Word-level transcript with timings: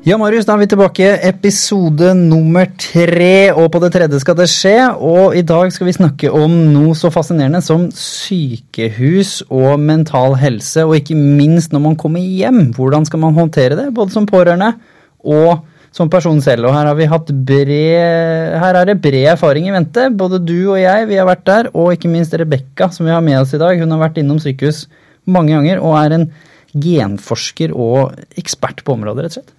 Ja, 0.00 0.16
Marius, 0.16 0.46
da 0.48 0.54
er 0.54 0.62
vi 0.62 0.66
tilbake. 0.72 1.08
Episode 1.28 2.14
nummer 2.16 2.64
tre, 2.80 3.50
og 3.52 3.66
på 3.68 3.82
det 3.82 3.90
tredje 3.92 4.20
skal 4.22 4.38
det 4.38 4.46
skje. 4.48 4.78
Og 4.96 5.34
i 5.36 5.42
dag 5.44 5.68
skal 5.74 5.90
vi 5.90 5.92
snakke 5.92 6.30
om 6.32 6.54
noe 6.72 6.94
så 6.96 7.10
fascinerende 7.12 7.60
som 7.60 7.84
sykehus 7.92 9.42
og 9.52 9.74
mental 9.84 10.38
helse. 10.40 10.86
Og 10.88 10.96
ikke 10.96 11.18
minst 11.18 11.76
når 11.76 11.84
man 11.84 11.98
kommer 12.00 12.24
hjem. 12.24 12.70
Hvordan 12.78 13.04
skal 13.04 13.20
man 13.26 13.36
håndtere 13.36 13.76
det, 13.76 13.90
både 13.92 14.16
som 14.16 14.30
pårørende 14.30 14.72
og 15.20 15.68
som 15.92 16.08
person 16.08 16.40
selv. 16.40 16.70
Og 16.70 16.78
her 16.78 16.88
har 16.88 16.96
vi 16.96 17.12
hatt 17.12 17.36
bred, 17.52 18.56
her 18.64 18.80
er 18.80 18.88
det 18.88 18.98
bred 19.04 19.34
erfaring 19.34 19.68
i 19.68 19.76
vente. 19.76 20.08
Både 20.16 20.40
du 20.40 20.70
og 20.70 20.80
jeg, 20.80 21.10
vi 21.12 21.20
har 21.20 21.28
vært 21.28 21.44
der. 21.52 21.72
Og 21.76 21.92
ikke 21.92 22.08
minst 22.08 22.32
Rebekka, 22.32 22.88
som 22.88 23.04
vi 23.04 23.12
har 23.12 23.20
med 23.20 23.42
oss 23.44 23.52
i 23.52 23.60
dag. 23.60 23.76
Hun 23.76 23.92
har 23.92 24.06
vært 24.08 24.24
innom 24.24 24.40
sykehus 24.40 24.86
mange 25.28 25.52
ganger 25.58 25.84
og 25.84 26.00
er 26.00 26.16
en 26.22 26.28
genforsker 26.72 27.76
og 27.76 28.16
ekspert 28.40 28.80
på 28.86 28.96
området, 28.96 29.28
rett 29.28 29.36
og 29.36 29.42
slett. 29.42 29.56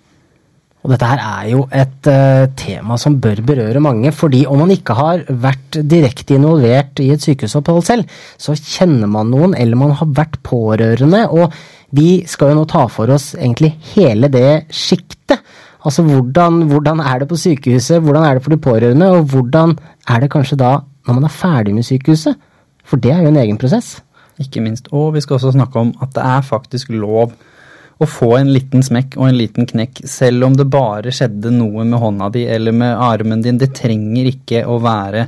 Og 0.82 0.90
dette 0.90 1.06
her 1.06 1.22
er 1.22 1.50
jo 1.52 1.66
et 1.78 2.08
uh, 2.10 2.48
tema 2.58 2.98
som 2.98 3.20
bør 3.22 3.44
berøre 3.46 3.84
mange, 3.84 4.10
fordi 4.16 4.42
om 4.50 4.64
man 4.64 4.74
ikke 4.74 4.96
har 4.98 5.26
vært 5.30 5.78
direkte 5.86 6.40
involvert 6.40 7.02
i 7.04 7.12
et 7.14 7.22
sykehusopphold 7.22 7.86
selv, 7.86 8.16
så 8.42 8.56
kjenner 8.58 9.12
man 9.12 9.30
noen, 9.30 9.54
eller 9.54 9.78
man 9.78 9.94
har 10.00 10.10
vært 10.18 10.40
pårørende, 10.48 11.28
og 11.30 11.54
vi 11.94 12.24
skal 12.30 12.54
jo 12.54 12.62
nå 12.62 12.66
ta 12.72 12.88
for 12.90 13.14
oss 13.14 13.34
egentlig 13.38 13.76
hele 13.94 14.32
det 14.34 14.74
sjiktet. 14.74 15.44
Altså 15.86 16.06
hvordan, 16.06 16.64
hvordan 16.70 17.02
er 17.04 17.22
det 17.22 17.30
på 17.30 17.40
sykehuset, 17.42 18.02
hvordan 18.02 18.26
er 18.26 18.38
det 18.38 18.46
for 18.46 18.54
de 18.54 18.62
pårørende, 18.62 19.10
og 19.14 19.30
hvordan 19.34 19.76
er 20.10 20.24
det 20.24 20.32
kanskje 20.34 20.60
da 20.62 20.80
når 21.08 21.18
man 21.18 21.28
er 21.28 21.36
ferdig 21.36 21.76
med 21.78 21.86
sykehuset? 21.86 22.38
For 22.86 23.02
det 23.02 23.14
er 23.14 23.22
jo 23.22 23.30
en 23.30 23.42
egen 23.42 23.58
prosess. 23.62 24.00
Ikke 24.42 24.62
minst. 24.64 24.90
Og 24.92 25.14
vi 25.14 25.22
skal 25.22 25.38
også 25.38 25.54
snakke 25.54 25.80
om 25.80 25.94
at 26.02 26.14
det 26.16 26.26
er 26.26 26.46
faktisk 26.46 26.90
lov 26.94 27.34
å 28.02 28.08
få 28.10 28.34
en 28.40 28.52
liten 28.54 28.84
smekk 28.86 29.18
og 29.20 29.28
en 29.28 29.38
liten 29.38 29.68
knekk, 29.70 30.04
selv 30.10 30.48
om 30.48 30.58
det 30.58 30.70
bare 30.74 31.14
skjedde 31.14 31.54
noe 31.54 31.86
med 31.86 32.02
hånda 32.02 32.32
di 32.34 32.48
eller 32.50 32.74
med 32.76 32.98
armen 32.98 33.44
din. 33.46 33.60
Det 33.62 33.74
trenger 33.78 34.32
ikke 34.32 34.64
å 34.66 34.80
være 34.82 35.28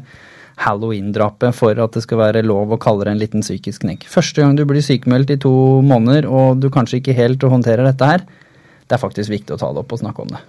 halloween-drapet 0.63 1.55
for 1.57 1.77
at 1.81 1.97
det 1.97 2.03
skal 2.05 2.21
være 2.21 2.43
lov 2.45 2.73
å 2.73 2.79
kalle 2.81 3.07
det 3.07 3.13
en 3.13 3.21
liten 3.21 3.45
psykisk 3.45 3.85
knekk. 3.85 4.07
Første 4.09 4.41
gang 4.41 4.57
du 4.57 4.65
blir 4.69 4.85
sykemeldt 4.85 5.33
i 5.35 5.39
to 5.41 5.53
måneder 5.85 6.29
og 6.29 6.61
du 6.63 6.69
kanskje 6.73 7.01
ikke 7.01 7.17
helt 7.17 7.45
håndterer 7.45 7.85
dette 7.89 8.09
her, 8.09 8.25
det 8.87 8.97
er 8.97 9.01
faktisk 9.01 9.33
viktig 9.33 9.55
å 9.55 9.61
ta 9.61 9.71
det 9.73 9.81
opp 9.83 9.95
og 9.95 10.03
snakke 10.03 10.25
om 10.25 10.33
det. 10.33 10.43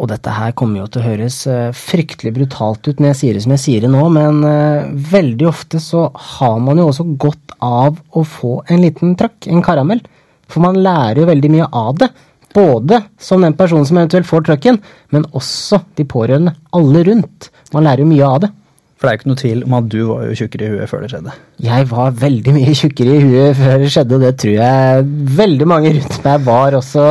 Og 0.00 0.08
dette 0.08 0.32
her 0.32 0.54
kommer 0.56 0.80
jo 0.80 0.88
til 0.88 1.02
å 1.02 1.04
høres 1.04 1.42
uh, 1.50 1.68
fryktelig 1.76 2.32
brutalt 2.38 2.88
ut 2.88 3.00
når 3.00 3.12
jeg 3.12 3.18
sier 3.18 3.36
det 3.36 3.42
som 3.44 3.52
jeg 3.54 3.62
sier 3.64 3.84
det 3.84 3.90
nå, 3.92 4.06
men 4.14 4.40
uh, 4.40 4.88
veldig 5.12 5.48
ofte 5.50 5.80
så 5.84 6.06
har 6.38 6.56
man 6.64 6.80
jo 6.80 6.88
også 6.88 7.06
godt 7.20 7.56
av 7.62 8.00
å 8.16 8.24
få 8.24 8.54
en 8.72 8.80
liten 8.82 9.12
trøkk, 9.20 9.50
en 9.52 9.64
karamell. 9.64 10.00
For 10.52 10.64
man 10.64 10.80
lærer 10.84 11.22
jo 11.22 11.28
veldig 11.30 11.50
mye 11.52 11.68
av 11.72 11.98
det. 12.02 12.10
Både 12.52 12.98
som 13.20 13.40
den 13.40 13.54
personen 13.56 13.86
som 13.88 13.96
eventuelt 13.96 14.28
får 14.28 14.44
trøkken, 14.48 14.80
men 15.14 15.24
også 15.32 15.80
de 15.96 16.04
pårørende. 16.04 16.52
Alle 16.76 17.04
rundt. 17.08 17.48
Man 17.72 17.88
lærer 17.88 18.04
jo 18.04 18.10
mye 18.10 18.28
av 18.28 18.42
det. 18.44 18.50
For 19.02 19.08
det 19.08 19.10
er 19.10 19.16
jo 19.16 19.18
ikke 19.18 19.30
noe 19.32 19.40
tvil 19.40 19.62
om 19.66 19.72
at 19.74 19.86
du 19.90 20.00
var 20.06 20.26
jo 20.28 20.34
tjukkere 20.38 20.66
i 20.66 20.74
huet 20.76 20.90
før 20.90 21.00
det 21.02 21.08
skjedde. 21.10 21.32
Jeg 21.64 21.86
var 21.90 22.12
veldig 22.20 22.52
mye 22.54 22.74
tjukkere 22.78 23.16
i 23.16 23.22
huet 23.24 23.56
før 23.58 23.80
det 23.82 23.88
skjedde, 23.90 24.14
og 24.14 24.22
det 24.22 24.34
tror 24.38 24.52
jeg 24.54 25.08
veldig 25.40 25.66
mange 25.72 25.94
rundt 25.96 26.18
meg 26.28 26.44
var 26.46 26.76
også, 26.78 27.06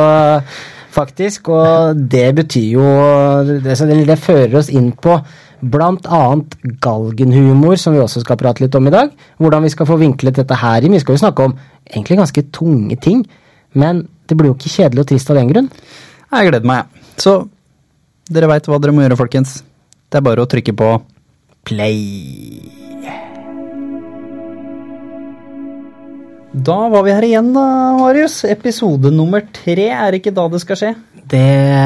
faktisk. 0.94 1.50
Og 1.52 2.00
det 2.14 2.28
betyr 2.38 2.70
jo 2.78 2.86
Det, 3.60 3.76
det 4.08 4.18
fører 4.22 4.56
oss 4.62 4.70
inn 4.72 4.88
på 4.96 5.18
bl.a. 5.62 6.22
galgenhumor, 6.82 7.78
som 7.78 7.94
vi 7.94 8.02
også 8.02 8.24
skal 8.24 8.38
prate 8.40 8.64
litt 8.64 8.74
om 8.74 8.88
i 8.90 8.94
dag. 8.94 9.12
Hvordan 9.38 9.62
vi 9.66 9.72
skal 9.72 9.88
få 9.88 9.98
vinklet 10.00 10.40
dette 10.40 10.58
her 10.58 10.82
inn. 10.82 10.96
Vi 10.96 11.02
skal 11.02 11.16
jo 11.16 11.22
snakke 11.22 11.46
om 11.46 11.56
egentlig 11.86 12.18
ganske 12.18 12.44
tunge 12.54 12.98
ting, 13.02 13.22
men 13.78 14.06
det 14.26 14.38
blir 14.38 14.50
jo 14.50 14.58
ikke 14.58 14.74
kjedelig 14.74 15.04
og 15.04 15.10
trist 15.12 15.30
av 15.30 15.38
den 15.38 15.50
grunn. 15.52 15.70
Jeg 16.32 16.50
gleder 16.50 16.68
meg. 16.68 17.02
Så 17.20 17.36
dere 18.32 18.50
veit 18.50 18.68
hva 18.68 18.80
dere 18.82 18.94
må 18.96 19.04
gjøre, 19.04 19.20
folkens. 19.20 19.60
Det 20.10 20.20
er 20.20 20.26
bare 20.26 20.44
å 20.44 20.50
trykke 20.50 20.74
på 20.76 20.92
play. 21.68 22.00
Da 26.52 26.76
var 26.92 27.06
vi 27.06 27.14
her 27.14 27.24
igjen, 27.24 27.54
da, 27.54 27.64
Marius. 27.96 28.42
Episode 28.44 29.12
nummer 29.14 29.44
tre. 29.56 29.88
Er 29.88 30.18
ikke 30.18 30.34
da 30.36 30.44
det 30.52 30.60
skal 30.60 30.76
skje? 30.76 30.90
Det, 31.30 31.42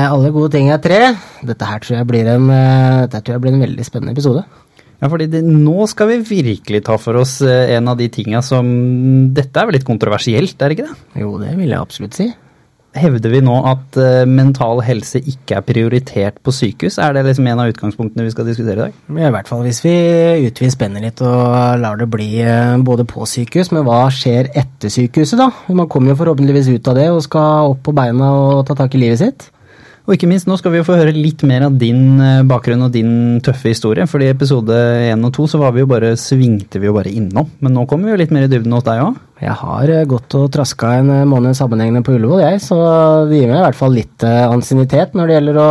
alle 0.09 0.31
gode 0.35 0.55
ting 0.57 0.71
er 0.73 0.81
tre. 0.83 1.13
Dette 1.47 1.69
her 1.69 1.83
tror 1.83 1.99
jeg 1.99 2.09
blir 2.09 2.31
en, 2.33 2.49
dette 2.49 3.21
tror 3.21 3.37
jeg 3.37 3.45
blir 3.45 3.55
en 3.57 3.67
veldig 3.67 3.85
spennende 3.87 4.15
episode. 4.17 4.47
Ja, 4.97 5.11
fordi 5.13 5.27
det, 5.29 5.43
nå 5.45 5.85
skal 5.91 6.09
vi 6.15 6.23
virkelig 6.25 6.81
ta 6.87 6.97
for 6.97 7.21
oss 7.21 7.39
en 7.45 7.91
av 7.93 7.99
de 8.01 8.07
tinga 8.09 8.41
som 8.41 8.67
Dette 9.37 9.61
er 9.61 9.69
vel 9.69 9.77
litt 9.77 9.85
kontroversielt, 9.85 10.57
er 10.57 10.73
det 10.73 10.79
ikke 10.79 10.89
det? 10.89 11.21
Jo, 11.21 11.35
det 11.43 11.53
vil 11.59 11.69
jeg 11.69 11.83
absolutt 11.83 12.17
si. 12.17 12.31
Hevder 12.97 13.33
vi 13.33 13.43
nå 13.45 13.55
at 13.69 13.99
uh, 14.01 14.25
mental 14.29 14.81
helse 14.87 15.21
ikke 15.21 15.59
er 15.59 15.65
prioritert 15.67 16.39
på 16.45 16.55
sykehus? 16.55 16.97
Er 17.03 17.13
det 17.17 17.27
liksom 17.27 17.49
en 17.51 17.61
av 17.63 17.73
utgangspunktene 17.73 18.25
vi 18.25 18.33
skal 18.33 18.49
diskutere 18.49 18.77
i 18.77 18.83
dag? 18.87 19.01
Ja, 19.21 19.29
I 19.29 19.35
hvert 19.35 19.51
fall 19.51 19.65
hvis 19.67 19.83
vi 19.85 19.97
utvider 20.47 20.73
spennet 20.73 21.05
litt 21.05 21.21
og 21.25 21.83
lar 21.83 22.01
det 22.01 22.09
bli 22.13 22.31
uh, 22.43 22.79
både 22.87 23.05
på 23.09 23.29
sykehus, 23.29 23.73
men 23.77 23.85
hva 23.87 24.07
skjer 24.15 24.49
etter 24.57 24.93
sykehuset, 24.93 25.39
da? 25.41 25.51
Man 25.69 25.91
kommer 25.93 26.15
jo 26.15 26.21
forhåpentligvis 26.23 26.73
ut 26.73 26.89
av 26.93 26.97
det 26.99 27.11
og 27.13 27.23
skal 27.27 27.75
opp 27.75 27.85
på 27.87 27.95
beina 27.97 28.33
og 28.33 28.65
ta 28.69 28.79
tak 28.79 28.97
i 28.97 29.05
livet 29.05 29.23
sitt. 29.23 29.51
Og 30.07 30.15
ikke 30.15 30.29
minst, 30.31 30.47
nå 30.47 30.55
skal 30.55 30.71
vi 30.71 30.79
jo 30.79 30.87
få 30.87 30.97
høre 31.01 31.15
litt 31.15 31.43
mer 31.47 31.65
av 31.67 31.79
din 31.81 32.21
eh, 32.23 32.45
bakgrunn 32.47 32.87
og 32.87 32.93
din 32.95 33.41
tøffe 33.43 33.73
historie. 33.73 34.07
fordi 34.07 34.29
i 34.29 34.35
episode 34.35 34.77
1 35.11 35.25
og 35.27 35.33
2 35.35 35.47
så 35.51 35.59
var 35.59 35.75
vi 35.75 35.83
jo 35.83 35.89
bare, 35.91 36.15
svingte 36.15 36.79
vi 36.79 36.87
jo 36.87 36.95
bare 36.95 37.11
innom. 37.11 37.51
Men 37.59 37.75
nå 37.75 37.87
kommer 37.91 38.07
vi 38.07 38.15
jo 38.15 38.21
litt 38.23 38.35
mer 38.35 38.47
i 38.47 38.51
dybden 38.53 38.77
hos 38.77 38.87
deg 38.87 39.03
òg. 39.03 39.19
Jeg 39.37 39.53
har 39.61 39.91
eh, 39.93 40.07
gått 40.09 40.33
og 40.39 40.47
traska 40.55 40.95
en 40.97 41.11
eh, 41.13 41.27
måned 41.29 41.57
sammenhengende 41.59 42.01
på 42.07 42.15
Ullevål, 42.17 42.43
jeg. 42.45 42.61
Så 42.65 42.77
det 43.29 43.43
gir 43.43 43.51
meg 43.51 43.61
i 43.61 43.65
hvert 43.67 43.79
fall 43.79 43.97
litt 43.97 44.25
ansiennitet 44.27 45.17
når 45.17 45.29
det 45.29 45.37
gjelder 45.37 45.59
å 45.61 45.71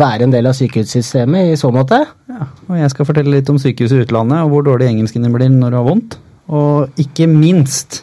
være 0.00 0.26
en 0.26 0.34
del 0.34 0.50
av 0.50 0.56
sykehussystemet 0.58 1.54
i 1.54 1.60
så 1.60 1.72
måte. 1.74 2.02
Ja, 2.30 2.50
og 2.68 2.80
jeg 2.80 2.92
skal 2.92 3.08
fortelle 3.08 3.38
litt 3.38 3.52
om 3.52 3.60
sykehuset 3.60 4.02
i 4.02 4.08
utlandet 4.08 4.44
og 4.44 4.52
hvor 4.52 4.66
dårlig 4.68 4.90
engelsken 4.90 5.24
din 5.24 5.36
blir 5.36 5.52
når 5.54 5.72
du 5.72 5.80
har 5.80 5.88
vondt. 5.88 6.18
Og 6.50 7.00
ikke 7.00 7.28
minst, 7.30 8.02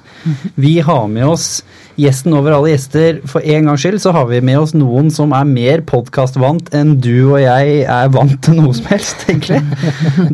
vi 0.56 0.78
har 0.84 1.06
med 1.12 1.28
oss 1.28 1.50
gjesten 1.98 2.36
over 2.38 2.56
alle 2.56 2.74
gjester. 2.74 3.22
For 3.30 3.44
en 3.44 3.70
gangs 3.70 3.84
skyld 3.84 4.00
så 4.04 4.14
har 4.16 4.28
vi 4.30 4.42
med 4.46 4.60
oss 4.62 4.74
noen 4.78 5.12
som 5.14 5.34
er 5.36 5.48
mer 5.50 5.84
podkastvant 5.88 6.72
enn 6.78 6.96
du 7.04 7.32
og 7.32 7.40
jeg 7.42 7.84
er 7.84 8.12
vant 8.14 8.38
til 8.46 8.60
noe 8.60 8.74
som 8.78 8.90
helst, 8.92 9.26
egentlig. 9.28 9.62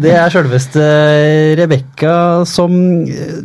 Det 0.04 0.16
er 0.16 0.34
sjølveste 0.34 0.88
Rebekka 1.60 2.16
som 2.50 2.74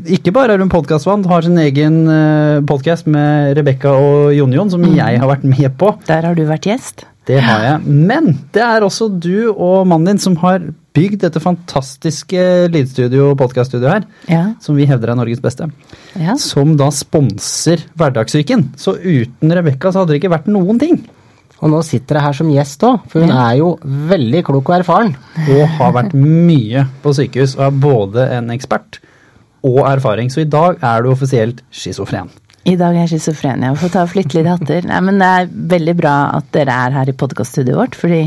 ikke 0.08 0.34
bare 0.34 0.56
er 0.56 0.64
hun 0.64 0.72
podkastvant, 0.72 1.28
har 1.30 1.46
sin 1.46 1.58
egen 1.62 2.00
eh, 2.12 2.64
podkast 2.68 3.08
med 3.10 3.54
Rebekka 3.58 3.94
og 3.94 4.34
Jon-Jon, 4.36 4.72
som 4.74 4.84
jeg 4.88 5.22
har 5.22 5.30
vært 5.30 5.46
med 5.48 5.70
på. 5.80 5.94
Der 6.08 6.26
har 6.26 6.38
du 6.38 6.44
vært 6.48 6.68
gjest. 6.68 7.06
Det 7.28 7.41
har 7.44 7.65
jeg. 7.65 7.97
Men 8.09 8.31
det 8.56 8.62
er 8.65 8.84
også 8.87 9.11
du 9.12 9.50
og 9.53 9.87
mannen 9.89 10.15
din 10.15 10.22
som 10.22 10.37
har 10.41 10.62
bygd 10.97 11.21
dette 11.27 11.43
fantastiske 11.43 12.41
lydstudio 12.72 13.31
og 13.33 13.37
podkaststudioet 13.43 13.93
her, 13.93 14.06
ja. 14.31 14.41
som 14.65 14.78
vi 14.78 14.87
hevder 14.89 15.12
er 15.12 15.19
Norges 15.21 15.43
beste, 15.44 15.69
ja. 16.19 16.34
som 16.41 16.72
da 16.81 16.89
sponser 16.94 17.84
Hverdagssyken. 17.99 18.71
Så 18.81 18.97
uten 18.97 19.55
Rebekka 19.55 19.93
så 19.93 20.03
hadde 20.03 20.15
det 20.16 20.22
ikke 20.22 20.33
vært 20.34 20.50
noen 20.50 20.81
ting. 20.81 20.99
Og 21.59 21.72
nå 21.72 21.83
sitter 21.83 22.19
jeg 22.19 22.27
her 22.28 22.37
som 22.39 22.50
gjest 22.55 22.84
òg, 22.87 23.06
for 23.11 23.25
hun 23.25 23.34
er 23.34 23.56
jo 23.59 23.72
veldig 23.83 24.43
klok 24.47 24.71
og 24.71 24.77
erfaren. 24.78 25.15
Og 25.50 25.62
har 25.78 25.95
vært 25.97 26.15
mye 26.15 26.87
på 27.03 27.15
sykehus 27.19 27.56
og 27.59 27.65
er 27.66 27.81
både 27.83 28.27
en 28.39 28.53
ekspert 28.55 29.00
og 29.66 29.81
erfaring. 29.91 30.31
Så 30.31 30.45
i 30.45 30.50
dag 30.50 30.78
er 30.87 31.03
du 31.03 31.10
offisielt 31.10 31.65
schizofren. 31.75 32.31
I 32.66 32.74
dag 32.76 32.96
er 32.96 33.04
jeg 33.06 33.14
schizofren, 33.14 33.62
Jeg 33.62 33.78
Får 33.80 33.92
ta 33.94 34.02
og 34.04 34.10
flytte 34.12 34.36
litt 34.36 34.48
hatter. 34.50 34.86
Nei, 34.88 34.98
men 35.04 35.20
det 35.20 35.28
er 35.28 35.52
veldig 35.74 35.94
bra 35.96 36.16
at 36.36 36.50
dere 36.52 36.74
er 36.74 36.96
her 36.98 37.08
i 37.08 37.16
podkaststudioet 37.16 37.78
vårt, 37.78 37.98
fordi 37.98 38.22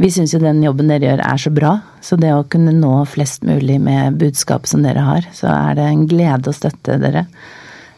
vi 0.00 0.10
syns 0.10 0.32
jo 0.34 0.40
den 0.40 0.62
jobben 0.64 0.90
dere 0.90 1.10
gjør 1.10 1.22
er 1.26 1.40
så 1.42 1.52
bra. 1.54 1.72
Så 2.00 2.16
det 2.20 2.32
å 2.34 2.46
kunne 2.50 2.72
nå 2.74 2.92
flest 3.10 3.44
mulig 3.46 3.80
med 3.82 4.18
budskap 4.20 4.68
som 4.70 4.84
dere 4.86 5.04
har, 5.04 5.26
så 5.36 5.50
er 5.52 5.76
det 5.78 5.88
en 5.88 6.06
glede 6.10 6.50
å 6.50 6.56
støtte 6.56 6.96
dere. 7.02 7.26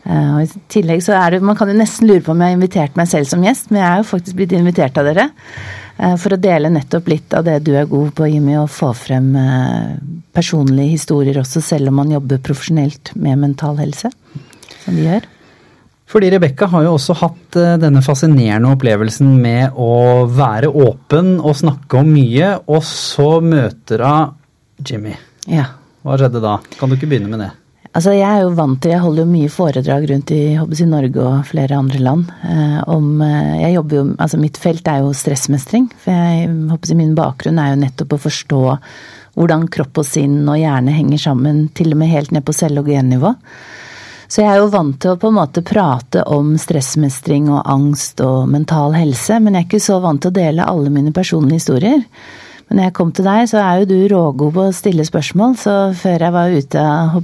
Eh, 0.02 0.30
og 0.34 0.40
I 0.42 0.62
tillegg 0.72 1.04
så 1.04 1.14
er 1.14 1.36
det 1.36 1.44
Man 1.46 1.54
kan 1.54 1.70
jo 1.70 1.76
nesten 1.78 2.08
lure 2.10 2.24
på 2.26 2.32
om 2.32 2.40
jeg 2.42 2.50
har 2.50 2.56
invitert 2.56 2.96
meg 2.98 3.10
selv 3.10 3.30
som 3.30 3.44
gjest, 3.44 3.70
men 3.70 3.84
jeg 3.84 3.90
er 3.90 4.00
jo 4.02 4.08
faktisk 4.08 4.40
blitt 4.40 4.56
invitert 4.58 4.98
av 4.98 5.06
dere. 5.08 5.28
Eh, 5.98 6.16
for 6.18 6.34
å 6.34 6.40
dele 6.40 6.72
nettopp 6.72 7.12
litt 7.12 7.36
av 7.38 7.46
det 7.46 7.60
du 7.66 7.74
er 7.76 7.90
god 7.90 8.10
på, 8.18 8.26
Jimmy, 8.32 8.56
å 8.58 8.66
få 8.70 8.90
frem 8.98 9.30
eh, 9.38 9.92
personlige 10.34 10.96
historier 10.96 11.38
også, 11.44 11.62
selv 11.62 11.92
om 11.92 12.00
man 12.02 12.12
jobber 12.16 12.42
profesjonelt 12.42 13.14
med 13.14 13.44
mental 13.44 13.78
helse, 13.80 14.10
som 14.82 14.98
vi 14.98 15.06
gjør. 15.06 15.28
Fordi 16.12 16.28
Rebekka 16.34 16.68
har 16.68 16.84
jo 16.84 16.96
også 16.98 17.16
hatt 17.22 17.56
eh, 17.56 17.78
denne 17.80 18.02
fascinerende 18.04 18.74
opplevelsen 18.74 19.32
med 19.40 19.78
å 19.80 20.26
være 20.28 20.68
åpen 20.68 21.38
og 21.40 21.56
snakke 21.62 22.02
om 22.02 22.12
mye, 22.12 22.52
og 22.68 22.84
så 22.84 23.38
møter 23.40 24.04
hun 24.04 24.34
Jimmy. 24.84 25.14
Ja. 25.48 25.70
Hva 26.02 26.18
skjedde 26.18 26.42
da? 26.42 26.58
Kan 26.76 26.90
du 26.90 26.98
ikke 26.98 27.08
begynne 27.08 27.30
med 27.32 27.44
det? 27.44 27.52
Altså, 27.92 28.14
Jeg 28.16 28.24
er 28.24 28.44
jo 28.46 28.54
vant 28.56 28.80
til, 28.80 28.94
jeg 28.94 29.04
holder 29.04 29.22
jo 29.24 29.30
mye 29.30 29.52
foredrag 29.52 30.06
rundt 30.08 30.30
i, 30.32 30.42
i 30.56 30.88
Norge 30.88 31.24
og 31.24 31.42
flere 31.48 31.76
andre 31.76 32.00
land. 32.00 32.30
Eh, 32.48 32.78
om, 32.92 33.08
eh, 33.24 33.58
jeg 33.66 33.74
jobber 33.76 33.98
jo, 33.98 34.04
altså 34.16 34.40
Mitt 34.40 34.60
felt 34.60 34.88
er 34.88 35.02
jo 35.04 35.12
stressmestring. 35.16 35.90
for 36.00 36.12
jeg, 36.12 36.48
jeg, 36.48 36.96
Min 36.96 37.14
bakgrunn 37.16 37.60
er 37.60 37.72
jo 37.72 37.82
nettopp 37.84 38.16
å 38.16 38.22
forstå 38.28 38.62
hvordan 39.36 39.68
kropp 39.72 40.02
og 40.02 40.08
sinn 40.08 40.42
og 40.44 40.60
hjerne 40.60 40.92
henger 40.92 41.20
sammen, 41.20 41.68
til 41.76 41.92
og 41.92 42.00
med 42.00 42.12
helt 42.12 42.32
ned 42.32 42.44
på 42.44 42.52
og 42.52 42.88
gennivå. 42.88 43.34
Så 44.32 44.40
jeg 44.40 44.48
er 44.48 44.62
jo 44.62 44.70
vant 44.72 44.94
til 44.96 45.12
å 45.12 45.18
på 45.20 45.28
en 45.28 45.36
måte 45.36 45.60
prate 45.60 46.22
om 46.32 46.54
stressmestring 46.56 47.50
og 47.52 47.66
angst 47.68 48.22
og 48.24 48.46
mental 48.48 48.94
helse, 48.96 49.36
men 49.36 49.52
jeg 49.52 49.66
er 49.66 49.68
ikke 49.68 49.80
så 49.84 49.98
vant 50.00 50.22
til 50.24 50.32
å 50.32 50.38
dele 50.38 50.68
alle 50.72 50.88
mine 50.94 51.12
personlige 51.12 51.60
historier. 51.60 52.00
Men 52.64 52.78
når 52.78 52.86
jeg 52.86 52.94
kom 52.96 53.10
til 53.12 53.28
deg, 53.28 53.44
så 53.50 53.60
er 53.60 53.82
jo 53.82 53.90
du 53.90 53.98
rågod 54.08 54.54
på 54.56 54.64
å 54.70 54.72
stille 54.72 55.04
spørsmål, 55.04 55.58
så 55.60 55.74
før 56.00 56.24
jeg 56.24 56.36
var 56.38 56.56
ute 56.56 56.80
av 56.80 57.20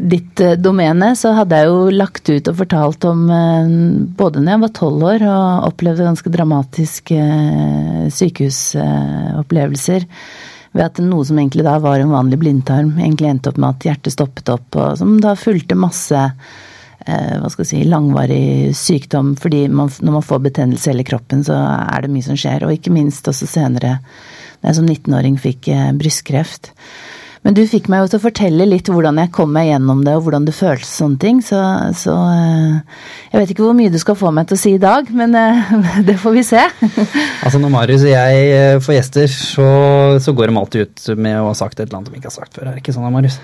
ditt 0.00 0.40
eh, 0.40 0.56
domene, 0.56 1.12
så 1.16 1.34
hadde 1.36 1.56
jeg 1.60 1.68
jo 1.68 1.90
lagt 1.92 2.28
ut 2.30 2.48
og 2.50 2.56
fortalt 2.58 3.04
om 3.08 3.20
eh, 3.28 3.68
både 4.16 4.40
når 4.40 4.54
jeg 4.54 4.62
var 4.64 4.72
tolv 4.80 5.04
år 5.12 5.26
og 5.28 5.68
opplevde 5.68 6.08
ganske 6.08 6.32
dramatiske 6.32 7.18
eh, 7.20 8.08
sykehusopplevelser 8.16 10.08
ved 10.76 10.84
at 10.86 11.00
noe 11.02 11.24
som 11.26 11.38
egentlig 11.40 11.64
da 11.66 11.76
var 11.82 11.98
en 11.98 12.12
vanlig 12.14 12.38
blindtarm, 12.42 12.92
egentlig 12.98 13.30
endte 13.30 13.50
opp 13.50 13.58
med 13.58 13.74
at 13.74 13.86
hjertet 13.88 14.14
stoppet 14.14 14.52
opp, 14.52 14.68
og 14.78 14.98
som 15.00 15.16
da 15.22 15.36
fulgte 15.38 15.78
masse 15.78 16.26
hva 17.00 17.48
skal 17.48 17.64
jeg 17.64 17.70
si, 17.70 17.78
langvarig 17.88 18.76
sykdom. 18.76 19.32
Fordi 19.40 19.64
man, 19.72 19.88
når 20.04 20.18
man 20.18 20.26
får 20.26 20.42
betennelse 20.44 20.90
i 20.90 20.92
hele 20.92 21.06
kroppen, 21.08 21.40
så 21.46 21.56
er 21.56 22.04
det 22.04 22.10
mye 22.12 22.26
som 22.26 22.36
skjer. 22.38 22.66
Og 22.66 22.74
ikke 22.76 22.92
minst 22.92 23.26
også 23.30 23.48
senere, 23.48 23.96
da 24.60 24.68
jeg 24.68 24.76
som 24.78 24.86
19-åring 24.86 25.38
fikk 25.40 25.70
brystkreft. 25.98 26.70
Men 27.40 27.56
du 27.56 27.62
fikk 27.64 27.86
meg 27.88 28.02
jo 28.02 28.10
til 28.12 28.18
å 28.18 28.24
fortelle 28.26 28.66
litt 28.68 28.88
hvordan 28.92 29.16
jeg 29.22 29.30
kom 29.32 29.54
meg 29.54 29.70
gjennom 29.70 30.02
det, 30.04 30.12
og 30.18 30.26
hvordan 30.26 30.44
det 30.44 30.52
føltes 30.52 30.90
sånne 31.00 31.20
ting. 31.22 31.38
Så, 31.44 31.60
så, 31.96 32.16
eh, 32.34 33.06
jeg 33.32 33.40
vet 33.40 33.54
ikke 33.54 33.64
hvor 33.64 33.78
mye 33.78 33.92
du 33.92 33.96
skal 34.02 34.18
få 34.20 34.32
meg 34.36 34.50
til 34.50 34.58
å 34.58 34.60
si 34.60 34.74
i 34.76 34.82
dag, 34.82 35.08
men 35.16 35.36
eh, 35.38 35.72
det 36.08 36.18
får 36.20 36.36
vi 36.36 36.44
se. 36.46 36.66
altså 37.44 37.62
når 37.62 37.72
Marius 37.72 38.04
og 38.04 38.12
jeg 38.12 38.50
eh, 38.58 38.76
får 38.84 38.98
gjester, 38.98 39.32
så, 39.32 39.70
så 40.20 40.36
går 40.36 40.52
de 40.52 40.60
alltid 40.60 40.84
ut 40.84 41.08
med 41.16 41.40
å 41.40 41.48
ha 41.48 41.56
sagt 41.56 41.80
et 41.80 41.88
eller 41.88 42.02
annet 42.02 42.12
de 42.12 42.20
ikke 42.20 42.28
har 42.28 42.36
sagt 42.42 42.60
før. 42.60 42.68
Er 42.68 42.76
det 42.76 42.84
ikke 42.84 42.96
sånn, 42.98 43.08
Marius? 43.14 43.40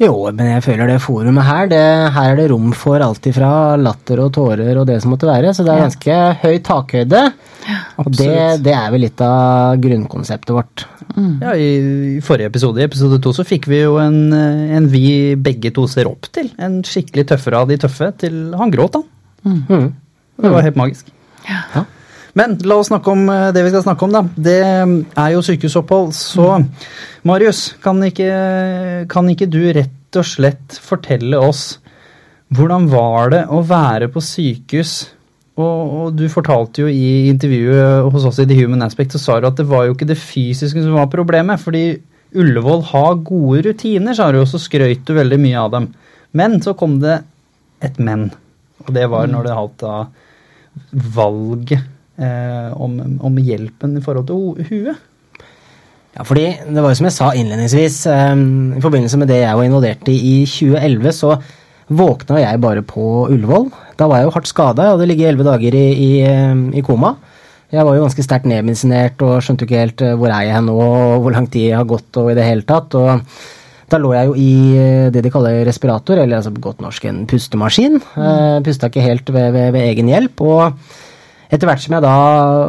Jo, 0.00 0.14
men 0.32 0.46
jeg 0.54 0.62
føler 0.64 0.88
det 0.88 1.00
forumet 1.04 1.44
her, 1.44 1.66
det, 1.68 1.82
her 2.14 2.30
er 2.30 2.38
det 2.38 2.46
rom 2.48 2.70
for 2.76 3.02
alt 3.04 3.26
ifra 3.28 3.76
latter 3.76 4.22
og 4.24 4.30
tårer 4.32 4.78
og 4.80 4.86
det 4.88 4.96
som 5.02 5.12
måtte 5.12 5.28
være. 5.28 5.52
Så 5.52 5.66
det 5.66 5.74
er 5.74 5.82
ganske 5.84 6.16
høy 6.40 6.56
takhøyde. 6.64 7.20
og 8.00 8.08
det, 8.16 8.30
det, 8.64 8.72
er 8.72 8.88
vel 8.94 9.04
litt 9.04 9.20
av 9.20 9.76
grunnkonseptet 9.82 10.54
vårt. 10.56 10.86
Mm. 11.12 11.34
Ja, 11.44 11.52
i, 11.52 11.68
i, 12.16 12.22
forrige 12.24 12.48
episode, 12.48 12.80
i 12.80 12.88
episode 12.88 13.20
to, 13.20 13.34
så 13.36 13.44
fikk 13.44 13.68
vi 13.68 13.82
jo 13.82 13.98
en, 14.00 14.32
en, 14.32 14.88
vi 14.88 15.36
begge 15.36 15.74
to 15.76 15.84
ser 15.90 16.08
opp 16.08 16.30
til. 16.32 16.48
En 16.56 16.80
skikkelig 16.86 17.28
tøffere 17.34 17.60
av 17.60 17.68
de 17.68 17.76
tøffe. 17.84 18.08
til 18.24 18.42
Han 18.56 18.72
gråt, 18.72 18.96
han. 18.96 19.08
Mm. 19.44 19.62
Mm. 19.68 19.88
Det 20.40 20.54
var 20.56 20.64
helt 20.64 20.80
magisk. 20.80 21.12
Ja. 21.44 21.60
Ja. 21.76 21.88
Men 22.38 22.56
la 22.62 22.78
oss 22.78 22.90
snakke 22.90 23.12
om 23.12 23.28
eh, 23.32 23.50
det 23.54 23.64
vi 23.66 23.72
skal 23.72 23.84
snakke 23.86 24.06
om, 24.06 24.14
da. 24.14 24.24
Det 24.50 24.58
er 24.62 25.30
jo 25.34 25.44
sykehusopphold. 25.44 26.12
Så 26.16 26.48
Marius, 27.26 27.62
kan 27.82 28.02
ikke, 28.06 28.30
kan 29.10 29.30
ikke 29.32 29.50
du 29.50 29.62
rett 29.76 30.18
og 30.18 30.26
slett 30.26 30.78
fortelle 30.82 31.38
oss 31.38 31.78
hvordan 32.50 32.88
var 32.90 33.30
det 33.30 33.44
å 33.46 33.60
være 33.62 34.08
på 34.10 34.22
sykehus? 34.24 34.94
Og, 35.60 35.64
og, 35.66 36.06
du 36.16 36.24
fortalte 36.32 36.82
jo 36.82 36.90
i 36.90 37.28
intervjuet 37.30 38.08
hos 38.10 38.26
oss 38.26 38.40
i 38.42 38.46
The 38.48 38.56
Human 38.58 38.82
Aspect, 38.82 39.14
så 39.14 39.20
sa 39.22 39.36
du 39.38 39.46
at 39.46 39.58
det 39.60 39.68
var 39.70 39.86
jo 39.86 39.94
ikke 39.94 40.08
det 40.08 40.18
fysiske 40.18 40.82
som 40.82 40.96
var 40.96 41.10
problemet. 41.12 41.60
fordi 41.62 42.00
Ullevål 42.30 42.84
har 42.92 43.22
gode 43.26 43.64
rutiner, 43.66 44.14
sa 44.14 44.30
du, 44.30 44.40
og 44.40 44.48
så 44.50 44.58
skrøt 44.62 45.02
du 45.06 45.14
veldig 45.14 45.38
mye 45.42 45.62
av 45.62 45.70
dem. 45.74 45.88
Men 46.38 46.58
så 46.62 46.74
kom 46.78 46.98
det 47.02 47.20
et 47.82 47.98
men. 47.98 48.28
Og 48.86 48.92
det 48.94 49.06
var 49.10 49.30
når 49.30 49.46
det 49.46 49.56
gjaldt 49.56 49.86
valget 51.16 51.99
om, 52.20 52.98
om, 53.24 53.38
hjelpen 53.40 53.96
i 53.96 54.02
forhold 54.04 54.26
til 54.28 54.66
huet. 54.68 55.06
Ja, 56.16 56.24
fordi 56.26 56.48
det 56.66 56.82
var 56.82 56.90
jo 56.90 56.98
som 56.98 57.06
jeg 57.06 57.14
sa 57.14 57.30
innledningsvis, 57.38 58.00
um, 58.10 58.74
i 58.76 58.82
forbindelse 58.82 59.18
med 59.20 59.30
det 59.30 59.40
jeg 59.44 59.56
var 59.56 59.66
involvert 59.66 60.10
i 60.10 60.16
i 60.18 60.34
2011, 60.44 61.12
så 61.16 61.36
våkna 61.90 62.42
jeg 62.42 62.60
bare 62.62 62.82
på 62.86 63.04
Ullevål. 63.30 63.70
Da 63.98 64.08
var 64.10 64.20
jeg 64.20 64.28
jo 64.28 64.34
hardt 64.34 64.50
skada, 64.50 64.86
jeg 64.86 64.96
hadde 64.96 65.06
ligget 65.10 65.30
elleve 65.30 65.46
dager 65.46 65.76
i, 65.78 65.86
i, 65.94 66.10
i, 66.78 66.82
koma. 66.86 67.14
Jeg 67.70 67.86
var 67.86 67.94
jo 67.94 68.02
ganske 68.02 68.26
sterkt 68.26 68.50
nedmedisinert 68.50 69.22
og 69.22 69.38
skjønte 69.46 69.66
ikke 69.66 69.80
helt 69.84 70.04
hvor 70.18 70.34
er 70.34 70.48
jeg 70.48 70.66
nå, 70.66 70.74
og 70.74 71.24
hvor 71.24 71.34
lang 71.34 71.46
tid 71.50 71.68
jeg 71.68 71.78
har 71.78 71.88
gått 71.88 72.18
og 72.18 72.32
i 72.32 72.36
det 72.38 72.46
hele 72.46 72.66
tatt. 72.66 72.98
og 72.98 73.22
da 73.90 73.98
lå 73.98 74.12
jeg 74.14 74.28
jo 74.28 74.34
i 74.38 74.50
det 75.10 75.22
de 75.24 75.30
kaller 75.34 75.64
respirator, 75.66 76.20
eller 76.22 76.38
altså 76.38 76.52
på 76.54 76.62
godt 76.62 76.82
norsk 76.84 77.06
en 77.10 77.24
pustemaskin. 77.30 77.98
Mm. 77.98 78.66
Pusta 78.66 78.90
ikke 78.90 79.02
helt 79.02 79.32
ved, 79.34 79.50
ved, 79.56 79.72
ved 79.74 79.86
egen 79.88 80.10
hjelp. 80.10 80.42
og 80.46 80.98
etter 81.50 81.66
hvert 81.66 81.82
som 81.82 81.96
jeg 81.96 82.04
da 82.04 82.14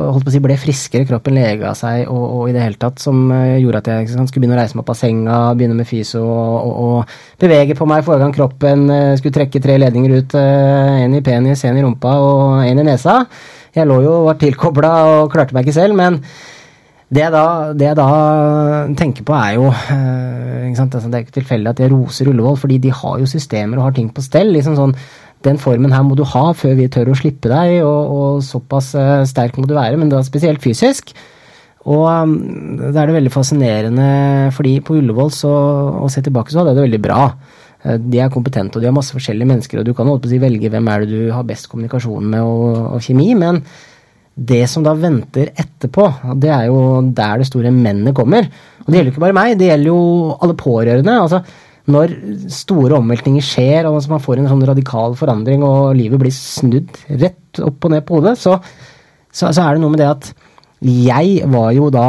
holdt 0.10 0.26
på 0.26 0.32
å 0.32 0.34
si, 0.34 0.42
ble 0.42 0.58
friskere, 0.58 1.06
kroppen 1.10 1.36
lega 1.38 1.74
seg 1.78 2.08
og, 2.10 2.22
og, 2.22 2.44
i 2.50 2.56
det 2.56 2.64
hele 2.64 2.80
tatt, 2.82 3.02
som 3.02 3.28
uh, 3.30 3.58
gjorde 3.62 3.82
at 3.84 3.90
jeg 3.92 4.10
skulle 4.14 4.42
begynne 4.42 4.58
å 4.58 4.62
reise 4.62 4.78
meg 4.78 4.84
opp 4.84 4.94
av 4.94 4.98
senga, 4.98 5.40
begynne 5.58 5.78
med 5.78 5.90
fysio 5.90 6.24
og, 6.26 6.72
og, 6.72 7.18
bevege 7.42 7.78
på 7.78 7.88
meg 7.90 8.06
forrige 8.08 8.26
gang 8.26 8.38
kroppen 8.38 8.88
uh, 8.90 9.14
skulle 9.20 9.38
trekke 9.38 9.62
tre 9.62 9.78
ledninger 9.82 10.16
ut, 10.18 10.38
én 10.38 11.06
en 11.06 11.20
i 11.20 11.26
penis, 11.26 11.66
en 11.70 11.78
i 11.78 11.84
rumpa 11.86 12.16
og 12.22 12.64
en 12.66 12.82
i 12.82 12.88
nesa. 12.88 13.22
Jeg 13.76 13.88
lå 13.88 14.02
jo 14.04 14.16
og 14.24 14.32
var 14.32 14.42
tilkobla 14.42 14.96
og 15.12 15.30
klarte 15.32 15.56
meg 15.56 15.68
ikke 15.68 15.78
selv, 15.78 15.96
men 15.96 16.18
det 17.12 17.26
jeg, 17.26 17.32
da, 17.34 17.46
det 17.76 17.90
jeg 17.90 17.98
da, 18.00 18.12
tenker 18.96 19.26
på, 19.28 19.36
er 19.36 19.58
jo 19.58 19.66
altså, 19.68 21.10
Det 21.12 21.18
er 21.18 21.26
ikke 21.26 21.40
tilfeldig 21.42 21.74
at 21.74 21.82
jeg 21.84 21.92
roser 21.92 22.30
Ullevål, 22.32 22.56
fordi 22.62 22.78
de 22.86 22.94
har 22.96 23.18
jo 23.20 23.28
systemer 23.28 23.80
og 23.82 23.90
har 23.90 23.98
ting 23.98 24.08
på 24.16 24.24
stell. 24.24 24.54
liksom 24.56 24.78
sånn 24.80 24.96
den 25.46 25.60
formen 25.62 25.94
her 25.94 26.04
må 26.06 26.16
du 26.18 26.24
ha 26.28 26.50
før 26.58 26.76
vi 26.78 26.90
tør 26.92 27.12
å 27.12 27.18
slippe 27.18 27.52
deg, 27.52 27.80
og, 27.86 28.16
og 28.16 28.42
såpass 28.46 28.94
uh, 28.98 29.22
sterk 29.30 29.58
må 29.60 29.68
du 29.70 29.76
være, 29.78 30.00
men 30.00 30.12
da 30.12 30.22
spesielt 30.26 30.62
fysisk. 30.64 31.14
Og 31.90 32.06
um, 32.06 32.36
da 32.80 32.94
er 33.02 33.10
det 33.10 33.18
veldig 33.18 33.34
fascinerende, 33.34 34.10
fordi 34.56 34.76
på 34.86 35.00
Ullevål 35.00 35.32
så, 35.34 35.54
å 36.02 36.10
se 36.14 36.22
tilbake 36.26 36.54
så 36.54 36.62
hadde 36.62 36.76
jeg 36.76 36.82
det 36.82 36.88
veldig 36.90 37.04
bra. 37.08 37.22
Uh, 37.86 37.96
de 38.02 38.22
er 38.22 38.34
kompetente, 38.34 38.78
og 38.78 38.84
de 38.84 38.92
har 38.92 38.98
masse 38.98 39.16
forskjellige 39.16 39.50
mennesker, 39.54 39.82
og 39.82 39.88
du 39.88 39.96
kan 39.98 40.12
si 40.30 40.42
velge 40.42 40.70
hvem 40.74 40.92
er 40.94 41.06
det 41.06 41.24
du 41.24 41.32
har 41.34 41.48
best 41.48 41.72
kommunikasjon 41.72 42.30
med 42.36 42.46
og, 42.46 42.78
og 42.98 43.08
kjemi, 43.08 43.32
men 43.40 43.64
det 44.52 44.64
som 44.72 44.86
da 44.86 44.94
venter 44.96 45.52
etterpå, 45.60 46.06
det 46.40 46.54
er 46.54 46.70
jo 46.70 47.02
der 47.14 47.42
det 47.42 47.50
store 47.50 47.74
mennet 47.76 48.16
kommer. 48.16 48.48
Og 48.86 48.88
det 48.88 48.98
gjelder 48.98 49.12
jo 49.12 49.16
ikke 49.16 49.26
bare 49.26 49.38
meg, 49.38 49.58
det 49.60 49.68
gjelder 49.68 49.92
jo 49.92 50.38
alle 50.40 50.56
pårørende. 50.58 51.18
altså 51.26 51.42
når 51.92 52.14
store 52.52 52.98
omveltninger 53.00 53.46
skjer, 53.46 53.88
og 53.90 54.00
man 54.12 54.24
får 54.24 54.42
en 54.42 54.50
sånn 54.52 54.66
radikal 54.70 55.16
forandring, 55.20 55.66
og 55.66 55.96
livet 55.98 56.22
blir 56.22 56.34
snudd 56.36 56.92
rett 57.10 57.62
opp 57.62 57.88
og 57.88 57.94
ned 57.94 58.06
på 58.08 58.20
hodet, 58.20 58.38
så, 58.40 58.58
så, 59.32 59.52
så 59.52 59.66
er 59.66 59.76
det 59.76 59.84
noe 59.84 59.94
med 59.94 60.02
det 60.04 60.12
at 60.12 60.32
jeg 60.82 61.50
var 61.52 61.74
jo 61.76 61.90
da 61.94 62.08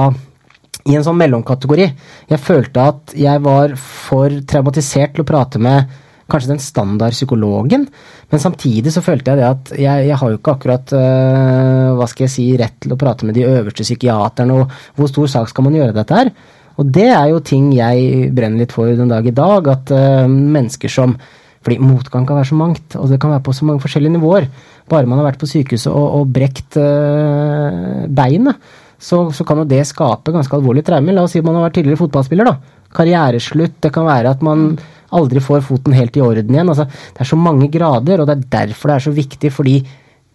i 0.89 0.97
en 0.97 1.05
sånn 1.07 1.19
mellomkategori. 1.21 1.85
Jeg 2.31 2.43
følte 2.43 2.87
at 2.93 3.13
jeg 3.19 3.43
var 3.45 3.77
for 3.79 4.33
traumatisert 4.49 5.15
til 5.15 5.25
å 5.25 5.29
prate 5.29 5.61
med 5.63 5.93
kanskje 6.33 6.55
den 6.55 6.63
standard 6.63 7.13
psykologen, 7.13 7.85
men 8.31 8.41
samtidig 8.41 8.93
så 8.95 9.03
følte 9.05 9.33
jeg 9.33 9.41
det 9.43 9.49
at 9.49 9.73
jeg, 9.77 10.07
jeg 10.09 10.17
har 10.17 10.31
jo 10.33 10.39
ikke 10.39 10.55
akkurat 10.57 10.95
øh, 10.97 11.91
hva 11.99 12.07
skal 12.09 12.25
jeg 12.25 12.33
si, 12.33 12.47
rett 12.57 12.79
til 12.81 12.95
å 12.95 12.99
prate 13.01 13.29
med 13.29 13.37
de 13.37 13.45
øverste 13.45 13.85
psykiaterne, 13.85 14.57
og 14.57 14.97
hvor 14.97 15.11
stor 15.13 15.29
sak 15.35 15.51
skal 15.53 15.67
man 15.67 15.77
gjøre 15.77 15.97
dette 15.99 16.21
her? 16.23 16.33
Og 16.81 16.89
det 16.95 17.09
er 17.11 17.29
jo 17.33 17.43
ting 17.45 17.71
jeg 17.77 18.31
brenner 18.35 18.65
litt 18.65 18.75
for 18.75 18.91
den 18.97 19.11
dag 19.11 19.27
i 19.29 19.35
dag, 19.37 19.71
at 19.75 19.93
uh, 19.95 20.27
mennesker 20.29 20.93
som 20.93 21.17
fordi 21.63 21.79
motgang 21.79 22.25
kan 22.27 22.41
være 22.41 22.49
så 22.49 22.57
mangt, 22.59 22.95
og 22.99 23.07
det 23.07 23.21
kan 23.23 23.31
være 23.31 23.45
på 23.47 23.53
så 23.55 23.67
mange 23.69 23.83
forskjellige 23.85 24.17
nivåer. 24.17 24.49
Bare 24.91 25.07
man 25.07 25.21
har 25.21 25.29
vært 25.29 25.39
på 25.39 25.47
sykehuset 25.47 25.93
og, 25.93 26.07
og 26.19 26.33
brekt 26.35 26.79
uh, 26.81 28.03
beinet, 28.11 28.59
så, 29.03 29.25
så, 29.35 29.47
kan 29.47 29.63
jo 29.63 29.69
det 29.71 29.83
skape 29.87 30.35
ganske 30.35 30.55
alvorlige 30.59 30.87
traumer. 30.91 31.15
La 31.15 31.25
oss 31.27 31.35
si 31.35 31.43
at 31.43 31.47
man 31.47 31.59
har 31.59 31.69
vært 31.69 31.81
tidligere 31.81 31.99
fotballspiller. 32.05 32.51
da. 32.51 32.83
Karriereslutt. 32.95 33.81
Det 33.83 33.91
kan 33.95 34.07
være 34.07 34.31
at 34.31 34.45
man 34.47 34.77
aldri 35.19 35.43
får 35.43 35.65
foten 35.67 35.97
helt 35.97 36.17
i 36.17 36.23
orden 36.23 36.55
igjen. 36.55 36.71
Altså, 36.71 36.87
det 36.87 37.25
er 37.25 37.31
så 37.33 37.39
mange 37.39 37.67
grader, 37.73 38.23
og 38.23 38.31
det 38.31 38.37
er 38.37 38.45
derfor 38.53 38.93
det 38.93 38.97
er 38.97 39.07
så 39.09 39.15
viktig. 39.17 39.51
fordi 39.53 39.81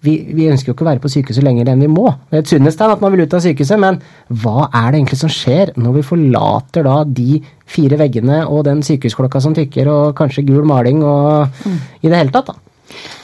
vi, 0.08 0.16
vi, 0.32 0.48
ønsker 0.52 0.72
jo 0.72 0.76
ikke 0.78 0.86
å 0.86 0.90
være 0.92 1.04
på 1.04 1.12
sykehuset 1.12 1.46
lenger 1.46 1.72
enn 1.72 1.84
vi 1.84 1.90
må. 1.92 2.08
Det 2.30 2.40
er 2.40 2.46
et 2.46 2.52
sunnhetstegn 2.54 2.94
at 2.96 3.04
man 3.04 3.14
vil 3.14 3.26
ut 3.26 3.36
av 3.36 3.44
sykehuset, 3.44 3.82
men 3.84 4.00
hva 4.44 4.70
er 4.70 4.88
det 4.90 5.02
egentlig 5.02 5.20
som 5.20 5.34
skjer 5.34 5.74
når 5.76 5.98
vi 5.98 6.06
forlater 6.08 6.88
da 6.88 7.02
de 7.20 7.42
fire 7.68 8.00
veggene 8.00 8.44
og 8.46 8.64
den 8.70 8.84
sykehusklokka 8.86 9.44
som 9.44 9.58
tikker, 9.58 9.92
og 9.92 10.16
kanskje 10.18 10.46
gul 10.48 10.64
maling 10.68 11.04
og 11.04 11.60
mm. 11.68 11.78
i 12.02 12.08
det 12.08 12.22
hele 12.22 12.34
tatt, 12.36 12.54
da? 12.54 12.64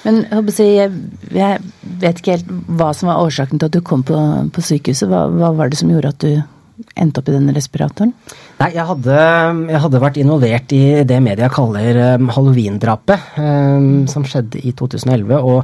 Men 0.03 0.25
jeg, 0.59 0.89
jeg, 1.31 1.59
vet 2.01 2.19
ikke 2.19 2.35
helt 2.35 2.49
hva 2.75 2.89
som 2.95 3.09
var 3.09 3.21
årsaken 3.23 3.61
til 3.61 3.69
at 3.69 3.77
du 3.77 3.83
kom 3.85 4.03
på, 4.03 4.17
på 4.51 4.63
sykehuset. 4.63 5.07
Hva, 5.07 5.29
hva, 5.31 5.53
var 5.55 5.71
det 5.71 5.79
som 5.79 5.91
gjorde 5.93 6.11
at 6.11 6.25
du 6.25 6.83
endte 6.99 7.21
opp 7.21 7.29
i 7.31 7.35
denne 7.37 7.55
respiratoren? 7.55 8.11
Nei, 8.59 8.69
jeg 8.75 8.85
hadde, 8.89 9.15
jeg 9.71 9.81
hadde 9.85 10.03
vært 10.03 10.19
involvert 10.19 10.75
i 10.75 10.83
det 11.07 11.19
media 11.23 11.49
kaller 11.53 12.01
um, 12.17 12.29
halloween-drapet, 12.35 13.31
um, 13.39 14.03
som 14.11 14.27
skjedde 14.27 14.59
i 14.59 14.75
2011. 14.75 15.39
og 15.39 15.63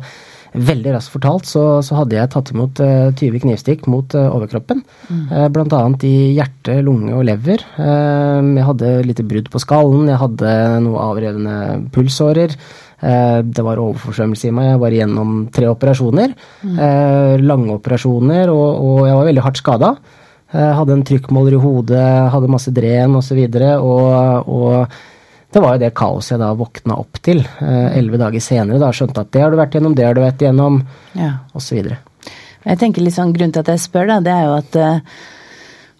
Veldig 0.49 0.95
raskt 0.95 1.13
fortalt 1.13 1.45
så, 1.45 1.63
så, 1.85 1.99
hadde 1.99 2.17
jeg 2.17 2.31
tatt 2.33 2.49
imot 2.55 2.79
uh, 2.81 3.09
eh, 3.09 3.13
20 3.13 3.43
knivstikk 3.43 3.85
mot 3.91 4.15
uh, 4.17 4.31
overkroppen. 4.33 4.81
Mm. 5.09 5.23
Bl.a. 5.29 5.49
blant 5.53 5.75
annet 5.77 6.05
i 6.09 6.13
hjerte, 6.37 6.79
lunge 6.85 7.13
og 7.13 7.25
lever. 7.27 7.63
Jeg 7.79 8.65
hadde 8.65 8.91
litt 9.05 9.21
brudd 9.29 9.49
på 9.51 9.61
skallen, 9.61 10.07
jeg 10.09 10.21
hadde 10.21 10.53
noe 10.85 11.01
avrevne 11.03 11.55
pulsårer. 11.93 12.55
det 12.99 13.63
var 13.63 13.79
overforsvømmelse 13.79 14.49
i 14.49 14.53
meg, 14.55 14.71
jeg 14.71 14.81
var 14.81 14.95
igjennom 14.95 15.35
tre 15.55 15.69
operasjoner. 15.71 16.33
Mm. 16.63 16.79
lange 17.45 17.75
operasjoner, 17.75 18.51
og, 18.51 18.67
og, 18.83 18.99
jeg 19.07 19.19
var 19.19 19.29
veldig 19.29 19.45
hardt 19.45 19.61
skada. 19.61 19.91
hadde 20.51 20.97
en 20.97 21.05
trykkmåler 21.07 21.55
i 21.57 21.61
hodet, 21.63 22.09
hadde 22.33 22.51
masse 22.51 22.73
dren 22.75 23.15
osv. 23.19 23.39
Og, 23.39 23.55
så 23.55 23.71
og, 23.79 24.51
og 24.59 24.99
det 25.53 25.61
var 25.63 25.75
jo 25.75 25.81
det 25.81 25.93
kaoset 25.97 26.35
jeg 26.35 26.41
da 26.43 26.51
våkna 26.57 26.99
opp 27.01 27.19
til 27.25 27.39
eh, 27.41 27.97
elleve 27.97 28.19
dager 28.21 28.43
senere. 28.43 28.77
da 28.81 28.91
Skjønte 28.93 29.23
at 29.25 29.31
det 29.33 29.41
har 29.41 29.49
du 29.53 29.57
vært 29.57 29.73
gjennom, 29.77 29.95
det 29.97 30.05
har 30.05 30.13
du 30.17 30.21
vært 30.21 30.45
gjennom, 30.45 30.83
Ja. 31.17 31.31
osv. 31.57 31.89
Jeg 32.69 32.77
tenker 32.77 33.01
litt 33.01 33.15
sånn, 33.15 33.33
Grunnen 33.33 33.55
til 33.55 33.63
at 33.63 33.71
jeg 33.73 33.81
spør, 33.81 34.07
da, 34.11 34.19
det 34.21 34.33
er 34.35 34.45
jo 34.45 34.55
at 34.59 34.75
eh, 34.77 34.99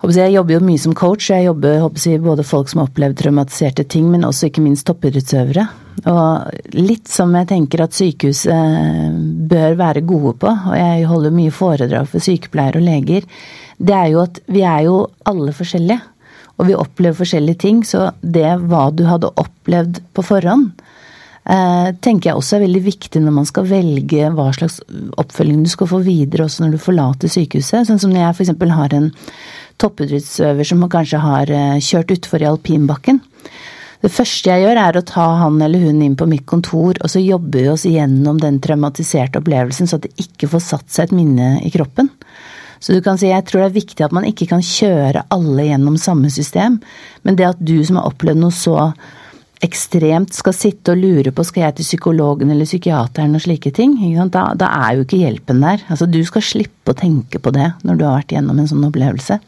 jeg, 0.08 0.34
jobber 0.36 0.54
jo 0.54 0.60
mye 0.64 0.80
som 0.80 0.94
coach. 0.96 1.30
Jeg 1.32 1.48
jobber 1.48 1.80
jeg, 1.98 2.22
både 2.24 2.46
folk 2.48 2.70
som 2.70 2.84
har 2.84 2.92
opplevd 2.92 3.18
traumatiserte 3.20 3.84
ting, 3.90 4.12
men 4.12 4.28
også 4.28 4.48
ikke 4.48 4.64
minst 4.64 4.86
toppidrettsøvere. 4.88 5.66
Og 6.08 6.76
litt 6.78 7.10
som 7.12 7.34
jeg 7.36 7.50
tenker 7.50 7.84
at 7.84 7.98
sykehus 7.98 8.46
eh, 8.54 9.10
bør 9.50 9.76
være 9.82 10.06
gode 10.08 10.38
på, 10.40 10.54
og 10.54 10.78
jeg 10.78 11.10
holder 11.10 11.36
mye 11.36 11.52
foredrag 11.52 12.08
for 12.12 12.24
sykepleiere 12.24 12.80
og 12.80 12.86
leger, 12.86 13.28
det 13.80 13.96
er 13.96 14.08
jo 14.14 14.24
at 14.24 14.40
vi 14.52 14.64
er 14.68 14.86
jo 14.88 15.02
alle 15.28 15.56
forskjellige. 15.56 16.00
Og 16.60 16.68
vi 16.68 16.76
opplever 16.76 17.18
forskjellige 17.18 17.62
ting, 17.64 17.82
så 17.88 18.10
det 18.22 18.48
hva 18.68 18.90
du 18.92 19.06
hadde 19.08 19.32
opplevd 19.40 20.02
på 20.16 20.26
forhånd, 20.28 20.74
eh, 21.48 21.92
tenker 22.04 22.32
jeg 22.32 22.40
også 22.40 22.58
er 22.58 22.66
veldig 22.66 22.84
viktig 22.84 23.22
når 23.24 23.36
man 23.38 23.48
skal 23.48 23.70
velge 23.70 24.32
hva 24.36 24.50
slags 24.56 24.82
oppfølging 25.22 25.64
du 25.64 25.72
skal 25.72 25.90
få 25.94 26.02
videre 26.04 26.46
også 26.46 26.66
når 26.66 26.76
du 26.76 26.84
forlater 26.84 27.32
sykehuset. 27.32 27.88
Sånn 27.88 28.02
som 28.02 28.12
når 28.12 28.26
jeg 28.26 28.38
f.eks. 28.38 28.76
har 28.76 28.96
en 28.98 29.10
toppidrettsøver 29.80 30.68
som 30.68 30.88
kanskje 30.92 31.24
har 31.24 31.52
eh, 31.56 31.80
kjørt 31.80 32.16
utfor 32.18 32.44
i 32.44 32.50
alpinbakken. 32.52 33.24
Det 34.00 34.12
første 34.16 34.48
jeg 34.48 34.64
gjør, 34.64 34.80
er 34.80 34.96
å 34.96 35.04
ta 35.04 35.26
han 35.42 35.58
eller 35.64 35.82
hun 35.84 36.00
inn 36.04 36.16
på 36.20 36.28
mitt 36.30 36.46
kontor, 36.48 36.96
og 37.04 37.12
så 37.12 37.20
jobber 37.20 37.66
vi 37.66 37.72
oss 37.72 37.84
gjennom 37.88 38.38
den 38.40 38.62
traumatiserte 38.64 39.42
opplevelsen, 39.42 39.90
så 39.92 40.00
at 40.00 40.08
det 40.08 40.24
ikke 40.24 40.48
får 40.54 40.64
satt 40.64 40.88
seg 40.94 41.10
et 41.10 41.18
minne 41.18 41.50
i 41.68 41.72
kroppen. 41.74 42.08
Så 42.80 42.96
du 42.96 43.04
kan 43.04 43.20
si, 43.20 43.28
jeg 43.28 43.46
tror 43.48 43.64
det 43.66 43.70
er 43.70 43.80
viktig 43.80 44.06
at 44.06 44.16
man 44.16 44.28
ikke 44.28 44.48
kan 44.50 44.64
kjøre 44.64 45.26
alle 45.36 45.68
gjennom 45.68 45.98
samme 46.00 46.32
system, 46.32 46.80
men 47.28 47.40
det 47.40 47.50
at 47.50 47.64
du 47.64 47.78
som 47.86 48.00
har 48.00 48.08
opplevd 48.08 48.40
noe 48.40 48.56
så 48.56 48.92
ekstremt 49.66 50.32
skal 50.32 50.56
sitte 50.56 50.94
og 50.94 51.02
lure 51.02 51.34
på 51.36 51.44
skal 51.44 51.66
jeg 51.66 51.80
til 51.80 51.88
psykologen 51.90 52.52
eller 52.54 52.68
psykiateren 52.68 53.36
og 53.36 53.44
slike 53.44 53.74
ting? 53.76 53.98
Da, 54.32 54.46
da 54.56 54.70
er 54.86 54.96
jo 54.96 55.04
ikke 55.04 55.20
hjelpen 55.20 55.60
der. 55.64 55.84
Altså 55.92 56.08
Du 56.08 56.22
skal 56.28 56.46
slippe 56.46 56.94
å 56.94 56.98
tenke 56.98 57.42
på 57.44 57.52
det 57.56 57.74
når 57.84 58.00
du 58.00 58.06
har 58.08 58.22
vært 58.22 58.38
gjennom 58.38 58.62
en 58.62 58.70
sånn 58.72 58.88
opplevelse. 58.88 59.40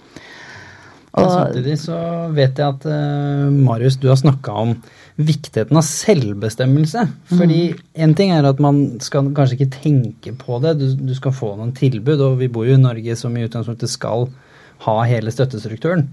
Og, 1.11 1.23
ja, 1.23 1.29
samtidig 1.31 1.77
så 1.79 1.97
vet 2.35 2.59
jeg 2.59 2.67
at 2.67 2.85
uh, 2.87 3.47
Marius, 3.51 3.97
du 3.99 4.07
har 4.11 4.19
snakka 4.19 4.55
om 4.63 4.75
viktigheten 5.27 5.77
av 5.79 5.85
selvbestemmelse. 5.87 7.05
Fordi 7.31 7.61
en 8.05 8.15
ting 8.17 8.33
er 8.35 8.47
at 8.47 8.61
man 8.63 8.81
skal 9.03 9.31
kanskje 9.35 9.59
ikke 9.59 9.77
tenke 9.81 10.33
på 10.37 10.59
det, 10.63 10.77
du, 10.81 10.87
du 10.97 11.13
skal 11.17 11.35
få 11.35 11.53
noen 11.57 11.75
tilbud, 11.77 12.21
og 12.21 12.39
vi 12.41 12.49
bor 12.51 12.67
jo 12.67 12.77
i 12.77 12.81
Norge 12.81 13.15
som 13.19 13.35
i 13.37 13.45
utgangspunktet 13.47 13.91
skal 13.91 14.27
ha 14.85 14.97
hele 15.09 15.33
støttestrukturen. 15.33 16.07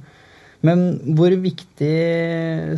Men 0.67 0.81
hvor 1.15 1.31
viktig 1.39 1.93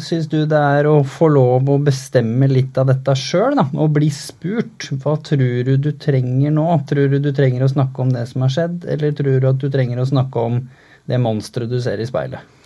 syns 0.04 0.26
du 0.28 0.42
det 0.48 0.58
er 0.58 0.88
å 0.88 0.98
få 1.06 1.30
lov 1.32 1.70
å 1.72 1.78
bestemme 1.80 2.48
litt 2.50 2.76
av 2.80 2.90
dette 2.90 3.14
sjøl, 3.16 3.56
da? 3.56 3.64
Og 3.80 3.94
bli 3.96 4.10
spurt. 4.12 4.90
Hva 5.00 5.16
tror 5.24 5.64
du 5.64 5.72
du 5.80 5.90
trenger 5.96 6.52
nå? 6.52 6.66
Tror 6.90 7.08
du 7.08 7.16
du 7.24 7.30
trenger 7.36 7.64
å 7.64 7.72
snakke 7.72 8.04
om 8.04 8.12
det 8.12 8.26
som 8.28 8.44
har 8.44 8.52
skjedd, 8.52 8.84
eller 8.84 9.16
tror 9.16 9.40
du 9.40 9.48
at 9.48 9.64
du 9.64 9.70
trenger 9.72 10.02
å 10.02 10.08
snakke 10.12 10.46
om 10.50 10.60
det 11.08 11.24
monsteret 11.24 11.72
du 11.72 11.80
ser 11.80 12.02
i 12.02 12.08
speilet? 12.08 12.59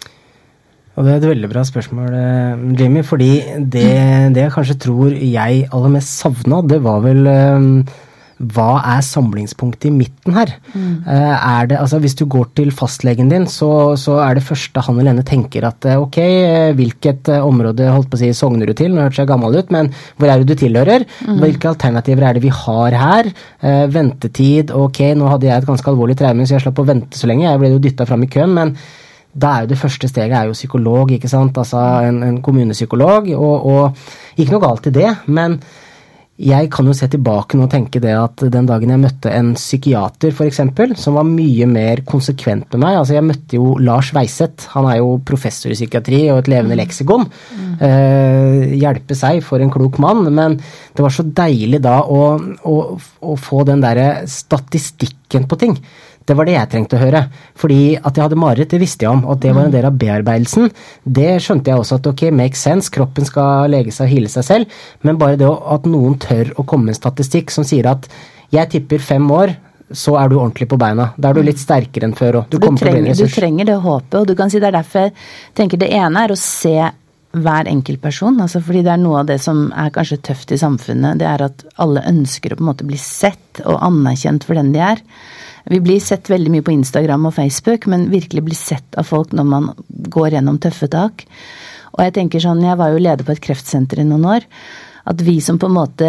Og 0.95 1.03
Det 1.03 1.11
er 1.11 1.19
et 1.19 1.31
veldig 1.33 1.51
bra 1.51 1.65
spørsmål, 1.67 2.15
eh, 2.15 2.65
Jimmy. 2.79 3.03
Fordi 3.03 3.33
det, 3.59 3.91
det 4.35 4.47
jeg 4.47 4.55
kanskje 4.55 4.81
tror 4.87 5.15
jeg 5.19 5.69
aller 5.73 5.95
mest 5.97 6.19
savna, 6.21 6.63
det 6.63 6.83
var 6.85 7.01
vel 7.03 7.27
eh, 7.27 7.95
hva 8.35 8.69
er 8.91 9.03
samlingspunktet 9.03 9.89
i 9.89 9.95
midten 9.95 10.35
her? 10.35 10.51
Mm. 10.75 11.07
er 11.07 11.69
det, 11.71 11.77
altså 11.79 12.01
Hvis 12.03 12.17
du 12.19 12.25
går 12.27 12.49
til 12.59 12.73
fastlegen 12.75 13.29
din, 13.31 13.47
så, 13.47 13.95
så 13.97 14.19
er 14.25 14.35
det 14.35 14.43
første 14.45 14.83
han 14.83 14.99
eller 14.99 15.15
henne 15.15 15.27
tenker 15.27 15.65
at 15.69 15.87
ok, 15.95 16.19
hvilket 16.75 17.31
område 17.37 17.87
holdt 17.95 18.11
på 18.11 18.19
å 18.19 18.23
si, 18.25 18.33
sogner 18.35 18.67
du 18.67 18.75
til? 18.75 18.91
Nå 18.91 19.07
hørtes 19.07 19.23
jeg 19.23 19.31
gammel 19.31 19.55
ut, 19.55 19.71
men 19.71 19.93
hvor 20.19 20.29
er 20.29 20.43
det 20.43 20.51
du 20.51 20.59
tilhører? 20.65 21.07
Hvilke 21.45 21.71
alternativer 21.71 22.27
er 22.27 22.35
det 22.35 22.43
vi 22.43 22.53
har 22.53 22.99
her? 22.99 23.31
Ventetid, 23.95 24.75
ok, 24.75 25.01
nå 25.15 25.31
hadde 25.31 25.49
jeg 25.49 25.63
et 25.63 25.71
ganske 25.71 25.95
alvorlig 25.95 26.19
traume, 26.19 26.45
så 26.45 26.59
jeg 26.59 26.67
slapp 26.67 26.83
å 26.83 26.89
vente 26.91 27.19
så 27.19 27.31
lenge. 27.31 27.47
Jeg 27.47 27.63
ble 27.63 27.73
jo 27.77 27.81
dytta 27.87 28.11
fram 28.11 28.27
i 28.27 28.31
køen, 28.35 28.59
men 28.59 28.77
da 29.35 29.55
er 29.55 29.65
jo 29.65 29.73
det 29.73 29.81
første 29.81 30.11
steget 30.11 30.37
er 30.39 30.49
jo 30.49 30.57
psykolog, 30.57 31.11
ikke 31.15 31.31
sant. 31.31 31.59
Altså 31.59 31.81
en, 32.09 32.23
en 32.27 32.43
kommunepsykolog. 32.45 33.33
Og, 33.35 33.67
og 33.75 34.39
ikke 34.39 34.55
noe 34.55 34.65
galt 34.67 34.91
i 34.91 34.95
det, 34.95 35.11
men 35.27 35.59
jeg 36.35 36.67
kan 36.75 36.89
jo 36.91 36.95
se 36.99 37.07
tilbake 37.07 37.55
nå 37.55 37.69
og 37.69 37.71
tenke 37.71 38.01
det 38.03 38.11
at 38.19 38.43
den 38.51 38.67
dagen 38.67 38.91
jeg 38.91 38.99
møtte 39.05 39.31
en 39.31 39.53
psykiater 39.55 40.33
f.eks., 40.35 40.59
som 40.99 41.15
var 41.15 41.29
mye 41.29 41.69
mer 41.71 42.03
konsekvent 42.09 42.73
med 42.75 42.83
meg 42.83 42.97
altså 42.99 43.15
Jeg 43.15 43.27
møtte 43.29 43.55
jo 43.61 43.77
Lars 43.79 44.11
Weiseth, 44.17 44.67
han 44.73 44.89
er 44.91 44.99
jo 44.99 45.13
professor 45.23 45.71
i 45.71 45.79
psykiatri 45.79 46.25
og 46.33 46.41
et 46.41 46.51
levende 46.51 46.79
leksikon. 46.81 47.29
Eh, 47.79 48.75
hjelpe 48.75 49.15
seg 49.15 49.45
for 49.47 49.63
en 49.63 49.71
klok 49.71 50.01
mann, 50.03 50.27
men 50.35 50.59
det 50.59 51.07
var 51.07 51.15
så 51.15 51.23
deilig 51.23 51.79
da 51.87 52.01
å, 52.03 52.25
å, 52.67 52.77
å 52.99 53.39
få 53.39 53.63
den 53.71 53.85
derre 53.85 54.25
statistikken 54.27 55.47
på 55.47 55.61
ting. 55.63 55.79
Det 56.25 56.37
var 56.37 56.49
det 56.49 56.55
jeg 56.55 56.71
trengte 56.73 56.97
å 56.97 57.03
høre. 57.03 57.25
Fordi 57.61 57.81
at 58.01 58.17
jeg 58.17 58.25
hadde 58.25 58.39
mareritt, 58.41 58.71
det 58.73 58.81
visste 58.81 59.05
jeg 59.05 59.13
om. 59.13 59.25
Og 59.27 59.37
at 59.37 59.43
det 59.45 59.53
var 59.57 59.69
en 59.69 59.75
del 59.75 59.89
av 59.89 59.99
bearbeidelsen, 60.01 60.71
det 61.05 61.35
skjønte 61.45 61.73
jeg 61.73 61.83
også 61.83 61.99
at 62.01 62.09
ok, 62.13 62.25
make 62.33 62.59
sense, 62.59 62.93
kroppen 62.93 63.29
skal 63.29 63.69
lege 63.75 63.93
seg 63.93 64.09
og 64.09 64.15
hile 64.15 64.33
seg 64.33 64.47
selv. 64.49 64.81
Men 65.05 65.21
bare 65.21 65.41
det 65.41 65.51
at 65.51 65.91
noen 65.91 66.17
tør 66.23 66.55
å 66.57 66.65
komme 66.65 66.89
med 66.89 66.97
en 66.97 67.03
statistikk 67.03 67.53
som 67.53 67.67
sier 67.69 67.91
at 67.93 68.09
jeg 68.55 68.71
tipper 68.73 69.03
fem 69.03 69.29
år, 69.35 69.57
så 69.95 70.17
er 70.19 70.31
du 70.31 70.39
ordentlig 70.39 70.67
på 70.71 70.79
beina. 70.81 71.11
Da 71.21 71.31
er 71.31 71.39
du 71.39 71.45
litt 71.45 71.61
sterkere 71.61 72.09
enn 72.09 72.17
før. 72.17 72.43
Du 72.49 72.59
du, 72.59 72.69
trenger, 72.81 73.15
du 73.15 73.29
trenger 73.31 73.69
det 73.69 73.79
håpet, 73.85 74.21
og 74.23 74.29
du 74.31 74.35
kan 74.39 74.51
si 74.51 74.61
det 74.63 74.71
er 74.71 74.79
derfor 74.79 75.09
jeg 75.09 75.15
tenker 75.59 75.81
det 75.81 75.91
ene 75.93 76.25
er 76.25 76.33
å 76.33 76.41
se 76.41 76.77
hver 77.35 77.69
enkeltperson. 77.71 78.39
Altså 78.43 78.63
fordi 78.65 78.85
det 78.87 78.93
er 78.95 79.03
noe 79.03 79.23
av 79.23 79.31
det 79.31 79.41
som 79.43 79.67
er 79.77 79.93
kanskje 79.95 80.23
tøft 80.31 80.55
i 80.55 80.61
samfunnet. 80.61 81.19
Det 81.21 81.29
er 81.29 81.47
at 81.49 81.65
alle 81.83 82.05
ønsker 82.11 82.55
å 82.55 82.59
på 82.59 82.65
en 82.65 82.71
måte 82.71 82.87
bli 82.89 82.99
sett 83.01 83.63
og 83.65 83.81
anerkjent 83.85 84.47
for 84.47 84.59
den 84.59 84.73
de 84.75 84.83
er. 84.93 85.03
Vi 85.71 85.81
blir 85.81 86.01
sett 86.01 86.29
veldig 86.31 86.53
mye 86.53 86.65
på 86.65 86.75
Instagram 86.75 87.29
og 87.31 87.37
Facebook, 87.39 87.87
men 87.89 88.11
virkelig 88.13 88.45
blir 88.45 88.59
sett 88.59 88.99
av 89.01 89.09
folk 89.09 89.33
når 89.33 89.47
man 89.49 89.71
går 89.89 90.37
gjennom 90.37 90.61
tøffe 90.61 90.91
tak. 90.93 91.25
Og 91.95 92.03
jeg 92.05 92.17
tenker 92.17 92.43
sånn, 92.43 92.65
jeg 92.65 92.81
var 92.81 92.93
jo 92.93 93.05
leder 93.05 93.25
på 93.25 93.33
et 93.33 93.45
kreftsenter 93.45 94.03
i 94.03 94.09
noen 94.09 94.27
år. 94.29 94.49
At 95.05 95.21
vi 95.21 95.37
som 95.45 95.59
på 95.61 95.69
en 95.69 95.77
måte 95.77 96.09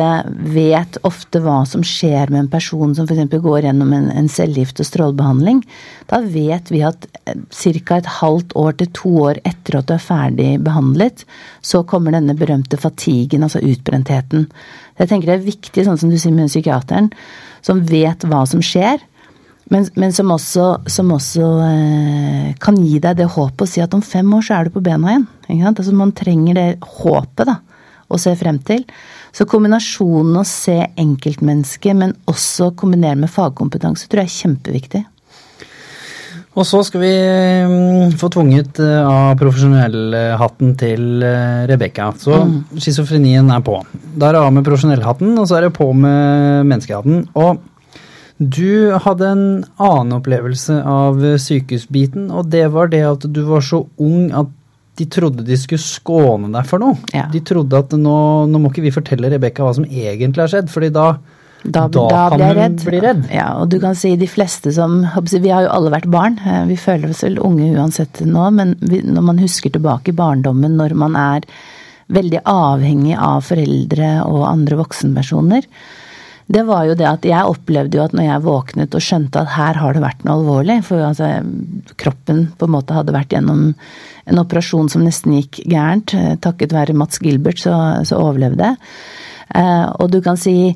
vet 0.56 0.98
ofte 1.08 1.42
hva 1.44 1.58
som 1.68 1.84
skjer 1.84 2.32
med 2.32 2.46
en 2.46 2.52
person 2.52 2.94
som 2.96 3.08
f.eks. 3.08 3.28
går 3.44 3.68
gjennom 3.68 3.92
en, 3.96 4.06
en 4.08 4.30
cellegift- 4.32 4.80
og 4.80 4.88
strålebehandling, 4.88 5.60
da 6.08 6.22
vet 6.24 6.72
vi 6.72 6.80
at 6.88 7.08
ca. 7.26 7.98
et 7.98 8.12
halvt 8.22 8.56
år 8.56 8.78
til 8.80 8.92
to 8.96 9.12
år 9.26 9.42
etter 9.44 9.80
at 9.82 9.90
du 9.90 9.98
er 9.98 10.06
ferdig 10.06 10.52
behandlet, 10.64 11.26
så 11.60 11.84
kommer 11.84 12.16
denne 12.16 12.38
berømte 12.40 12.80
fatigen, 12.80 13.44
altså 13.44 13.60
utbrentheten. 13.60 14.48
Jeg 14.96 15.12
tenker 15.12 15.34
det 15.34 15.38
er 15.42 15.50
viktig, 15.50 15.84
sånn 15.84 16.00
som 16.00 16.12
du 16.12 16.16
sier 16.16 16.36
med 16.36 16.48
psykiateren, 16.48 17.12
som 17.68 17.84
vet 17.84 18.24
hva 18.24 18.46
som 18.48 18.64
skjer. 18.64 19.04
Men, 19.74 19.88
men 19.98 20.14
som 20.14 20.30
også, 20.30 20.66
som 20.94 21.10
også 21.16 21.46
eh, 21.66 22.50
kan 22.62 22.78
gi 22.78 23.00
deg 23.02 23.18
det 23.18 23.32
håpet 23.34 23.66
å 23.66 23.70
si 23.70 23.82
at 23.82 23.96
om 23.98 24.04
fem 24.06 24.30
år 24.38 24.46
så 24.46 24.60
er 24.60 24.68
du 24.68 24.76
på 24.76 24.84
bena 24.86 25.16
igjen. 25.16 25.26
Altså 25.72 25.96
Man 25.96 26.14
trenger 26.18 26.60
det 26.60 26.68
håpet 27.00 27.50
da, 27.50 27.58
å 28.06 28.20
se 28.22 28.36
frem 28.38 28.60
til. 28.68 28.86
Så 29.34 29.48
kombinasjonen 29.50 30.38
å 30.38 30.46
se 30.46 30.78
enkeltmennesket, 31.02 31.98
men 31.98 32.14
også 32.30 32.76
kombinere 32.78 33.18
med 33.24 33.34
fagkompetanse, 33.34 34.08
tror 34.12 34.22
jeg 34.24 34.32
er 34.32 34.38
kjempeviktig. 34.38 35.04
Og 36.56 36.64
så 36.64 36.80
skal 36.88 37.02
vi 37.02 37.12
mm, 37.12 38.14
få 38.20 38.30
tvunget 38.32 38.80
eh, 38.80 39.02
av 39.04 39.34
profesjonellhatten 39.42 40.76
til 40.80 41.26
eh, 41.26 41.66
Rebekka. 41.68 42.14
Så 42.22 42.38
schizofrenien 42.80 43.50
er 43.52 43.64
på. 43.66 43.82
Da 44.16 44.30
er 44.30 44.38
det 44.38 44.44
av 44.46 44.54
med 44.56 44.64
profesjonellhatten, 44.68 45.34
og 45.36 45.50
så 45.50 45.58
er 45.58 45.68
det 45.68 45.76
på 45.76 45.90
med 45.92 46.70
menneskehatten. 46.70 47.26
Og 47.36 47.60
du 48.38 48.92
hadde 49.00 49.28
en 49.32 49.44
annen 49.80 50.18
opplevelse 50.18 50.82
av 50.84 51.22
eh, 51.24 51.38
sykehusbiten, 51.40 52.28
og 52.36 52.50
det 52.52 52.66
var 52.74 52.90
det 52.92 53.04
at 53.08 53.24
du 53.32 53.42
var 53.48 53.64
så 53.64 53.86
ung 54.02 54.32
at 54.36 54.50
de 55.00 55.06
trodde 55.12 55.44
de 55.44 55.56
skulle 55.60 55.84
skåne 55.84 56.52
deg 56.54 56.68
for 56.68 56.80
noe. 56.80 56.98
Ja. 57.16 57.26
De 57.32 57.40
trodde 57.44 57.80
at 57.80 57.92
nå, 58.00 58.18
nå 58.48 58.60
må 58.64 58.72
ikke 58.72 58.84
vi 58.86 58.94
fortelle 58.96 59.32
Rebekka 59.32 59.64
hva 59.66 59.74
som 59.76 59.88
egentlig 59.88 60.44
har 60.46 60.52
skjedd, 60.52 60.70
fordi 60.72 60.92
da, 60.96 61.08
Da, 61.66 61.88
da, 61.90 62.04
da 62.12 62.22
kan 62.30 62.42
hun 62.46 62.56
redd. 62.60 62.84
bli 62.86 63.00
redd. 63.02 63.24
Ja, 63.34 63.48
og 63.60 63.72
du 63.74 63.80
kan 63.82 63.96
si 63.98 64.12
de 64.22 64.28
fleste 64.30 64.70
som 64.76 65.00
Vi 65.26 65.50
har 65.50 65.64
jo 65.66 65.72
alle 65.74 65.90
vært 65.96 66.06
barn. 66.14 66.36
eh, 66.46 66.64
Vi 66.70 66.76
føler 66.78 67.10
oss 67.10 67.24
vel 67.26 67.40
unge 67.42 67.72
uansett 67.76 68.22
nå, 68.22 68.44
men 68.54 68.76
når 68.84 69.24
man 69.32 69.40
husker 69.42 69.74
tilbake 69.74 70.12
i 70.14 70.16
barndommen, 70.20 70.76
når 70.78 70.94
man 70.94 71.16
er 71.18 71.48
veldig 72.14 72.44
avhengig 72.46 73.16
av 73.18 73.42
foreldre 73.48 74.12
og 74.30 74.44
andre 74.46 74.78
voksenpersoner, 74.84 75.66
det 76.48 76.62
var 76.68 76.84
jo 76.86 76.96
det 76.98 77.08
at 77.10 77.24
jeg 77.26 77.50
opplevde 77.50 77.98
jo 77.98 78.04
at 78.04 78.14
når 78.14 78.28
jeg 78.28 78.44
våknet 78.46 78.98
og 78.98 79.02
skjønte 79.02 79.42
at 79.42 79.54
her 79.56 79.80
har 79.82 79.96
det 79.96 80.04
vært 80.04 80.26
noe 80.26 80.36
alvorlig, 80.38 80.82
for 80.86 81.02
altså, 81.02 81.30
kroppen 81.98 82.44
på 82.58 82.68
en 82.68 82.76
måte 82.76 82.98
hadde 82.98 83.16
vært 83.16 83.34
gjennom 83.34 83.72
en 84.26 84.42
operasjon 84.42 84.92
som 84.94 85.06
nesten 85.06 85.40
gikk 85.40 85.64
gærent, 85.66 86.14
eh, 86.18 86.36
takket 86.42 86.76
være 86.76 86.98
Mats 86.98 87.22
Gilbert 87.22 87.62
så, 87.62 87.74
så 88.06 88.20
overlevde 88.22 88.70
jeg. 88.70 88.78
Eh, 89.58 89.88
og 89.98 90.14
du 90.14 90.20
kan 90.26 90.38
si 90.38 90.76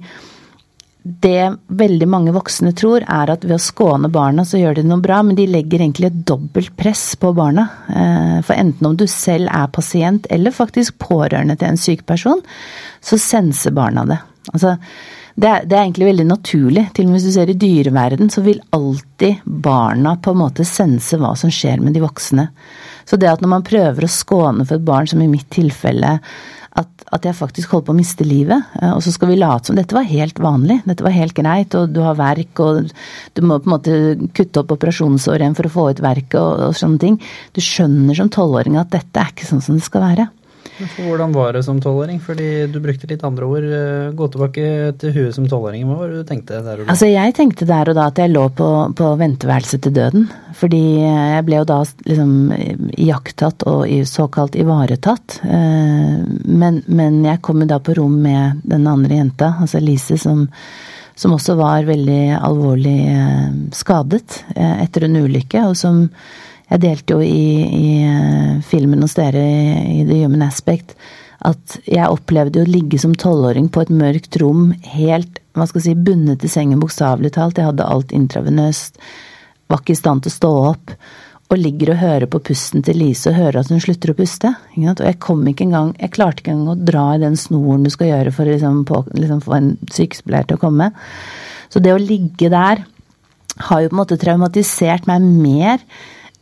det 1.04 1.56
veldig 1.80 2.08
mange 2.12 2.34
voksne 2.36 2.74
tror, 2.78 3.06
er 3.08 3.32
at 3.32 3.46
ved 3.46 3.56
å 3.56 3.62
skåne 3.62 4.10
barna, 4.14 4.44
så 4.46 4.60
gjør 4.60 4.80
de 4.80 4.88
noe 4.90 5.02
bra, 5.02 5.22
men 5.26 5.38
de 5.38 5.48
legger 5.50 5.82
egentlig 5.82 6.10
et 6.10 6.20
dobbelt 6.28 6.74
press 6.78 7.14
på 7.20 7.32
barna. 7.38 7.68
Eh, 7.90 8.36
for 8.46 8.58
enten 8.58 8.90
om 8.90 8.98
du 8.98 9.06
selv 9.10 9.54
er 9.54 9.70
pasient 9.74 10.28
eller 10.34 10.56
faktisk 10.56 10.98
pårørende 11.02 11.56
til 11.60 11.72
en 11.72 11.80
syk 11.80 12.04
person, 12.10 12.42
så 13.02 13.22
senser 13.22 13.74
barna 13.78 14.06
det. 14.10 14.20
Altså, 14.52 14.76
det 15.40 15.56
det 15.70 15.78
er, 15.78 15.86
egentlig 15.86 16.10
veldig 16.10 16.28
naturlig. 16.30 16.86
Til 16.94 17.08
og 17.08 17.12
med 17.12 17.20
hvis 17.20 17.30
du 17.30 17.36
ser 17.36 17.52
i 17.52 17.58
dyreverden, 17.60 18.32
så 18.34 18.44
vil 18.46 18.62
alltid 18.76 19.44
barna 19.46 20.18
på 20.20 20.34
en 20.34 20.42
måte 20.44 20.68
sense 20.68 21.18
hva 21.20 21.34
som 21.40 21.52
skjer 21.54 21.84
med 21.84 21.96
de 21.96 22.04
voksne. 22.04 22.50
Så 23.10 23.18
det 23.18 23.30
at 23.32 23.42
når 23.42 23.54
man 23.56 23.66
prøver 23.66 24.06
å 24.06 24.12
skåne 24.12 24.68
for 24.68 24.78
et 24.78 24.88
barn, 24.88 25.08
som 25.10 25.22
i 25.24 25.30
mitt 25.32 25.50
tilfelle 25.54 26.20
at, 26.78 26.90
at, 27.10 27.26
jeg 27.26 27.38
faktisk 27.38 27.74
holdt 27.74 27.88
på 27.88 27.94
å 27.96 27.98
miste 27.98 28.26
livet. 28.28 28.68
Eh, 28.80 28.92
og 28.94 29.02
så 29.04 29.14
skal 29.14 29.32
vi 29.32 29.40
late 29.40 29.70
som 29.70 29.78
dette 29.80 29.96
var 29.96 30.08
helt 30.08 30.40
vanlig, 30.42 30.80
dette 30.86 31.06
var 31.06 31.16
helt 31.16 31.36
greit, 31.38 31.76
og 31.76 31.94
du 31.96 32.02
har 32.06 32.20
verk, 32.20 32.62
og 32.64 32.92
du 33.36 33.44
må 33.44 33.60
på 33.60 33.70
en 33.70 33.76
måte 33.76 34.00
kutte 34.38 34.62
opp 34.62 34.76
operasjonsåret 34.78 35.44
igjen 35.44 35.58
for 35.58 35.70
å 35.70 35.74
få 35.74 35.88
ut 35.92 36.04
verket 36.06 36.40
og, 36.42 36.68
og 36.70 36.78
sånne 36.78 37.02
ting. 37.02 37.18
Du 37.56 37.64
skjønner 37.64 38.18
som 38.20 38.32
tolvåring 38.34 38.78
at 38.80 38.94
dette 38.94 39.24
er 39.24 39.34
ikke 39.34 39.50
sånn 39.50 39.66
som 39.66 39.80
det 39.80 39.88
skal 39.88 40.06
være. 40.06 40.30
Hvordan 40.80 41.34
var 41.36 41.54
det 41.54 41.64
som 41.68 41.80
tolvåring? 41.82 42.20
Fordi 42.24 42.68
du 42.72 42.80
brukte 42.84 43.08
litt 43.10 43.24
andre 43.28 43.48
ord. 43.48 43.66
Eh, 43.66 44.12
gå 44.16 44.28
tilbake 44.32 44.66
til 45.02 45.14
huet 45.16 45.36
som 45.36 45.48
tolvåring. 45.50 45.84
Hva 45.88 45.98
var 46.00 46.12
det 46.12 46.22
du 46.22 46.30
tenkte 46.30 46.62
der 46.64 46.80
og 46.80 46.86
da? 46.86 46.94
Altså, 46.94 47.10
jeg 47.12 47.36
tenkte 47.36 47.68
der 47.70 47.92
og 47.92 47.98
da 47.98 48.08
at 48.12 48.22
jeg 48.22 48.32
lå 48.32 48.46
på, 48.56 48.70
på 48.96 49.12
venteværelset 49.20 49.84
til 49.86 49.96
døden. 49.96 50.28
Fordi 50.60 50.82
jeg 51.04 51.46
ble 51.48 51.62
jo 51.62 51.68
da 51.68 51.80
liksom 52.08 52.34
iakttatt 52.96 53.68
og 53.70 53.88
såkalt 54.08 54.56
ivaretatt. 54.60 55.40
Eh, 55.44 56.20
men, 56.46 56.84
men 56.88 57.24
jeg 57.28 57.44
kom 57.46 57.64
jo 57.64 57.70
da 57.70 57.82
på 57.84 57.98
rom 58.00 58.20
med 58.24 58.64
den 58.64 58.88
andre 58.90 59.20
jenta, 59.20 59.54
altså 59.60 59.84
Lise, 59.84 60.20
som, 60.22 60.46
som 61.20 61.36
også 61.36 61.58
var 61.60 61.88
veldig 61.90 62.24
alvorlig 62.40 63.00
eh, 63.12 63.50
skadet 63.76 64.44
etter 64.56 65.08
en 65.08 65.20
ulykke, 65.26 65.68
og 65.68 65.76
som 65.80 66.06
jeg 66.70 66.84
delte 66.84 67.16
jo 67.18 67.24
i, 67.26 67.48
i 67.66 67.88
eh, 68.06 68.60
filmen 68.66 69.02
hos 69.06 69.18
dere 69.18 69.42
i, 69.42 70.04
The 70.06 70.22
Human 70.24 70.46
Aspect 70.46 70.96
at 71.48 71.78
jeg 71.88 72.12
opplevde 72.12 72.64
å 72.64 72.68
ligge 72.68 73.00
som 73.00 73.14
tolvåring 73.16 73.70
på 73.72 73.86
et 73.86 73.94
mørkt 73.96 74.36
rom, 74.42 74.74
helt 74.92 75.40
hva 75.56 75.66
skal 75.68 75.80
jeg 75.80 75.88
si, 75.88 76.04
bundet 76.10 76.42
til 76.44 76.52
sengen, 76.52 76.82
bokstavelig 76.82 77.32
talt. 77.38 77.60
Jeg 77.60 77.72
hadde 77.72 77.88
alt 77.88 78.12
intravenøst, 78.16 79.00
var 79.72 79.82
ikke 79.82 79.96
i 79.96 80.00
stand 80.00 80.26
til 80.26 80.34
å 80.34 80.36
stå 80.36 80.52
opp. 80.74 80.94
Og 81.50 81.58
ligger 81.58 81.96
og 81.96 82.02
hører 82.04 82.30
på 82.30 82.42
pusten 82.46 82.84
til 82.86 83.00
Lise 83.02 83.32
og 83.32 83.40
hører 83.40 83.64
at 83.64 83.72
hun 83.74 83.82
slutter 83.82 84.12
å 84.12 84.18
puste. 84.20 84.52
Og 84.78 85.00
jeg 85.02 85.18
kom 85.24 85.42
ikke 85.50 85.66
engang, 85.66 85.96
jeg 85.98 86.14
klarte 86.14 86.44
ikke 86.44 86.54
engang 86.54 86.76
å 86.76 86.90
dra 86.92 87.06
i 87.16 87.24
den 87.24 87.40
snoren 87.40 87.88
du 87.88 87.90
skal 87.90 88.12
gjøre 88.12 88.34
for 88.36 88.46
å 88.46 88.54
liksom, 88.54 88.84
liksom 89.18 89.42
få 89.48 89.56
en 89.58 89.72
sykepleier 89.90 90.46
til 90.46 90.60
å 90.60 90.62
komme. 90.62 90.92
Så 91.74 91.82
det 91.82 91.96
å 91.96 92.04
ligge 92.04 92.52
der 92.54 92.84
har 93.70 93.82
jo 93.82 93.90
på 93.90 93.96
en 93.96 94.02
måte 94.04 94.20
traumatisert 94.22 95.10
meg 95.10 95.26
mer 95.26 95.82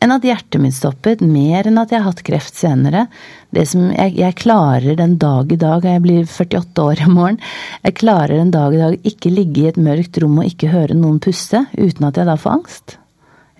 enn 0.03 0.13
at 0.13 0.25
hjertet 0.25 0.61
mitt 0.61 0.75
stoppet, 0.77 1.23
mer 1.25 1.67
enn 1.67 1.79
at 1.81 1.91
jeg 1.93 2.03
har 2.03 2.11
hatt 2.11 2.23
kreft 2.25 2.57
senere. 2.57 3.07
Det 3.53 3.63
som 3.69 3.87
jeg, 3.89 4.13
jeg, 4.19 4.37
klarer 4.37 4.97
den 4.99 5.17
dag 5.21 5.51
i 5.51 5.59
dag, 5.59 5.87
jeg 5.87 6.03
blir 6.03 6.27
48 6.27 6.83
år 6.83 7.01
i 7.01 7.09
morgen, 7.09 7.41
jeg 7.83 7.97
klarer 7.97 8.37
den 8.37 8.53
dag 8.53 8.75
i 8.75 8.83
dag 8.83 9.09
ikke 9.11 9.33
ligge 9.33 9.63
i 9.63 9.71
et 9.71 9.81
mørkt 9.81 10.19
rom 10.21 10.37
og 10.41 10.49
ikke 10.49 10.71
høre 10.73 10.97
noen 10.97 11.19
puste, 11.23 11.65
uten 11.77 12.09
at 12.09 12.21
jeg 12.21 12.29
da 12.29 12.37
får 12.39 12.55
angst. 12.59 12.97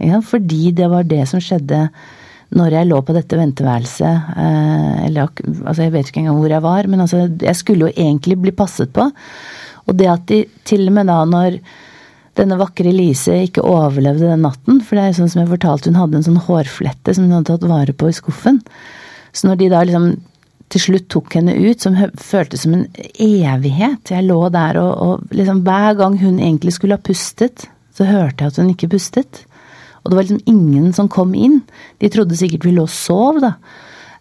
Ja, 0.03 0.21
fordi 0.21 0.71
det 0.77 0.91
var 0.91 1.07
det 1.09 1.23
som 1.29 1.41
skjedde 1.41 1.87
når 2.57 2.77
jeg 2.77 2.87
lå 2.87 3.01
på 3.03 3.15
dette 3.15 3.35
venteværelset, 3.35 4.29
eh, 4.39 4.99
eller 5.07 5.27
altså 5.41 5.81
jeg 5.83 5.93
vet 5.97 6.11
ikke 6.11 6.21
engang 6.21 6.37
hvor 6.39 6.53
jeg 6.53 6.63
var, 6.63 6.87
men 6.87 7.03
altså 7.03 7.25
jeg 7.27 7.59
skulle 7.59 7.89
jo 7.89 8.05
egentlig 8.05 8.37
bli 8.39 8.53
passet 8.55 8.93
på. 8.93 9.09
Og 9.87 9.97
det 9.97 10.07
at 10.11 10.23
de 10.29 10.43
til 10.67 10.85
og 10.87 10.95
med 10.95 11.09
da 11.09 11.17
når 11.27 11.59
denne 12.37 12.57
vakre 12.59 12.93
Lise 12.93 13.35
ikke 13.47 13.65
overlevde 13.65 14.29
den 14.29 14.45
natten. 14.45 14.79
For 14.85 14.97
det 14.97 15.03
er 15.03 15.17
sånn 15.17 15.31
som 15.31 15.43
jeg 15.43 15.51
fortalte, 15.51 15.91
hun 15.91 15.99
hadde 15.99 16.19
en 16.19 16.27
sånn 16.29 16.41
hårflette 16.47 17.15
som 17.15 17.27
hun 17.27 17.37
hadde 17.39 17.51
tatt 17.51 17.69
vare 17.69 17.95
på 17.97 18.09
i 18.11 18.15
skuffen. 18.15 18.61
Så 19.35 19.49
når 19.49 19.61
de 19.61 19.71
da 19.73 19.83
liksom 19.85 20.09
til 20.73 20.83
slutt 20.83 21.07
tok 21.13 21.37
henne 21.37 21.55
ut, 21.55 21.79
som 21.79 21.95
føltes 22.19 22.65
som 22.65 22.73
en 22.75 22.87
evighet 23.23 24.11
Jeg 24.11 24.25
lå 24.27 24.39
der 24.51 24.79
og, 24.81 24.91
og 24.99 25.35
liksom 25.35 25.61
hver 25.63 25.95
gang 25.99 26.17
hun 26.19 26.41
egentlig 26.41 26.73
skulle 26.75 26.97
ha 26.97 27.03
pustet, 27.03 27.69
så 27.95 28.07
hørte 28.07 28.43
jeg 28.43 28.51
at 28.51 28.59
hun 28.61 28.73
ikke 28.73 28.91
pustet. 28.91 29.45
Og 30.03 30.11
det 30.11 30.17
var 30.17 30.27
liksom 30.27 30.43
ingen 30.47 30.91
som 30.95 31.09
kom 31.11 31.33
inn. 31.35 31.61
De 31.99 32.11
trodde 32.11 32.37
sikkert 32.39 32.67
vi 32.67 32.75
lå 32.75 32.85
og 32.87 32.93
sov, 32.93 33.39
da. 33.43 33.55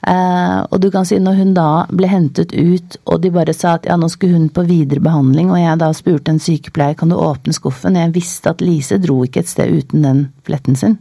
Uh, 0.07 0.63
og 0.71 0.79
du 0.79 0.87
kan 0.95 1.03
si 1.09 1.17
når 1.19 1.41
hun 1.41 1.49
da 1.57 1.71
ble 1.91 2.07
hentet 2.07 2.53
ut, 2.55 2.97
og 3.11 3.25
de 3.25 3.33
bare 3.35 3.55
sa 3.57 3.73
at 3.75 3.89
ja, 3.89 3.97
nå 3.99 4.07
skulle 4.13 4.39
hun 4.39 4.53
på 4.55 4.63
videre 4.69 5.03
behandling, 5.03 5.51
og 5.51 5.59
jeg 5.59 5.81
da 5.83 5.89
spurte 5.99 6.31
en 6.31 6.39
sykepleier 6.43 6.95
kan 6.99 7.11
du 7.11 7.17
åpne 7.19 7.55
skuffen, 7.57 7.99
jeg 7.99 8.15
visste 8.15 8.53
at 8.53 8.63
Lise 8.63 9.01
dro 9.03 9.19
ikke 9.27 9.43
et 9.43 9.51
sted 9.51 9.73
uten 9.75 10.07
den 10.07 10.23
fletten 10.47 10.79
sin. 10.79 10.95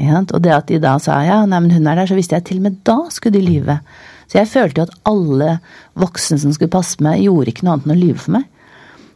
Ja, 0.00 0.24
og 0.24 0.40
det 0.42 0.54
at 0.56 0.72
de 0.72 0.80
da 0.82 0.96
sa 0.98 1.20
ja, 1.22 1.42
nei, 1.46 1.60
men 1.66 1.76
hun 1.76 1.86
er 1.86 2.00
der, 2.00 2.08
så 2.08 2.16
visste 2.16 2.38
jeg 2.38 2.48
til 2.48 2.62
og 2.62 2.66
med 2.70 2.80
da 2.88 2.96
skulle 3.12 3.36
de 3.36 3.44
lyve. 3.44 3.76
Så 4.24 4.40
jeg 4.40 4.50
følte 4.50 4.80
jo 4.80 4.88
at 4.88 4.96
alle 5.06 5.58
voksne 6.00 6.40
som 6.40 6.56
skulle 6.56 6.72
passe 6.72 7.04
meg, 7.04 7.22
gjorde 7.26 7.52
ikke 7.52 7.68
noe 7.68 7.76
annet 7.76 7.90
enn 7.90 7.94
å 7.94 8.00
lyve 8.00 8.24
for 8.24 8.38
meg. 8.38 8.48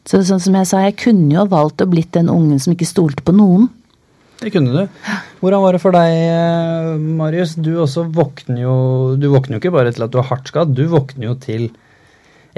Så 0.08 0.20
sånn 0.24 0.40
som 0.40 0.54
jeg 0.56 0.68
sa, 0.68 0.84
jeg 0.84 1.00
kunne 1.00 1.32
jo 1.34 1.48
valgt 1.48 1.82
å 1.84 1.88
blitt 1.88 2.12
den 2.16 2.30
ungen 2.32 2.60
som 2.62 2.76
ikke 2.76 2.88
stolte 2.88 3.24
på 3.24 3.34
noen. 3.36 3.66
Det 4.38 4.52
kunne 4.54 4.70
du. 4.70 5.04
Hvordan 5.40 5.62
var 5.64 5.74
det 5.74 5.82
for 5.82 5.94
deg, 5.96 6.14
eh, 6.14 6.92
Marius? 7.18 7.56
Du 7.58 7.72
også 7.82 8.04
våkner 8.14 8.62
jo 8.62 8.76
Du 9.18 9.26
våkner 9.32 9.56
jo 9.56 9.62
ikke 9.62 9.74
bare 9.74 9.90
til 9.94 10.06
at 10.06 10.14
du 10.14 10.20
er 10.20 10.28
hardt 10.30 10.50
skadd, 10.50 10.76
du 10.78 10.86
våkner 10.92 11.32
jo 11.32 11.34
til 11.42 11.70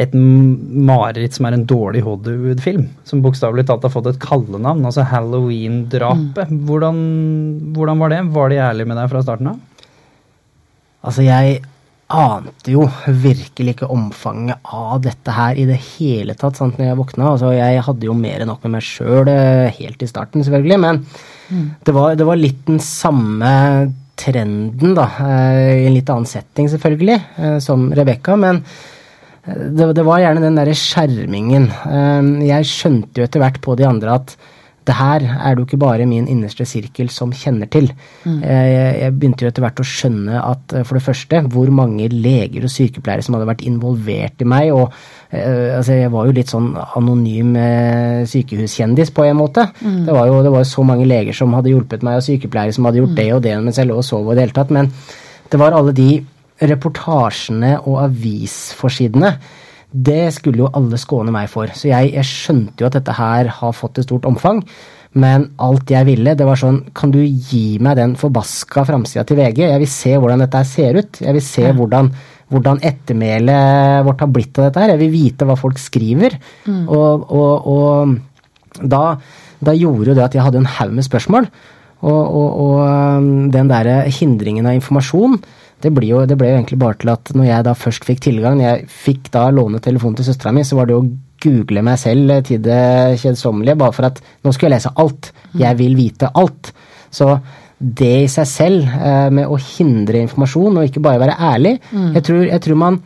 et 0.00 0.12
mareritt 0.14 1.34
som 1.36 1.48
er 1.48 1.56
en 1.56 1.66
dårlig 1.68 2.02
Hollywood-film. 2.06 2.86
Som 3.04 3.24
bokstavelig 3.24 3.66
talt 3.68 3.84
har 3.84 3.92
fått 3.92 4.08
et 4.12 4.20
kallenavn, 4.22 4.84
altså 4.88 5.04
Halloween-drapet. 5.08 6.52
Mm. 6.52 6.62
Hvordan, 6.68 7.02
hvordan, 7.76 8.00
var 8.00 8.14
det? 8.14 8.20
Var 8.36 8.52
de 8.52 8.62
ærlige 8.68 8.88
med 8.88 9.00
deg 9.00 9.10
fra 9.12 9.24
starten 9.24 9.50
av? 9.52 9.58
Altså, 11.04 11.24
jeg 11.26 11.60
ante 12.10 12.72
jo 12.72 12.86
virkelig 13.06 13.76
ikke 13.76 13.90
omfanget 13.92 14.72
av 14.74 15.02
dette 15.04 15.34
her 15.34 15.58
i 15.60 15.66
det 15.68 15.78
hele 15.98 16.34
tatt 16.38 16.58
sant, 16.58 16.78
når 16.78 16.90
jeg 16.90 17.00
våkna. 17.02 17.34
Altså, 17.34 17.52
jeg 17.54 17.84
hadde 17.86 18.08
jo 18.08 18.16
mer 18.16 18.40
enn 18.40 18.50
nok 18.50 18.64
med 18.66 18.78
meg 18.78 18.86
sjøl 18.86 19.28
eh, 19.30 19.68
helt 19.78 20.02
i 20.02 20.08
starten, 20.10 20.44
selvfølgelig. 20.46 20.80
men 20.80 21.04
det, 21.50 21.92
var, 21.92 22.14
det, 22.14 22.26
var, 22.26 22.38
litt 22.38 22.62
den 22.68 22.80
samme 22.82 23.50
trenden, 24.20 24.94
da, 24.96 25.06
eh, 25.24 25.82
i 25.82 25.88
en 25.88 25.96
litt 25.96 26.10
annen 26.12 26.28
setting 26.28 26.68
selvfølgelig, 26.70 27.18
eh, 27.40 27.58
som 27.64 27.88
Rebekka, 27.96 28.36
men 28.40 28.62
eh, 28.62 29.66
det, 29.74 29.92
det, 29.96 30.06
var 30.06 30.22
gjerne 30.22 30.44
den 30.44 30.58
derre 30.60 30.76
skjermingen. 30.76 31.70
Jeg 32.46 32.68
skjønte 32.68 33.22
jo 33.22 33.26
etter 33.26 33.42
hvert 33.42 33.60
på 33.64 33.76
de 33.80 33.88
andre 33.88 34.18
at 34.20 34.36
det 34.88 34.96
her 34.96 35.22
er 35.22 35.54
det 35.54 35.60
jo 35.60 35.66
ikke 35.68 35.80
bare 35.82 36.08
min 36.08 36.28
innerste 36.30 36.64
sirkel 36.66 37.10
som 37.12 37.34
kjenner 37.36 37.68
til. 37.70 37.90
Mm. 38.24 38.40
Jeg, 38.42 38.74
jeg, 39.02 39.16
begynte 39.18 39.44
jo 39.44 39.50
etter 39.52 39.66
hvert 39.66 39.82
å 39.82 39.86
skjønne 39.86 40.40
at 40.40 40.76
for 40.88 40.96
det 40.96 41.04
første 41.04 41.42
hvor 41.52 41.72
mange 41.74 42.08
leger 42.12 42.64
og 42.66 42.72
sykepleiere 42.72 43.26
som 43.26 43.36
hadde 43.36 43.50
vært 43.50 43.66
involvert 43.68 44.40
i 44.40 44.48
meg, 44.48 44.72
og 44.74 44.94
Eh, 45.30 45.76
altså 45.76 45.94
Jeg 45.94 46.10
var 46.10 46.26
jo 46.26 46.34
litt 46.34 46.50
sånn 46.50 46.72
anonym 46.98 47.54
eh, 47.58 48.26
sykehuskjendis 48.26 49.12
på 49.14 49.26
en 49.28 49.38
måte. 49.38 49.68
Mm. 49.78 50.02
Det, 50.08 50.16
var 50.16 50.26
jo, 50.26 50.40
det 50.42 50.52
var 50.56 50.66
så 50.66 50.84
mange 50.86 51.06
leger 51.06 51.36
som 51.36 51.54
hadde 51.54 51.70
hjulpet 51.70 52.04
meg, 52.06 52.18
og 52.18 52.26
sykepleiere 52.26 52.74
som 52.74 52.88
hadde 52.88 53.02
gjort 53.02 53.14
mm. 53.14 53.20
det 53.20 53.28
og 53.36 53.42
det 53.46 53.54
mens 53.62 53.78
jeg 53.78 53.90
lå 53.90 54.00
og 54.00 54.06
sov 54.06 54.26
og 54.26 54.34
det 54.34 54.48
hele 54.48 54.56
tatt. 54.56 54.74
Men 54.74 54.90
det 55.50 55.62
var 55.62 55.76
alle 55.76 55.94
de 55.94 56.10
reportasjene 56.60 57.76
og 57.86 58.02
avisforsidene. 58.08 59.32
Det 59.90 60.30
skulle 60.34 60.64
jo 60.64 60.70
alle 60.76 60.98
skåne 61.00 61.34
meg 61.34 61.50
for. 61.50 61.70
Så 61.74 61.90
jeg, 61.90 62.14
jeg 62.14 62.28
skjønte 62.28 62.82
jo 62.82 62.88
at 62.88 62.96
dette 62.98 63.14
her 63.18 63.50
har 63.60 63.76
fått 63.76 63.98
et 63.98 64.06
stort 64.06 64.28
omfang. 64.28 64.62
Men 65.18 65.48
alt 65.58 65.90
jeg 65.90 66.06
ville, 66.06 66.36
det 66.38 66.46
var 66.46 66.54
sånn 66.54 66.84
Kan 66.94 67.10
du 67.10 67.18
gi 67.18 67.80
meg 67.82 67.96
den 67.98 68.12
forbaska 68.18 68.84
framsida 68.86 69.24
til 69.26 69.40
VG? 69.40 69.64
Jeg 69.66 69.82
vil 69.82 69.90
se 69.90 70.12
hvordan 70.14 70.44
dette 70.44 70.60
ser 70.70 71.00
ut. 71.00 71.18
Jeg 71.24 71.34
vil 71.34 71.42
se 71.42 71.66
ja. 71.66 71.74
hvordan 71.74 72.12
hvordan 72.50 72.80
ettermælet 72.82 74.06
vårt 74.06 74.24
har 74.24 74.30
blitt 74.34 74.58
av 74.58 74.68
dette 74.68 74.82
her. 74.82 74.94
Jeg 74.94 75.02
vil 75.04 75.12
vite 75.14 75.46
hva 75.46 75.56
folk 75.58 75.78
skriver. 75.78 76.34
Mm. 76.66 76.82
Og, 76.90 77.26
og, 77.30 77.68
og 77.70 78.80
da, 78.82 79.04
da, 79.60 79.74
gjorde 79.76 80.10
jo 80.10 80.16
det 80.18 80.24
at 80.26 80.36
jeg 80.36 80.44
hadde 80.46 80.62
en 80.64 80.72
haug 80.78 80.96
med 80.96 81.06
spørsmål. 81.06 81.46
Og, 82.00 82.36
og 82.40 82.76
um, 82.80 83.50
den 83.52 83.70
derre 83.70 84.02
hindringen 84.08 84.66
av 84.66 84.78
informasjon, 84.78 85.38
det, 85.80 85.92
jo, 86.04 86.24
det 86.28 86.36
ble 86.38 86.50
jo 86.50 86.58
egentlig 86.58 86.78
bare 86.80 86.98
til 87.00 87.12
at 87.12 87.32
når 87.36 87.48
jeg 87.48 87.66
da 87.66 87.74
først 87.78 88.06
fikk 88.08 88.22
tilgang, 88.26 88.60
jeg 88.64 88.86
fikk 88.90 89.30
da 89.34 89.46
låne 89.54 89.80
telefonen 89.82 90.18
til 90.18 90.28
søstera 90.28 90.52
mi, 90.56 90.64
så 90.66 90.78
var 90.78 90.90
det 90.90 90.98
å 90.98 91.06
google 91.40 91.82
meg 91.86 91.96
selv 92.00 92.36
til 92.48 92.60
det 92.64 93.16
kjedsommelige, 93.22 93.78
bare 93.80 93.96
for 93.96 94.10
at 94.10 94.20
nå 94.44 94.52
skulle 94.52 94.70
jeg 94.70 94.76
lese 94.76 94.94
alt. 95.00 95.32
Jeg 95.56 95.78
vil 95.80 95.96
vite 95.96 96.28
alt. 96.36 96.72
Så 97.10 97.32
det 97.80 98.12
i 98.26 98.28
seg 98.28 98.48
selv, 98.48 98.84
eh, 98.84 99.30
med 99.32 99.48
å 99.48 99.56
hindre 99.56 100.20
informasjon 100.20 100.76
og 100.76 100.88
ikke 100.88 101.02
bare 101.04 101.22
være 101.22 101.38
ærlig. 101.40 101.78
Mm. 101.90 102.10
Jeg, 102.18 102.24
tror, 102.26 102.42
jeg, 102.44 102.60
tror, 102.66 102.76
man 102.76 102.98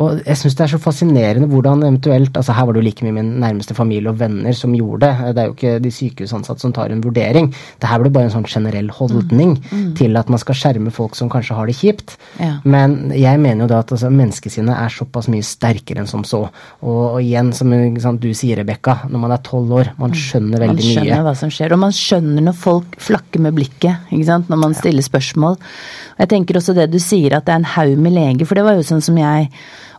Og 0.00 0.22
jeg 0.24 0.38
syns 0.40 0.54
det 0.56 0.64
er 0.64 0.70
så 0.72 0.78
fascinerende 0.80 1.48
hvordan 1.52 1.82
eventuelt 1.84 2.36
altså 2.38 2.54
Her 2.56 2.64
var 2.64 2.72
det 2.72 2.80
jo 2.80 2.86
like 2.86 3.04
mye 3.04 3.16
min 3.18 3.34
nærmeste 3.42 3.74
familie 3.76 4.08
og 4.08 4.20
venner 4.20 4.54
som 4.56 4.72
gjorde 4.72 5.04
det. 5.04 5.34
Det 5.36 5.42
er 5.42 5.50
jo 5.50 5.56
ikke 5.56 5.72
de 5.84 5.92
sykehusansatte 5.92 6.64
som 6.64 6.72
tar 6.72 6.94
en 6.94 7.02
vurdering. 7.04 7.50
Det 7.80 7.90
her 7.90 8.00
ble 8.00 8.12
bare 8.14 8.30
en 8.30 8.32
sånn 8.32 8.48
generell 8.48 8.88
holdning 8.94 9.58
mm. 9.58 9.74
Mm. 9.82 9.90
til 9.98 10.16
at 10.16 10.32
man 10.32 10.40
skal 10.40 10.56
skjerme 10.56 10.92
folk 10.94 11.18
som 11.18 11.28
kanskje 11.32 11.58
har 11.58 11.68
det 11.68 11.76
kjipt. 11.76 12.16
Ja. 12.40 12.54
Men 12.64 13.12
jeg 13.12 13.40
mener 13.42 13.66
jo 13.66 13.72
da 13.74 13.82
at 13.84 13.92
altså, 13.92 14.08
menneskesinnet 14.12 14.72
er 14.78 14.96
såpass 14.96 15.28
mye 15.32 15.44
sterkere 15.44 16.00
enn 16.00 16.08
som 16.08 16.24
så. 16.24 16.46
Og, 16.80 17.02
og 17.02 17.20
igjen, 17.20 17.52
som 17.56 17.76
sant, 18.00 18.22
du 18.22 18.32
sier, 18.36 18.62
Rebekka, 18.62 19.02
når 19.12 19.24
man 19.26 19.36
er 19.36 19.44
tolv 19.44 19.76
år, 19.82 19.92
man 20.00 20.16
mm. 20.16 20.18
skjønner 20.24 20.64
veldig 20.64 20.78
mye. 20.78 20.88
Man 20.88 20.96
skjønner 21.02 21.12
mye. 21.18 21.26
hva 21.28 21.36
som 21.42 21.52
skjer, 21.52 21.76
og 21.76 21.84
man 21.84 21.96
skjønner 21.96 22.48
når 22.48 22.58
folk 22.64 22.98
flakker 23.02 23.44
med 23.44 23.60
blikket 23.60 24.08
ikke 24.08 24.30
sant? 24.30 24.48
når 24.48 24.64
man 24.64 24.76
stiller 24.78 25.04
spørsmål. 25.04 25.60
Og 26.16 26.24
jeg 26.24 26.32
tenker 26.32 26.56
også 26.56 26.76
det 26.76 26.88
du 26.92 27.00
sier, 27.02 27.36
at 27.36 27.44
det 27.44 27.54
er 27.54 27.60
en 27.60 27.72
haug 27.76 27.96
med 28.00 28.16
leger, 28.16 28.48
for 28.48 28.56
det 28.56 28.64
var 28.64 28.80
jo 28.80 28.88
sånn 28.88 29.04
som 29.04 29.20
jeg 29.20 29.50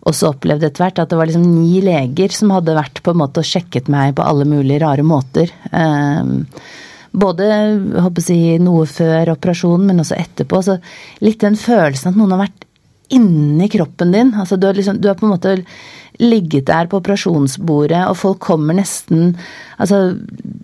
også 0.10 0.34
opplevde 0.34 0.68
etter 0.68 0.84
hvert 0.84 1.02
at 1.04 1.12
det 1.12 1.20
var 1.20 1.30
liksom 1.30 1.46
ni 1.48 1.80
leger 1.84 2.34
som 2.36 2.52
hadde 2.54 2.76
vært 2.76 3.00
på 3.04 3.13
en 3.13 3.22
måte 3.22 3.44
og 3.44 3.48
sjekket 3.48 3.92
meg 3.92 4.16
på 4.18 4.26
alle 4.26 4.48
mulige 4.50 4.82
rare 4.84 5.06
måter. 5.08 5.52
Um, 5.72 6.44
både 7.13 7.48
håper 8.04 8.28
jeg, 8.34 8.60
noe 8.63 8.86
før 8.89 9.36
operasjonen, 9.36 9.88
men 9.89 10.04
også 10.04 10.18
etterpå. 10.20 10.62
Så 10.66 10.80
litt 11.24 11.42
den 11.44 11.58
følelsen 11.60 12.12
at 12.12 12.20
noen 12.20 12.36
har 12.36 12.44
vært 12.46 12.68
inni 13.13 13.70
kroppen 13.72 14.13
din. 14.16 14.34
Altså 14.39 14.58
du 14.58 14.68
har, 14.68 14.78
liksom, 14.78 15.00
du 15.00 15.08
har 15.10 15.20
på 15.20 15.28
en 15.28 15.36
måte 15.36 15.56
ligget 16.21 16.67
der 16.69 16.89
på 16.89 16.99
operasjonsbordet, 17.02 18.04
og 18.10 18.17
folk 18.19 18.41
kommer 18.52 18.78
nesten 18.78 19.38
Altså, 19.82 20.13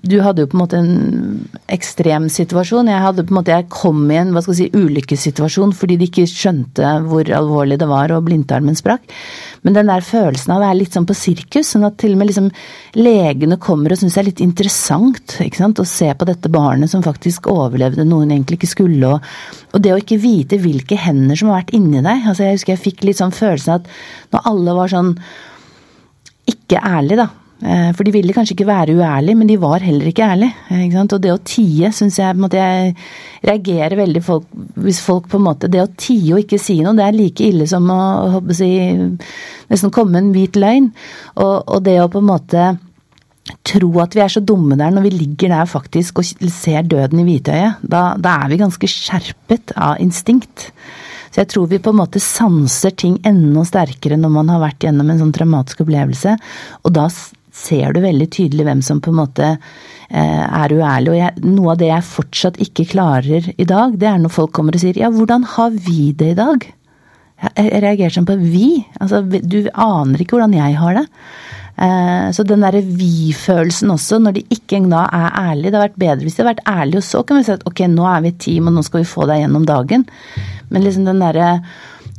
du 0.06 0.20
hadde 0.22 0.44
jo 0.44 0.50
på 0.52 0.56
en 0.56 0.62
måte 0.62 0.80
en 0.80 1.48
ekstrem 1.74 2.28
situasjon. 2.32 2.92
Jeg 2.92 3.02
hadde 3.04 3.26
på 3.26 3.34
en 3.34 3.40
måte, 3.40 3.56
jeg 3.56 3.70
kom 3.74 4.04
i 4.14 4.20
en 4.20 4.32
hva 4.36 4.44
skal 4.46 4.54
jeg 4.54 4.70
si, 4.70 4.84
ulykkessituasjon 4.86 5.74
fordi 5.76 5.98
de 6.00 6.08
ikke 6.08 6.28
skjønte 6.30 6.94
hvor 7.10 7.32
alvorlig 7.40 7.80
det 7.82 7.90
var, 7.90 8.14
og 8.16 8.28
blindtarmen 8.30 8.78
sprakk. 8.78 9.10
Men 9.66 9.76
den 9.76 9.90
der 9.92 10.06
følelsen 10.06 10.54
av 10.54 10.62
å 10.62 10.66
være 10.66 10.78
litt 10.80 10.96
sånn 10.96 11.08
på 11.10 11.16
sirkus, 11.18 11.74
sånn 11.74 11.88
at 11.88 11.98
til 12.00 12.16
og 12.16 12.22
med 12.22 12.30
liksom 12.30 12.50
legene 13.00 13.60
kommer 13.62 13.94
og 13.94 14.00
syns 14.00 14.16
det 14.16 14.22
er 14.22 14.30
litt 14.30 14.44
interessant 14.46 15.36
ikke 15.44 15.62
sant, 15.62 15.82
å 15.82 15.88
se 15.88 16.10
på 16.16 16.28
dette 16.30 16.52
barnet 16.54 16.92
som 16.92 17.04
faktisk 17.06 17.50
overlevde 17.52 18.08
noen 18.08 18.32
egentlig 18.32 18.62
ikke 18.62 18.72
skulle, 18.76 19.14
og, 19.16 19.28
og 19.74 19.84
det 19.84 19.94
å 19.96 20.00
ikke 20.02 20.22
vite 20.22 20.62
hvilke 20.62 21.00
hender 21.00 21.40
som 21.40 21.52
har 21.52 21.62
vært 21.62 21.76
inni 21.78 22.04
deg. 22.06 22.26
altså 22.26 22.48
Jeg 22.48 22.60
husker 22.60 22.76
jeg 22.76 22.86
fikk 22.86 23.06
litt 23.08 23.20
sånn 23.20 23.36
følelsen 23.36 23.80
at 23.80 23.92
når 24.34 24.50
alle 24.54 24.80
var 24.80 24.94
sånn 24.96 25.14
ikke 26.50 26.82
ærlige, 26.82 27.26
da. 27.26 27.39
Eh, 27.60 27.90
for 27.92 28.08
de 28.08 28.14
ville 28.16 28.32
kanskje 28.32 28.54
ikke 28.56 28.70
være 28.70 28.94
uærlige, 28.96 29.36
men 29.36 29.50
de 29.50 29.58
var 29.60 29.84
heller 29.84 30.08
ikke 30.08 30.24
ærlige. 30.24 30.54
Ikke 30.86 31.02
og 31.04 31.24
det 31.24 31.32
å 31.34 31.42
tie 31.44 31.90
syns 31.92 32.20
jeg 32.22 32.32
på 32.32 32.40
en 32.40 32.46
måte 32.46 32.60
Jeg 32.60 32.94
reagerer 33.44 33.96
veldig 34.00 34.22
folk, 34.24 34.46
hvis 34.80 35.02
folk 35.04 35.28
på 35.32 35.40
en 35.40 35.46
måte 35.48 35.68
Det 35.72 35.82
å 35.84 35.90
tie 36.00 36.36
og 36.36 36.44
ikke 36.44 36.60
si 36.62 36.78
noe, 36.84 36.96
det 36.96 37.08
er 37.08 37.18
like 37.18 37.44
ille 37.44 37.68
som 37.68 37.88
å 37.92 38.00
å 38.40 38.56
si, 38.56 38.70
nesten 39.68 39.92
komme 39.92 40.22
en 40.22 40.32
hvit 40.36 40.56
løgn. 40.56 40.92
Og, 41.36 41.56
og, 41.68 41.82
det 41.84 41.98
å 42.00 42.08
på 42.12 42.24
en 42.24 42.30
måte 42.30 42.70
tro 43.66 43.90
at 44.00 44.16
vi 44.16 44.22
er 44.24 44.32
så 44.32 44.42
dumme 44.46 44.78
der 44.80 44.94
når 44.94 45.08
vi 45.08 45.16
ligger 45.18 45.52
der 45.52 45.68
faktisk 45.68 46.22
og 46.22 46.52
ser 46.54 46.86
døden 46.88 47.24
i 47.24 47.26
hvitøyet, 47.28 47.82
da, 47.82 48.14
da 48.16 48.38
er 48.44 48.52
vi 48.54 48.62
ganske 48.62 48.92
skjerpet 48.94 49.74
av 49.76 50.00
instinkt. 50.04 50.70
Så 51.30 51.44
jeg 51.44 51.50
tror 51.52 51.68
vi 51.70 51.82
på 51.82 51.92
en 51.92 52.00
måte 52.00 52.22
sanser 52.24 52.94
ting 52.98 53.18
enda 53.28 53.66
sterkere 53.68 54.18
når 54.18 54.32
man 54.34 54.54
har 54.54 54.64
vært 54.64 54.88
gjennom 54.88 55.12
en 55.12 55.20
sånn 55.22 55.34
traumatisk 55.36 55.84
opplevelse. 55.86 56.38
Og 56.86 56.96
da 56.96 57.10
ser 57.60 57.94
du 57.96 58.02
veldig 58.04 58.30
tydelig 58.34 58.66
hvem 58.68 58.82
som 58.86 59.02
på 59.04 59.12
en 59.14 59.20
måte 59.20 59.52
eh, 59.52 60.46
er 60.46 60.76
uærlig. 60.76 61.14
Og 61.14 61.20
jeg, 61.20 61.46
noe 61.46 61.74
av 61.74 61.82
det 61.82 61.92
jeg 61.92 62.10
fortsatt 62.10 62.60
ikke 62.64 62.88
klarer 62.94 63.52
i 63.56 63.68
dag, 63.68 63.96
det 64.00 64.10
er 64.10 64.20
når 64.22 64.36
folk 64.36 64.56
kommer 64.56 64.76
og 64.76 64.84
sier 64.84 65.00
ja, 65.00 65.12
hvordan 65.14 65.48
har 65.58 65.76
vi 65.76 66.12
det 66.18 66.34
i 66.34 66.40
dag? 66.40 66.68
Jeg 67.40 67.84
reagerer 67.86 68.12
sånn 68.12 68.28
på 68.28 68.36
vi. 68.40 68.82
Altså, 69.00 69.22
du 69.24 69.62
aner 69.72 70.20
ikke 70.20 70.36
hvordan 70.36 70.58
jeg 70.58 70.76
har 70.80 70.98
det. 71.00 71.06
Eh, 71.80 72.26
så 72.36 72.44
den 72.44 72.66
derre 72.66 72.82
vi-følelsen 72.84 73.94
også, 73.94 74.20
når 74.20 74.36
de 74.36 74.48
ikke 74.52 74.82
engang 74.82 75.06
er 75.16 75.38
ærlige 75.54 75.72
Det 75.72 75.78
har 75.80 75.86
vært 75.86 76.02
bedre 76.02 76.26
hvis 76.28 76.36
de 76.36 76.44
har 76.44 76.50
vært 76.50 76.66
ærlige, 76.68 77.00
og 77.00 77.08
så 77.08 77.22
kan 77.24 77.40
vi 77.40 77.46
si 77.48 77.54
at 77.56 77.64
ok, 77.70 77.86
nå 77.94 78.10
er 78.10 78.26
vi 78.26 78.34
et 78.34 78.42
team, 78.44 78.68
og 78.68 78.76
nå 78.76 78.84
skal 78.84 79.04
vi 79.04 79.14
få 79.14 79.30
deg 79.30 79.46
gjennom 79.46 79.68
dagen. 79.70 80.04
Men 80.70 80.84
liksom 80.84 81.08
den 81.08 81.24
derre 81.24 81.54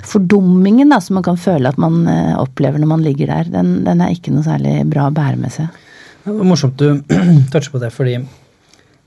fordummingen 0.06 0.92
da, 0.92 1.00
som 1.04 1.18
man 1.18 1.26
kan 1.26 1.40
føle 1.40 1.70
at 1.70 1.80
man 1.80 2.02
eh, 2.10 2.34
opplever 2.40 2.80
når 2.80 2.92
man 2.92 3.04
ligger 3.04 3.32
der, 3.32 3.50
den, 3.52 3.80
den 3.86 4.04
er 4.04 4.14
ikke 4.14 4.34
noe 4.34 4.46
særlig 4.46 4.80
bra 4.90 5.08
å 5.08 5.14
bære 5.14 5.40
med 5.40 5.54
seg. 5.54 5.80
Det 6.24 6.36
var 6.36 6.46
morsomt 6.48 6.80
du 6.80 7.00
toucher 7.52 7.72
på 7.72 7.82
det, 7.82 7.92
fordi 7.94 8.18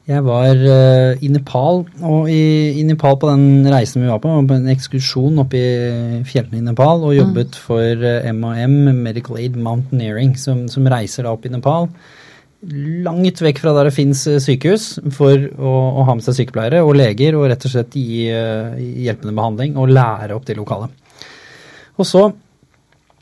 jeg 0.04 0.20
var 0.26 0.58
uh, 0.60 1.16
i 1.24 1.30
Nepal, 1.32 1.86
og 2.04 2.26
i, 2.28 2.76
i, 2.76 2.82
Nepal 2.84 3.16
på 3.22 3.30
den 3.30 3.70
reisen 3.72 4.02
vi 4.04 4.10
var 4.10 4.20
på, 4.20 4.34
på 4.50 4.58
en 4.58 4.68
ekskursjon 4.74 5.40
oppe 5.40 5.62
i 5.62 6.18
fjellene 6.28 6.60
i 6.60 6.66
Nepal, 6.66 7.06
og 7.08 7.16
jobbet 7.16 7.56
mm. 7.56 7.62
for 7.70 8.04
uh, 8.04 8.18
eh, 8.18 8.34
MAM, 8.36 8.76
Medical 9.00 9.40
Aid 9.40 9.56
Mountaineering, 9.56 10.36
som, 10.36 10.66
som, 10.68 10.90
reiser 10.92 11.24
da 11.24 11.32
opp 11.32 11.48
i 11.48 11.54
Nepal. 11.54 11.88
Langt 12.64 13.42
vekk 13.44 13.60
fra 13.60 13.74
der 13.76 13.90
det 13.90 13.96
fins 13.96 14.22
eh, 14.32 14.40
sykehus, 14.44 14.86
for 15.16 15.36
å, 15.36 15.74
å, 16.00 16.06
ha 16.08 16.16
med 16.16 16.24
seg 16.24 16.38
sykepleiere 16.38 16.84
og 16.86 16.96
leger, 16.96 17.36
og 17.36 17.50
rett 17.52 17.66
og 17.68 17.74
slett 17.74 17.98
gi 18.00 18.30
uh, 18.32 18.78
hjelpende 18.80 19.36
behandling 19.36 19.76
og 19.76 19.92
lære 19.92 20.38
opp 20.38 20.48
de 20.48 20.56
lokale. 20.56 20.88
Og 22.00 22.08
så 22.08 22.30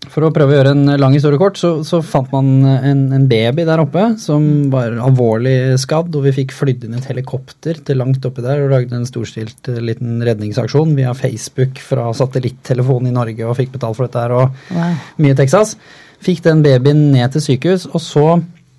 for 0.10 0.26
å 0.26 0.32
prøve 0.34 0.56
å 0.56 0.58
gjøre 0.58 0.72
en 0.74 0.94
lang 0.98 1.14
historie 1.14 1.38
kort, 1.38 1.60
så, 1.62 1.70
så 1.86 2.00
fant 2.02 2.32
man 2.34 2.66
en, 2.66 3.04
en, 3.14 3.28
baby 3.30 3.68
der 3.68 3.84
oppe 3.84 4.08
som 4.20 4.44
var 4.74 4.96
alvorlig 4.98 5.78
skadd, 5.82 6.10
og 6.18 6.26
vi 6.26 6.34
fikk 6.40 6.56
flydd 6.58 6.88
inn 6.88 6.98
et 6.98 7.06
helikopter 7.12 7.78
til 7.86 8.02
langt 8.02 8.26
oppi 8.26 8.42
der 8.46 8.64
og 8.64 8.74
lagde 8.74 8.98
en 8.98 9.06
storstilt 9.08 9.70
uh, 9.70 9.78
liten 9.82 10.18
redningsaksjon 10.26 10.96
via 10.98 11.14
Facebook 11.18 11.82
fra 11.86 12.10
satellittelefonen 12.18 13.12
i 13.12 13.18
Norge 13.18 13.46
og 13.46 13.58
fikk 13.60 13.76
betalt 13.78 14.00
for 14.00 14.08
dette 14.08 14.26
her 14.26 14.34
og 14.40 14.64
wow. 14.74 14.98
mye 15.22 15.38
Texas. 15.38 15.76
Fikk 16.22 16.42
den 16.46 16.66
babyen 16.66 17.08
ned 17.14 17.34
til 17.34 17.46
sykehus, 17.46 17.88
og 17.94 18.02
så, 18.02 18.26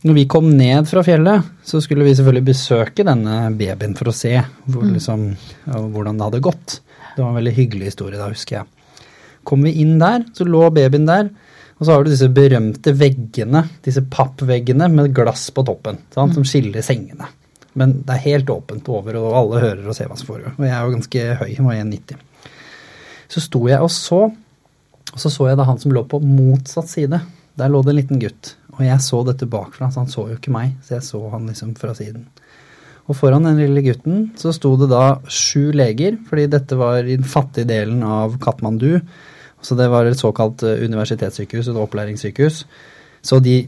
når 0.02 0.16
vi 0.16 0.24
kom 0.30 0.48
ned 0.58 0.88
fra 0.90 1.04
fjellet, 1.06 1.50
så 1.62 1.80
skulle 1.82 2.06
vi 2.06 2.14
selvfølgelig 2.18 2.48
besøke 2.48 3.04
denne 3.06 3.36
babyen 3.54 3.94
for 3.98 4.10
å 4.10 4.14
se 4.16 4.34
hvor, 4.66 4.82
mm. 4.82 4.94
liksom, 4.96 5.26
hvordan 5.66 6.18
det 6.18 6.26
hadde 6.26 6.42
gått. 6.42 6.78
Det 7.14 7.22
var 7.22 7.30
en 7.30 7.38
veldig 7.38 7.54
hyggelig 7.54 7.92
historie 7.92 8.18
da, 8.18 8.30
husker 8.32 8.60
jeg. 8.60 9.06
Kom 9.46 9.62
vi 9.66 9.76
inn 9.82 9.98
der, 10.00 10.24
så 10.34 10.46
lå 10.46 10.64
babyen 10.74 11.06
der. 11.06 11.30
Og 11.78 11.86
så 11.86 11.94
har 11.94 12.04
du 12.04 12.12
disse 12.12 12.28
berømte 12.30 12.92
veggene, 12.94 13.64
disse 13.82 14.04
pappveggene 14.06 14.86
med 14.90 15.14
glass 15.14 15.48
på 15.54 15.64
toppen, 15.66 15.98
sant, 16.14 16.34
som 16.36 16.46
skiller 16.46 16.84
sengene. 16.86 17.26
Men 17.78 17.96
det 18.06 18.14
er 18.14 18.26
helt 18.26 18.50
åpent 18.52 18.90
over, 18.92 19.16
og 19.18 19.36
alle 19.38 19.62
hører 19.64 19.88
og 19.88 19.96
ser 19.96 20.10
hva 20.10 20.18
som 20.18 20.28
foregår. 20.28 20.54
Og 20.58 20.66
jeg 20.66 20.74
er 20.76 20.84
jo 20.84 20.94
ganske 20.96 21.24
høy, 21.40 21.48
jeg 21.50 21.66
var 21.66 21.78
1,90. 21.80 22.50
Så 23.32 23.42
sto 23.42 23.62
jeg 23.70 23.82
og 23.82 23.90
så, 23.90 24.20
og 25.12 25.22
så 25.24 25.32
så 25.32 25.48
jeg 25.48 25.58
da 25.58 25.66
han 25.66 25.80
som 25.82 25.94
lå 25.94 26.04
på 26.06 26.20
motsatt 26.22 26.90
side. 26.90 27.22
Der 27.58 27.72
lå 27.72 27.80
det 27.82 27.94
en 27.94 27.98
liten 27.98 28.22
gutt. 28.22 28.54
Og 28.78 28.84
jeg 28.86 29.04
så 29.04 29.20
dette 29.28 29.48
bakfra, 29.50 29.90
så 29.92 30.02
han 30.02 30.10
så 30.10 30.26
jo 30.30 30.38
ikke 30.38 30.54
meg, 30.54 30.76
så 30.84 30.96
jeg 30.96 31.06
så 31.06 31.20
han 31.34 31.48
liksom 31.50 31.74
fra 31.80 31.92
siden. 31.96 32.24
Og 33.10 33.18
foran 33.18 33.44
den 33.44 33.58
lille 33.58 33.82
gutten 33.84 34.28
så 34.38 34.52
sto 34.54 34.74
det 34.80 34.88
da 34.92 35.18
sju 35.26 35.72
leger, 35.74 36.16
fordi 36.28 36.48
dette 36.52 36.78
var 36.78 37.02
i 37.02 37.16
den 37.16 37.28
fattige 37.28 37.68
delen 37.68 38.04
av 38.06 38.38
Katmandu. 38.42 39.00
Så 39.62 39.76
det 39.78 39.88
var 39.92 40.08
et 40.08 40.18
såkalt 40.18 40.62
eh, 40.66 40.82
universitetssykehus, 40.86 41.68
et 41.70 41.78
opplæringssykehus. 41.78 42.64
Så 43.22 43.38
de 43.42 43.60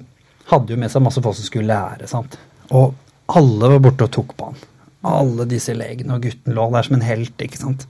hadde 0.50 0.74
jo 0.74 0.78
med 0.80 0.90
seg 0.90 1.04
masse 1.04 1.22
folk 1.22 1.38
som 1.38 1.46
skulle 1.46 1.70
lære, 1.70 2.08
sant. 2.10 2.38
Og 2.74 2.94
alle 3.34 3.70
var 3.74 3.82
borte 3.82 4.08
og 4.08 4.14
tok 4.14 4.34
på 4.38 4.50
han. 4.50 4.62
Alle 5.04 5.46
disse 5.48 5.74
legene, 5.76 6.16
og 6.16 6.24
gutten 6.24 6.56
lå 6.56 6.68
der 6.74 6.86
som 6.86 6.98
en 6.98 7.06
helt, 7.06 7.34
ikke 7.38 7.60
sant. 7.60 7.86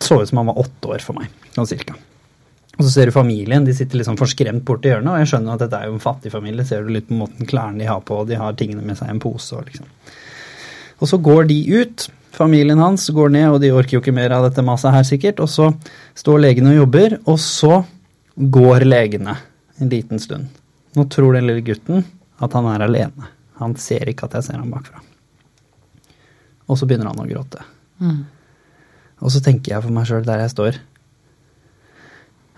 Så 0.00 0.20
ut 0.20 0.30
som 0.30 0.40
han 0.40 0.52
var 0.52 0.60
åtte 0.62 0.92
år 0.94 1.04
for 1.04 1.18
meg, 1.18 1.32
sånn 1.56 1.68
cirka. 1.68 1.96
Og 2.76 2.84
så 2.84 2.90
ser 2.92 3.08
du 3.08 3.14
familien, 3.14 3.64
de 3.64 3.72
sitter 3.74 4.02
liksom 4.02 4.18
forskremt 4.20 4.64
borti 4.68 4.90
hjørnet, 4.90 5.08
og 5.14 5.22
jeg 5.22 5.30
skjønner 5.30 5.56
at 5.56 5.64
dette 5.64 5.78
er 5.80 5.88
jo 5.88 5.96
en 5.96 6.02
fattig 6.02 6.32
familie, 6.34 6.66
ser 6.68 6.84
du 6.84 6.92
litt 6.92 7.08
på 7.08 7.16
måten 7.16 7.48
klærne 7.48 7.80
de 7.80 7.88
har 7.88 8.02
på, 8.04 8.20
og 8.20 8.28
de 8.28 8.36
har 8.36 8.56
tingene 8.58 8.84
med 8.84 8.98
seg 8.98 9.08
i 9.08 9.14
en 9.14 9.22
pose 9.22 9.56
og 9.56 9.64
liksom. 9.70 9.88
Og 10.96 11.08
så 11.08 11.18
går 11.20 11.48
de 11.48 11.56
ut, 11.76 12.06
Familien 12.36 12.78
hans 12.78 13.08
går 13.16 13.30
ned, 13.32 13.46
og 13.48 13.62
de 13.62 13.72
orker 13.72 13.96
jo 13.96 14.02
ikke 14.02 14.12
mer 14.12 14.34
av 14.36 14.44
dette 14.44 14.60
maset 14.64 14.92
her, 14.92 15.04
sikkert. 15.08 15.38
Og 15.40 15.48
så 15.48 15.70
står 16.20 16.42
legene 16.42 16.74
og 16.74 16.82
jobber, 16.82 17.14
og 17.24 17.38
så 17.40 17.78
går 18.36 18.84
legene 18.84 19.38
en 19.80 19.92
liten 19.92 20.20
stund. 20.20 20.50
Nå 20.96 21.06
tror 21.12 21.36
den 21.36 21.48
lille 21.48 21.64
gutten 21.64 22.04
at 22.44 22.56
han 22.56 22.68
er 22.68 22.84
alene. 22.84 23.30
Han 23.62 23.76
ser 23.80 24.10
ikke 24.12 24.28
at 24.28 24.36
jeg 24.36 24.50
ser 24.50 24.60
ham 24.60 24.74
bakfra. 24.74 25.00
Og 26.68 26.76
så 26.76 26.88
begynner 26.88 27.08
han 27.08 27.24
å 27.24 27.28
gråte. 27.30 27.64
Mm. 28.04 28.26
Og 29.24 29.32
så 29.32 29.40
tenker 29.40 29.72
jeg 29.72 29.86
for 29.86 29.96
meg 29.96 30.08
sjøl 30.08 30.28
der 30.28 30.44
jeg 30.44 30.52
står 30.52 30.80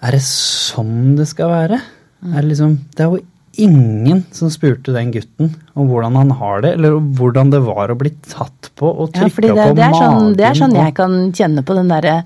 Er 0.05 0.15
det 0.15 0.23
sånn 0.25 1.17
det 1.19 1.27
skal 1.31 1.51
være? 1.51 1.81
Er 2.29 2.39
det, 2.41 2.49
liksom, 2.53 2.79
det 2.95 3.05
er 3.05 3.13
jo 3.15 3.25
ingen 3.59 4.23
som 4.35 4.51
spurte 4.53 4.95
den 4.95 5.11
gutten 5.15 5.51
om 5.75 5.91
hvordan 5.91 6.17
han 6.19 6.31
har 6.39 6.63
det, 6.63 6.77
eller 6.79 6.99
hvordan 7.19 7.51
det 7.55 7.61
var 7.67 7.91
å 7.91 7.99
bli 7.99 8.13
tatt 8.27 8.71
på 8.79 8.87
og 8.89 9.13
trykka 9.17 9.51
ja, 9.51 9.69
på 9.71 9.75
det 9.75 9.91
magen. 9.91 9.99
sånn, 9.99 10.33
Det 10.39 10.47
er 10.47 10.59
sånn 10.59 10.79
jeg 10.79 10.95
kan 10.99 11.21
kjenne 11.35 11.65
på 11.67 11.79
den 11.79 11.91
derre 11.91 12.17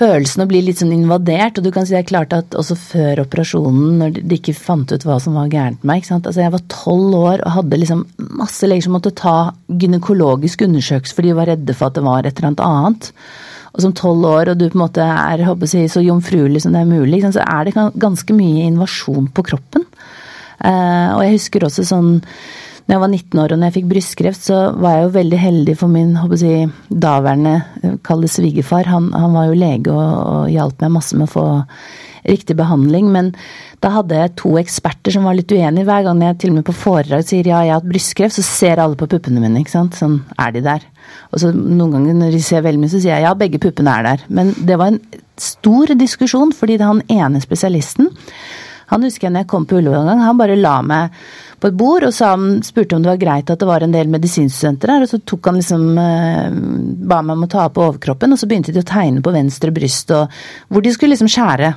følelsen 0.00 0.44
å 0.44 0.48
bli 0.48 0.62
litt 0.64 0.80
sånn 0.80 0.94
invadert. 0.94 1.58
Og 1.58 1.66
du 1.66 1.70
kan 1.74 1.86
si 1.86 1.94
det 1.94 2.02
er 2.04 2.08
klart 2.08 2.34
at 2.36 2.56
også 2.58 2.76
før 2.78 3.22
operasjonen, 3.24 4.00
når 4.00 4.18
de 4.20 4.38
ikke 4.38 4.56
fant 4.56 4.90
ut 4.90 5.06
hva 5.06 5.20
som 5.22 5.36
var 5.38 5.52
gærent 5.52 5.82
med 5.82 5.92
meg 5.92 6.02
ikke 6.02 6.12
sant? 6.12 6.30
Altså 6.30 6.44
Jeg 6.44 6.54
var 6.56 6.66
tolv 6.72 7.18
år 7.20 7.44
og 7.44 7.54
hadde 7.58 7.80
liksom 7.82 8.02
masse 8.40 8.70
leger 8.70 8.88
som 8.88 8.96
måtte 8.96 9.14
ta 9.18 9.36
gynekologisk 9.68 10.66
undersøkelse 10.66 11.16
fordi 11.16 11.32
de 11.32 11.38
var 11.38 11.50
redde 11.52 11.76
for 11.76 11.90
at 11.90 11.98
det 11.98 12.06
var 12.06 12.26
et 12.26 12.34
eller 12.34 12.52
annet 12.52 12.66
annet. 12.66 13.12
Og 13.70 13.84
som 13.84 13.94
tolv 13.96 14.26
år, 14.26 14.52
og 14.52 14.58
du 14.58 14.66
på 14.68 14.78
en 14.78 14.84
måte 14.84 15.04
er 15.04 15.44
jeg, 15.46 15.90
så 15.92 16.02
jomfruelig 16.02 16.64
som 16.64 16.74
det 16.74 16.82
er 16.82 16.90
mulig, 16.90 17.22
så 17.34 17.44
er 17.44 17.68
det 17.68 17.76
ganske 18.02 18.34
mye 18.34 18.66
invasjon 18.66 19.30
på 19.34 19.46
kroppen. 19.46 19.86
Uh, 20.60 21.16
og 21.16 21.22
jeg 21.24 21.38
husker 21.38 21.64
også 21.64 21.86
sånn 21.88 22.18
når 22.90 22.96
jeg 22.96 23.02
var 23.04 23.10
19 23.14 23.38
år 23.38 23.52
og 23.52 23.58
når 23.60 23.68
jeg 23.68 23.74
fikk 23.76 23.90
brystkreft, 23.92 24.42
så 24.42 24.56
var 24.74 24.96
jeg 24.96 25.04
jo 25.04 25.10
veldig 25.14 25.38
heldig 25.38 25.74
for 25.78 25.92
min 25.92 26.16
jeg, 26.18 26.72
daværende, 26.90 27.52
eh, 27.84 27.92
kall 28.02 28.24
det 28.24 28.32
svigerfar. 28.34 28.88
Han, 28.90 29.12
han, 29.14 29.30
var 29.36 29.46
jo 29.46 29.58
lege 29.60 29.92
og, 29.94 30.08
og 30.32 30.48
hjalp 30.50 30.82
meg 30.82 30.96
masse 30.96 31.14
med 31.14 31.28
å 31.28 31.30
få 31.30 31.44
riktig 32.28 32.56
behandling. 32.58 33.10
Men 33.14 33.32
da 33.84 33.92
hadde 33.96 34.18
jeg 34.18 34.34
to 34.40 34.54
eksperter 34.60 35.14
som 35.16 35.26
var 35.28 35.38
litt 35.38 35.52
uenige. 35.52 35.86
Hver 35.88 36.06
gang 36.06 36.22
jeg 36.24 36.38
til 36.42 36.54
og 36.54 36.60
med 36.60 36.68
på 36.68 36.76
foredrag 36.76 37.26
sier 37.28 37.50
ja, 37.50 37.62
jeg 37.64 37.74
har 37.74 37.82
hatt 37.82 37.90
brystkreft, 37.90 38.38
så 38.38 38.46
ser 38.46 38.82
alle 38.82 38.98
på 39.00 39.08
puppene 39.10 39.42
mine. 39.42 39.62
ikke 39.62 39.76
sant? 39.76 39.98
Sånn, 39.98 40.20
er 40.38 40.54
de 40.56 40.64
der? 40.66 40.86
Og 41.34 41.42
så 41.42 41.52
noen 41.54 41.96
ganger 41.96 42.18
når 42.20 42.36
de 42.36 42.42
ser 42.44 42.64
veldig 42.66 42.84
mye, 42.84 42.92
så 42.92 43.02
sier 43.02 43.16
jeg 43.16 43.28
ja, 43.28 43.36
begge 43.38 43.62
puppene 43.62 43.98
er 43.98 44.08
der. 44.10 44.26
Men 44.28 44.54
det 44.56 44.80
var 44.80 44.94
en 44.94 45.02
stor 45.40 45.94
diskusjon, 45.96 46.52
fordi 46.56 46.76
det 46.76 46.86
er 46.86 46.92
han 46.94 47.06
ene 47.10 47.40
spesialisten 47.42 48.10
han 48.90 49.06
husker 49.06 49.28
jeg 49.28 49.34
når 49.34 49.44
jeg 49.44 49.50
kom 49.52 49.66
på 49.68 49.78
Ullevål 49.78 50.02
en 50.02 50.10
gang, 50.10 50.24
han 50.26 50.38
bare 50.38 50.58
la 50.58 50.80
meg 50.82 51.20
på 51.60 51.68
et 51.68 51.76
bord 51.76 52.06
og 52.08 52.14
sa, 52.16 52.32
spurte 52.64 52.96
om 52.96 53.04
det 53.04 53.12
var 53.12 53.20
greit 53.20 53.52
at 53.52 53.60
det 53.60 53.68
var 53.68 53.84
en 53.84 53.92
del 53.94 54.10
medisinstudenter 54.10 54.94
her, 54.94 55.04
og 55.04 55.10
så 55.12 55.20
tok 55.22 55.50
han 55.50 55.60
liksom 55.60 55.84
eh, 56.00 56.56
ba 57.10 57.20
meg 57.22 57.36
om 57.36 57.46
å 57.46 57.50
ta 57.52 57.68
på 57.70 57.84
overkroppen, 57.84 58.32
og 58.32 58.40
så 58.40 58.48
begynte 58.50 58.74
de 58.74 58.82
å 58.82 58.88
tegne 58.88 59.22
på 59.22 59.34
venstre 59.34 59.72
bryst 59.74 60.10
og 60.16 60.40
hvor 60.72 60.82
de 60.82 60.94
skulle 60.94 61.14
liksom 61.14 61.30
skjære. 61.30 61.74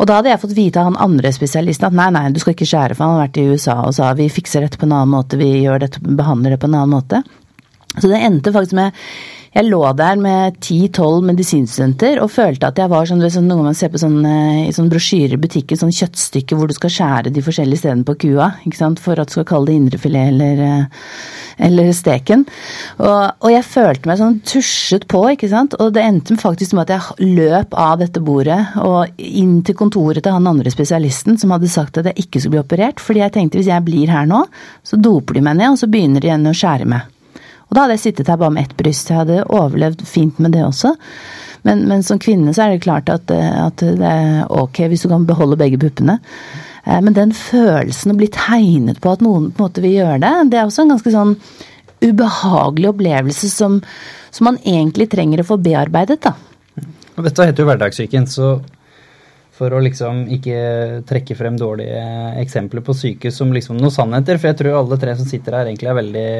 Og 0.00 0.08
da 0.08 0.16
hadde 0.16 0.30
jeg 0.32 0.40
fått 0.40 0.56
vite 0.56 0.80
av 0.80 0.88
han 0.88 1.02
andre 1.10 1.32
spesialisten 1.34 1.90
at 1.90 1.96
nei, 1.96 2.08
nei, 2.16 2.30
du 2.32 2.40
skal 2.40 2.54
ikke 2.54 2.68
skjære, 2.68 2.96
for 2.96 3.04
han 3.04 3.18
har 3.18 3.26
vært 3.26 3.40
i 3.42 3.48
USA 3.52 3.76
og 3.84 3.92
sa 3.92 4.14
vi 4.16 4.30
fikser 4.32 4.64
dette 4.64 4.80
på 4.80 4.88
en 4.88 4.94
annen 4.96 5.12
måte, 5.12 5.36
vi 5.36 5.50
gjør 5.60 5.82
dette, 5.84 6.00
behandler 6.00 6.56
det 6.56 6.60
på 6.62 6.70
en 6.70 6.78
annen 6.78 6.94
måte. 6.94 7.20
Så 7.98 8.08
det 8.08 8.22
endte 8.24 8.54
faktisk 8.54 8.78
med 8.78 8.96
jeg 9.50 9.66
lå 9.66 9.80
der 9.98 10.18
med 10.22 10.60
ti-tolv 10.62 11.24
medisinstudenter 11.26 12.20
og 12.22 12.30
følte 12.30 12.68
at 12.70 12.78
jeg 12.78 12.90
var 12.92 13.08
sånn, 13.08 13.24
sånn 13.34 13.48
noe 13.50 13.64
man 13.66 13.74
ser 13.74 13.90
på 13.90 13.98
sånne, 13.98 14.34
i 14.68 14.74
sånn 14.74 14.90
brosjyrer 14.92 15.34
i 15.34 15.40
butikken, 15.42 15.80
sånn 15.80 15.94
kjøttstykke 15.94 16.54
hvor 16.54 16.70
du 16.70 16.76
skal 16.76 16.92
skjære 16.94 17.32
de 17.34 17.42
forskjellige 17.42 17.82
stedene 17.82 18.06
på 18.06 18.14
kua 18.22 18.52
ikke 18.62 18.78
sant, 18.78 19.02
for 19.02 19.18
at 19.18 19.26
du 19.26 19.34
skal 19.34 19.48
kalle 19.50 19.72
det 19.72 19.76
indrefilet 19.80 20.30
eller, 20.30 20.62
eh, 20.68 21.10
eller 21.66 21.90
steken. 21.96 22.46
Og, 23.02 23.10
og, 23.42 23.50
jeg 23.50 23.66
følte 23.66 24.10
meg 24.12 24.22
sånn 24.22 24.40
tusjet 24.46 25.08
på, 25.10 25.26
ikke 25.34 25.50
sant. 25.50 25.74
Og 25.82 25.92
det 25.98 26.06
endte 26.06 26.38
faktisk 26.40 26.78
med 26.78 26.86
at 26.86 26.94
jeg 26.94 27.34
løp 27.34 27.74
av 27.74 27.98
dette 28.00 28.22
bordet 28.22 28.60
og 28.80 29.18
inn 29.18 29.60
til 29.66 29.76
kontoret 29.76 30.22
til 30.24 30.36
han 30.36 30.46
andre 30.46 30.70
spesialisten 30.72 31.40
som 31.40 31.52
hadde 31.56 31.68
sagt 31.72 31.98
at 31.98 32.12
jeg 32.12 32.22
ikke 32.22 32.40
skulle 32.40 32.60
bli 32.60 32.66
operert. 32.68 33.02
Fordi 33.02 33.26
jeg 33.26 33.34
tenkte 33.34 33.58
hvis 33.58 33.72
jeg 33.72 33.86
blir 33.86 34.14
her 34.14 34.30
nå, 34.30 34.44
så 34.86 35.00
doper 35.00 35.36
de 35.36 35.48
meg 35.50 35.58
ned, 35.58 35.74
og 35.74 35.82
så 35.82 35.90
begynner 35.90 36.22
de 36.22 36.30
igjen 36.30 36.48
å 36.48 36.56
skjære 36.56 36.94
meg. 36.94 37.16
Og 37.70 37.76
da 37.76 37.84
hadde 37.84 37.96
jeg 37.96 38.04
sittet 38.08 38.30
her 38.30 38.40
bare 38.40 38.54
med 38.54 38.66
ett 38.66 38.76
bryst. 38.78 39.12
Jeg 39.12 39.22
hadde 39.22 39.44
overlevd 39.46 40.02
fint 40.08 40.40
med 40.42 40.56
det 40.56 40.64
også. 40.66 40.96
Men, 41.66 41.84
men 41.86 42.02
som 42.02 42.18
kvinne 42.20 42.54
så 42.56 42.64
er 42.64 42.74
det 42.74 42.84
klart 42.86 43.10
at, 43.12 43.30
at, 43.30 43.82
det 43.82 44.10
er 44.10 44.46
ok 44.50 44.82
hvis 44.90 45.04
du 45.04 45.10
kan 45.12 45.26
beholde 45.28 45.58
begge 45.60 45.78
puppene. 45.80 46.18
Eh, 46.84 46.98
men 47.04 47.14
den 47.16 47.34
følelsen 47.36 48.14
å 48.14 48.18
bli 48.18 48.30
tegnet 48.34 48.98
på 49.02 49.12
at 49.12 49.22
noen 49.24 49.50
på 49.52 49.62
en 49.62 49.68
måte 49.68 49.84
vil 49.84 49.98
gjøre 50.00 50.22
det, 50.24 50.32
det 50.50 50.60
er 50.60 50.66
også 50.66 50.86
en 50.86 50.94
ganske 50.96 51.14
sånn 51.14 51.36
ubehagelig 52.00 52.90
opplevelse 52.94 53.50
som, 53.52 53.78
som 54.32 54.48
man 54.48 54.58
egentlig 54.64 55.10
trenger 55.12 55.42
å 55.42 55.50
få 55.52 55.60
bearbeidet, 55.60 56.22
da. 56.24 56.34
Og 57.18 57.26
dette 57.26 57.44
heter 57.44 57.62
jo 57.62 57.68
hverdagssyken, 57.68 58.26
så 58.30 58.54
for 59.60 59.74
å 59.76 59.80
liksom 59.84 60.22
ikke 60.32 60.60
trekke 61.08 61.34
frem 61.36 61.56
dårlige 61.60 62.00
eksempler 62.40 62.80
på 62.84 62.94
sykehus 62.96 63.36
som 63.36 63.50
liksom 63.52 63.76
noen 63.76 63.92
sannheter. 63.92 64.38
For 64.40 64.50
jeg 64.50 64.56
tror 64.56 64.78
alle 64.78 64.96
tre 65.00 65.12
som 65.18 65.28
sitter 65.28 65.58
her 65.58 65.68
egentlig 65.68 65.90
er 65.90 65.98
veldig 65.98 66.30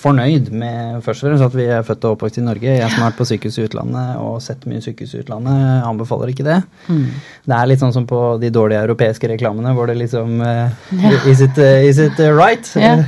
fornøyd 0.00 0.50
med 0.50 0.98
først 1.06 1.22
og 1.22 1.28
fremst 1.28 1.46
at 1.46 1.54
vi 1.54 1.68
er 1.70 1.86
født 1.86 2.08
og 2.08 2.16
oppvokst 2.16 2.40
i 2.42 2.46
Norge. 2.48 2.72
Jeg 2.74 2.88
som 2.88 3.04
har 3.04 3.12
vært 3.12 3.20
på 3.20 3.28
sykehus 3.30 3.60
i 3.60 3.66
utlandet 3.68 4.18
og 4.24 4.40
sett 4.42 4.66
mye 4.70 4.82
sykehus 4.82 5.14
i 5.14 5.22
utlandet, 5.22 5.62
anbefaler 5.86 6.34
ikke 6.34 6.48
det. 6.48 6.58
Mm. 6.88 7.06
Det 7.46 7.60
er 7.60 7.70
litt 7.70 7.84
sånn 7.84 7.94
som 7.94 8.08
på 8.10 8.20
de 8.42 8.50
dårlige 8.54 8.82
europeiske 8.88 9.30
reklamene 9.30 9.76
hvor 9.76 9.90
det 9.90 10.00
liksom 10.00 10.42
uh, 10.46 11.30
Is 11.30 11.44
it, 11.44 11.54
uh, 11.54 11.86
is 11.86 12.02
it 12.02 12.18
uh, 12.18 12.32
right? 12.34 12.66
Yeah. 12.74 13.06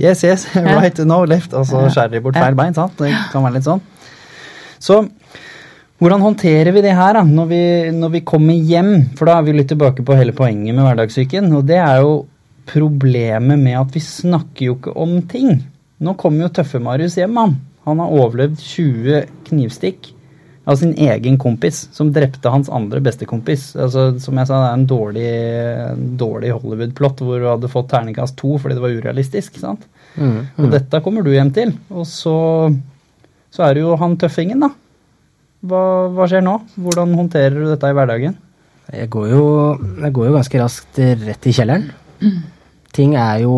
yes, 0.00 0.24
yes, 0.24 0.48
right, 0.80 1.04
no, 1.04 1.20
left. 1.28 1.52
Og 1.52 1.68
så 1.68 1.84
skjærer 1.92 2.16
de 2.16 2.24
bort 2.24 2.40
feil 2.40 2.56
bein, 2.56 2.72
sant. 2.76 2.96
Det 2.96 3.12
kan 3.34 3.44
være 3.44 3.58
litt 3.58 3.68
sånn. 3.68 3.84
Så 4.80 5.02
hvordan 5.98 6.22
håndterer 6.22 6.70
vi 6.74 6.82
det 6.84 6.94
her 6.94 7.16
da, 7.18 7.24
når 7.26 7.46
vi, 7.50 7.62
når 7.94 8.12
vi, 8.12 8.26
kommer 8.26 8.54
hjem? 8.54 8.92
For 9.18 9.26
da 9.26 9.38
er 9.38 9.48
vi 9.48 9.56
litt 9.56 9.70
tilbake 9.72 10.04
på 10.06 10.18
hele 10.18 10.34
poenget 10.36 10.76
med 10.76 10.86
hverdagssyken. 10.86 11.50
Og 11.58 11.64
det 11.66 11.80
er 11.82 12.04
jo 12.04 12.12
problemet 12.68 13.58
med 13.58 13.80
at 13.80 13.96
vi 13.96 14.02
snakker 14.04 14.68
jo 14.68 14.76
ikke 14.76 14.94
om 14.94 15.16
ting. 15.30 15.56
Nå 15.98 16.14
kommer 16.20 16.46
jo 16.46 16.52
Tøffe-Marius 16.54 17.18
hjem, 17.18 17.34
han. 17.42 17.58
Han 17.88 18.04
har 18.04 18.14
overlevd 18.14 18.62
20 18.62 19.26
knivstikk 19.48 20.12
av 20.68 20.76
sin 20.78 20.92
egen 21.00 21.38
kompis, 21.40 21.86
som 21.96 22.12
drepte 22.14 22.52
hans 22.52 22.68
andre 22.70 23.00
bestekompis. 23.02 23.70
Altså, 23.80 24.10
som 24.22 24.38
jeg 24.38 24.50
sa, 24.50 24.58
det 24.60 24.68
er 24.68 24.78
en 24.78 24.88
dårlig, 24.90 25.30
dårlig 26.20 26.52
Hollywood-plott 26.52 27.22
hvor 27.24 27.40
du 27.40 27.48
hadde 27.48 27.72
fått 27.72 27.88
terningkast 27.90 28.38
to 28.38 28.54
fordi 28.60 28.76
det 28.76 28.84
var 28.84 28.98
urealistisk. 29.00 29.58
sant? 29.58 29.88
Mm, 30.14 30.44
mm. 30.44 30.58
Og 30.62 30.74
dette 30.76 31.02
kommer 31.02 31.26
du 31.26 31.32
hjem 31.34 31.50
til. 31.56 31.72
Og 31.90 32.06
så, 32.06 32.36
så 33.50 33.66
er 33.66 33.74
det 33.74 33.88
jo 33.88 33.96
han 33.98 34.20
tøffingen, 34.20 34.62
da 34.62 34.76
hva, 35.66 35.80
hva, 36.14 36.28
skjer 36.30 36.44
nå? 36.44 36.58
Hvordan 36.78 37.16
håndterer 37.18 37.56
du 37.56 37.66
dette 37.66 37.90
i 37.90 37.96
hverdagen? 37.96 38.36
Jeg 38.94 39.08
går 39.12 39.26
jo, 39.32 39.42
jeg 40.04 40.14
går 40.16 40.28
jo 40.28 40.36
ganske 40.36 40.60
raskt 40.62 41.00
rett 41.24 41.48
i 41.48 41.54
kjelleren. 41.56 41.90
Mm. 42.22 42.38
Ting, 42.94 43.16
er 43.20 43.42
jo, 43.42 43.56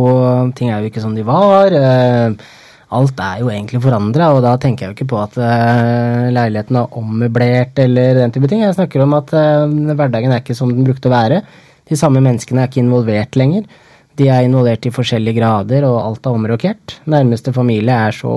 ting, 0.56 0.72
er 0.72 0.80
jo, 0.80 0.90
ikke 0.90 1.02
som 1.04 1.12
de 1.14 1.24
var. 1.26 1.76
Eh, 1.76 2.56
alt 2.96 3.20
er 3.22 3.42
jo 3.44 3.50
egentlig 3.52 3.82
forandra, 3.84 4.32
og 4.34 4.40
da 4.42 4.56
tenker 4.58 4.86
jeg 4.86 4.90
jo 4.90 4.96
ikke 4.96 5.10
på 5.12 5.20
at 5.22 5.36
uh, 5.38 6.26
leiligheten 6.34 6.80
er 6.80 6.96
ommøblert 6.98 7.78
eller 7.78 8.18
den 8.18 8.34
type 8.34 8.50
ting. 8.50 8.64
Jeg 8.64 8.74
snakker 8.74 9.04
om 9.04 9.14
at 9.14 9.30
uh, 9.36 9.70
hverdagen 9.94 10.34
er 10.34 10.42
ikke 10.42 10.56
som 10.58 10.72
den 10.74 10.88
brukte 10.88 11.06
å 11.06 11.14
være. 11.14 11.38
De 11.86 11.98
samme 11.98 12.22
menneskene 12.24 12.64
er 12.64 12.72
ikke 12.72 12.82
involvert 12.82 13.38
lenger. 13.38 13.68
De 14.18 14.26
er 14.26 14.48
involvert 14.48 14.88
i 14.90 14.92
forskjellige 14.94 15.38
grader, 15.38 15.86
og 15.86 16.00
alt 16.02 16.26
er 16.26 16.40
omrokert. 16.40 16.96
Nærmeste 17.10 17.54
familie 17.54 17.94
er 18.08 18.16
så 18.16 18.34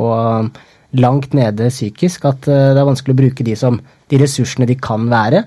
langt 0.94 1.34
nede 1.34 1.72
psykisk 1.72 2.26
at 2.30 2.48
eh, 2.48 2.72
det 2.74 2.80
er 2.82 2.88
vanskelig 2.88 3.16
å 3.16 3.22
bruke 3.24 3.46
de 3.46 3.56
som 3.58 3.80
de 4.12 4.20
ressursene 4.22 4.68
de 4.70 4.78
kan 4.80 5.08
være. 5.12 5.44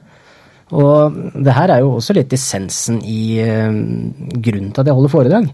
Og 0.74 1.18
det 1.46 1.54
her 1.54 1.70
er 1.70 1.82
jo 1.85 1.96
også 1.96 2.16
litt 2.16 2.32
essensen 2.35 2.98
i 3.06 3.38
uh, 3.38 3.70
grunnen 4.42 4.72
til 4.74 4.82
at 4.82 4.88
jeg 4.88 4.96
holder 4.96 5.12
foredrag. 5.12 5.44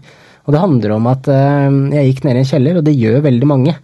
Og 0.43 0.55
det 0.55 0.61
handler 0.63 0.95
om 0.95 1.09
at 1.11 1.27
uh, 1.29 1.75
jeg 1.93 2.07
gikk 2.07 2.23
ned 2.25 2.39
i 2.39 2.41
en 2.41 2.47
kjeller, 2.49 2.79
og 2.79 2.87
det 2.87 2.95
gjør 2.97 3.19
veldig 3.27 3.49
mange. 3.51 3.75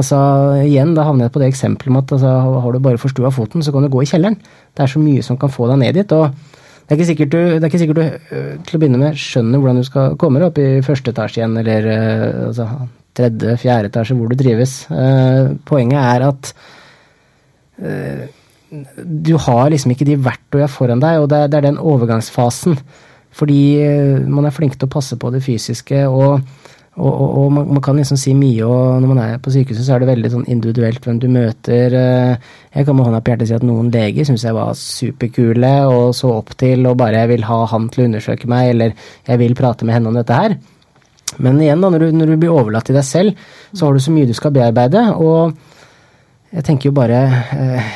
Altså, 0.00 0.16
igjen, 0.64 0.94
Da 0.96 1.04
havner 1.04 1.26
jeg 1.26 1.34
på 1.34 1.42
det 1.42 1.50
eksempelet 1.50 1.92
med 1.92 2.06
at 2.06 2.14
altså, 2.16 2.32
har 2.64 2.72
du 2.72 2.80
bare 2.80 3.02
forstua 3.02 3.32
foten, 3.34 3.60
så 3.60 3.74
kan 3.74 3.84
du 3.84 3.90
gå 3.92 4.06
i 4.06 4.08
kjelleren. 4.08 4.38
Det 4.72 4.86
er 4.86 4.94
så 4.94 5.02
mye 5.02 5.26
som 5.26 5.36
kan 5.36 5.52
få 5.52 5.68
deg 5.68 5.82
ned 5.82 6.00
dit. 6.00 6.16
og 6.16 6.32
det 6.88 6.96
er 6.96 6.98
ikke 6.98 7.10
sikkert 7.10 7.34
du, 7.34 7.38
det 7.38 7.60
er 7.60 7.68
ikke 7.68 7.82
sikkert 7.84 8.00
du 8.00 8.30
til 8.66 8.74
å 8.74 8.80
begynne 8.82 8.98
med 8.98 9.18
skjønner 9.20 9.60
hvordan 9.60 9.76
du 9.78 9.86
skal 9.86 10.16
komme 10.18 10.40
deg 10.40 10.48
opp 10.48 10.56
i 10.58 10.80
første 10.82 11.12
etasje 11.12 11.38
igjen, 11.38 11.52
eller 11.60 11.86
altså, 12.48 12.66
tredje, 13.16 13.56
fjerde 13.60 13.90
etasje 13.90 14.16
hvor 14.16 14.30
du 14.30 14.38
trives. 14.38 14.84
Uh, 14.90 15.56
poenget 15.68 16.00
er 16.00 16.26
at 16.28 16.52
uh, 17.82 18.24
du 19.02 19.34
har 19.46 19.70
liksom 19.72 19.94
ikke 19.94 20.06
de 20.06 20.18
verktøyene 20.22 20.70
foran 20.70 21.02
deg, 21.02 21.22
og 21.22 21.30
det, 21.32 21.46
det 21.50 21.60
er 21.60 21.70
den 21.70 21.80
overgangsfasen. 21.92 22.78
Fordi 23.36 23.62
uh, 23.82 24.26
man 24.30 24.48
er 24.48 24.54
flink 24.54 24.78
til 24.78 24.88
å 24.88 24.92
passe 24.92 25.18
på 25.18 25.32
det 25.34 25.42
fysiske, 25.42 26.04
og, 26.06 26.40
og, 27.00 27.10
og, 27.10 27.28
og 27.42 27.52
man, 27.56 27.68
man, 27.74 27.82
kan 27.84 27.98
liksom 27.98 28.18
si 28.20 28.34
mye, 28.38 28.66
og 28.66 29.02
når 29.02 29.12
man 29.14 29.22
er 29.24 29.42
på 29.42 29.52
sykehuset, 29.54 29.86
så 29.86 29.96
er 29.96 30.02
det 30.02 30.10
veldig 30.10 30.32
sånn 30.34 30.48
individuelt 30.50 31.06
hvem 31.06 31.20
du 31.22 31.28
møter. 31.32 31.94
Jeg 31.94 32.86
kan 32.86 32.98
med 32.98 33.08
hånda 33.08 33.22
på 33.24 33.34
hjertet 33.34 33.50
si 33.50 33.56
at 33.58 33.66
noen 33.66 33.92
leger 33.94 34.28
syns 34.28 34.46
jeg 34.46 34.58
var 34.58 34.74
superkule, 34.78 35.72
og 35.90 36.10
så 36.18 36.34
opp 36.40 36.52
til 36.60 36.86
og 36.90 36.98
bare 37.00 37.24
jeg 37.24 37.36
vil 37.36 37.48
ha 37.50 37.62
han 37.70 37.88
til 37.90 38.04
å 38.04 38.10
undersøke 38.10 38.50
meg, 38.50 38.74
eller 38.74 38.98
jeg 39.30 39.42
vil 39.42 39.56
prate 39.58 39.86
med 39.86 39.98
henne 39.98 40.12
om 40.12 40.18
dette 40.18 40.42
her. 40.42 40.58
Men 41.38 41.60
igjen, 41.62 41.80
da, 41.80 41.90
når 41.92 42.04
du, 42.04 42.12
når 42.18 42.32
du, 42.32 42.36
blir 42.42 42.54
overlatt 42.54 42.88
til 42.90 42.98
deg 42.98 43.06
selv, 43.06 43.48
så 43.72 43.86
har 43.86 43.94
du 43.94 44.02
så 44.02 44.14
mye 44.14 44.28
du 44.28 44.36
skal 44.36 44.54
bearbeide. 44.54 45.04
Og 45.22 45.54
jeg 46.50 46.66
tenker 46.66 46.90
jo 46.90 46.96
bare 46.96 47.20
eh, 47.54 47.90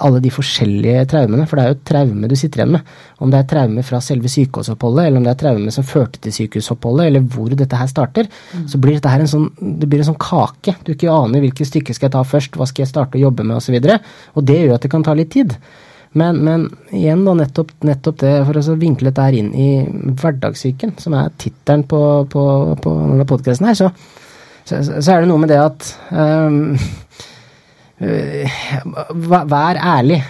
alle 0.00 0.20
de 0.22 0.30
forskjellige 0.32 1.06
traumene, 1.10 1.46
for 1.48 1.58
det 1.58 1.64
er 1.64 1.72
jo 1.72 1.80
traume 1.90 2.28
du 2.30 2.36
sitter 2.38 2.62
igjen 2.62 2.74
med. 2.76 2.94
Om 3.20 3.32
det 3.32 3.40
er 3.40 3.48
traume 3.50 3.84
fra 3.86 4.00
selve 4.04 4.30
sykehusoppholdet, 4.32 5.06
eller 5.06 5.20
om 5.20 5.26
det 5.26 5.34
er 5.34 5.40
traume 5.42 5.74
som 5.74 5.86
førte 5.86 6.20
til 6.24 6.36
sykehusoppholdet, 6.36 7.10
eller 7.10 7.26
hvor 7.34 7.52
dette 7.52 7.80
her 7.80 7.90
starter, 7.90 8.28
mm. 8.28 8.66
så 8.72 8.80
blir 8.82 8.98
dette 8.98 9.12
her 9.12 9.24
en 9.24 9.32
sånn, 9.34 9.48
det 9.80 9.88
blir 9.90 10.04
en 10.04 10.10
sånn 10.12 10.20
kake. 10.20 10.76
Du 10.86 10.94
ikke 10.94 11.12
aner 11.12 11.44
hvilket 11.44 11.70
stykke 11.70 11.96
skal 11.96 12.10
jeg 12.10 12.16
ta 12.16 12.24
først, 12.26 12.58
hva 12.60 12.68
skal 12.68 12.86
jeg 12.86 12.92
starte 12.92 13.20
å 13.20 13.24
jobbe 13.24 13.46
med, 13.46 13.58
osv. 13.60 13.76
Og, 13.76 13.88
så 13.88 14.36
og 14.36 14.50
det 14.50 14.60
gjør 14.62 14.76
at 14.76 14.86
det 14.86 14.92
kan 14.92 15.06
ta 15.06 15.16
litt 15.16 15.32
tid. 15.34 15.56
Men, 16.18 16.40
men, 16.42 16.64
igjen, 16.90 17.22
da, 17.22 17.36
nettopp, 17.38 17.70
nettopp 17.86 18.16
det, 18.24 18.32
for 18.48 18.58
å 18.58 18.78
vinkle 18.80 19.12
dette 19.12 19.28
inn 19.38 19.52
i 19.54 19.68
hverdagssyken, 20.18 20.96
som 20.98 21.14
er 21.14 21.30
tittelen 21.38 21.84
på, 21.90 22.00
på, 22.32 22.42
på 22.82 22.94
denne 23.12 23.26
podkasten 23.30 23.68
her, 23.70 23.78
så, 23.78 23.92
så, 24.64 24.80
så, 24.90 25.06
er 25.12 25.22
det 25.22 25.30
noe 25.30 25.42
med 25.42 25.52
det 25.52 25.60
at 25.62 25.92
um, 26.10 26.74
Vær 28.00 29.76
ærlig. 29.76 30.22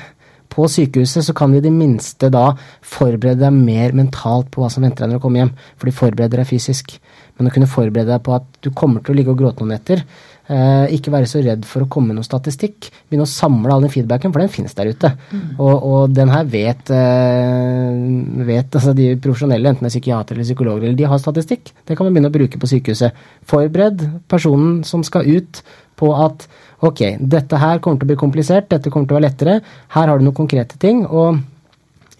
På 0.50 0.64
sykehuset 0.66 1.22
så 1.22 1.32
kan 1.38 1.52
vi 1.54 1.60
i 1.60 1.62
det 1.62 1.70
minste 1.70 2.26
da 2.34 2.48
forberede 2.82 3.44
deg 3.44 3.54
mer 3.54 3.94
mentalt 3.94 4.48
på 4.50 4.64
hva 4.64 4.70
som 4.72 4.82
venter 4.82 5.04
deg 5.04 5.12
når 5.12 5.20
du 5.20 5.22
kommer 5.22 5.44
hjem, 5.44 5.52
for 5.78 5.86
de 5.86 5.94
forbereder 5.94 6.42
deg 6.42 6.48
fysisk. 6.50 6.96
Men 7.38 7.46
å 7.46 7.52
kunne 7.54 7.70
forberede 7.70 8.10
deg 8.10 8.24
på 8.26 8.34
at 8.34 8.48
du 8.66 8.72
kommer 8.74 9.04
til 9.04 9.14
å 9.14 9.20
ligge 9.20 9.30
og 9.30 9.38
gråte 9.38 9.62
noen 9.62 9.76
netter, 9.76 10.02
Eh, 10.50 10.96
ikke 10.96 11.12
være 11.14 11.28
så 11.30 11.38
redd 11.44 11.62
for 11.68 11.84
å 11.84 11.88
komme 11.90 12.10
med 12.10 12.18
noe 12.18 12.26
statistikk. 12.26 12.88
Begynne 13.06 13.22
å 13.22 13.30
samle 13.30 13.70
all 13.70 13.84
den 13.84 13.92
feedbacken, 13.92 14.32
for 14.34 14.42
den 14.42 14.50
finnes 14.50 14.74
der 14.74 14.90
ute. 14.90 15.12
Mm. 15.30 15.44
Og, 15.62 15.74
og, 15.76 16.14
den 16.16 16.32
her 16.32 16.48
vet, 16.50 16.90
eh, 16.90 18.00
vet 18.48 18.80
altså 18.80 18.94
De 18.98 19.12
profesjonelle, 19.22 19.70
enten 19.70 19.86
det 19.86 19.92
er 19.92 19.94
psykiater 19.94 20.34
eller 20.34 20.48
psykologer, 20.48 20.88
eller 20.88 20.98
de 20.98 21.06
har 21.12 21.22
statistikk. 21.22 21.70
Det 21.86 21.94
kan 21.94 22.08
man 22.08 22.16
begynne 22.16 22.32
å 22.32 22.34
bruke 22.34 22.58
på 22.58 22.70
sykehuset. 22.72 23.22
Forbered 23.46 24.02
personen 24.30 24.80
som 24.88 25.06
skal 25.06 25.30
ut 25.30 25.62
på 26.00 26.10
at 26.18 26.48
ok, 26.82 27.04
dette 27.20 27.60
her 27.60 27.78
kommer 27.78 28.00
til 28.00 28.08
å 28.08 28.10
bli 28.10 28.18
komplisert, 28.18 28.70
dette 28.72 28.90
kommer 28.90 29.06
til 29.06 29.14
å 29.14 29.20
være 29.20 29.28
lettere. 29.28 29.58
Her 29.94 30.10
har 30.10 30.18
du 30.18 30.26
noen 30.26 30.40
konkrete 30.40 30.80
ting. 30.82 31.04
Og 31.06 31.38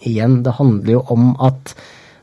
igjen, 0.07 0.39
det 0.45 0.55
handler 0.55 1.01
jo 1.01 1.03
om 1.11 1.33
at 1.43 1.75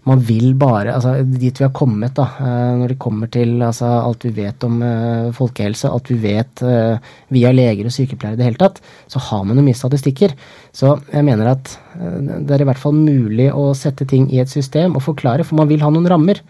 man 0.08 0.22
vil 0.24 0.52
bare 0.58 0.94
altså 0.94 1.14
Dit 1.28 1.60
vi 1.60 1.66
har 1.66 1.74
kommet, 1.76 2.14
da, 2.16 2.26
eh, 2.40 2.72
når 2.80 2.94
det 2.94 3.00
kommer 3.02 3.30
til 3.32 3.56
altså, 3.64 3.88
alt 4.00 4.24
vi 4.26 4.32
vet 4.36 4.64
om 4.66 4.78
uh, 4.82 5.34
folkehelse, 5.34 5.90
alt 5.90 6.10
vi 6.12 6.18
vet 6.22 6.62
uh, 6.64 7.10
via 7.34 7.52
leger 7.54 7.88
og 7.88 7.94
sykepleiere 7.94 8.38
i 8.38 8.40
det 8.40 8.46
hele 8.48 8.60
tatt, 8.60 8.80
så 9.10 9.22
har 9.28 9.44
man 9.48 9.58
jo 9.58 9.64
mye 9.66 9.78
statistikker. 9.78 10.34
Så 10.74 10.94
jeg 11.12 11.26
mener 11.26 11.52
at 11.52 11.72
uh, 11.98 12.20
det 12.46 12.56
er 12.56 12.64
i 12.64 12.68
hvert 12.68 12.80
fall 12.80 12.96
mulig 12.96 13.50
å 13.52 13.72
sette 13.78 14.06
ting 14.08 14.28
i 14.32 14.40
et 14.42 14.52
system 14.52 14.96
og 14.96 15.04
forklare, 15.04 15.46
for 15.46 15.60
man 15.60 15.70
vil 15.70 15.82
ha 15.84 15.92
noen 15.92 16.08
rammer. 16.10 16.42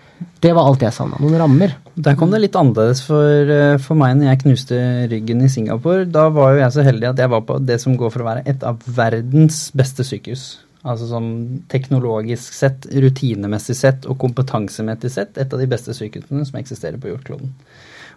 Det 0.42 0.54
var 0.54 0.68
alt 0.68 0.84
jeg 0.84 0.94
savna. 0.94 1.18
Noen 1.22 1.40
rammer. 1.40 1.74
Der 1.98 2.16
kom 2.18 2.30
det 2.30 2.42
litt 2.44 2.58
annerledes 2.58 3.02
for, 3.06 3.52
for 3.82 3.98
meg 3.98 4.16
når 4.18 4.32
jeg 4.32 4.42
knuste 4.44 4.78
ryggen 5.10 5.42
i 5.42 5.50
Singapore. 5.50 6.06
Da 6.06 6.28
var 6.34 6.54
jo 6.54 6.62
jeg 6.62 6.76
så 6.76 6.86
heldig 6.86 7.10
at 7.10 7.24
jeg 7.24 7.34
var 7.34 7.42
på 7.48 7.58
det 7.62 7.80
som 7.82 7.98
går 7.98 8.14
for 8.14 8.22
å 8.22 8.30
være 8.30 8.46
et 8.50 8.62
av 8.66 8.78
verdens 8.98 9.66
beste 9.78 10.06
sykehus. 10.06 10.48
Altså 10.88 11.04
som 11.10 11.24
teknologisk 11.68 12.54
sett, 12.56 12.86
rutinemessig 13.04 13.76
sett 13.76 14.06
og 14.08 14.16
kompetansemessig 14.22 15.10
sett 15.12 15.36
et 15.40 15.52
av 15.52 15.58
de 15.60 15.70
beste 15.70 15.92
sykehusene 15.96 16.44
som 16.48 16.58
eksisterer 16.60 16.98
på 17.00 17.10
jordkloden. 17.12 17.48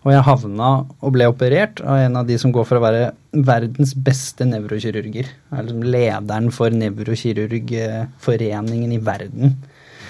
Og 0.02 0.10
jeg 0.16 0.26
havna 0.26 0.70
og 0.98 1.10
ble 1.14 1.26
operert 1.30 1.78
av 1.86 1.96
en 2.02 2.16
av 2.24 2.28
de 2.30 2.36
som 2.42 2.54
går 2.54 2.66
for 2.66 2.76
å 2.80 2.86
være 2.88 3.04
verdens 3.46 3.92
beste 3.94 4.44
nevrokirurger. 4.50 5.26
Liksom 5.54 5.84
lederen 5.86 6.48
for 6.56 6.70
nevrokirurgforeningen 6.74 8.92
i 8.96 9.04
verden. 9.06 9.46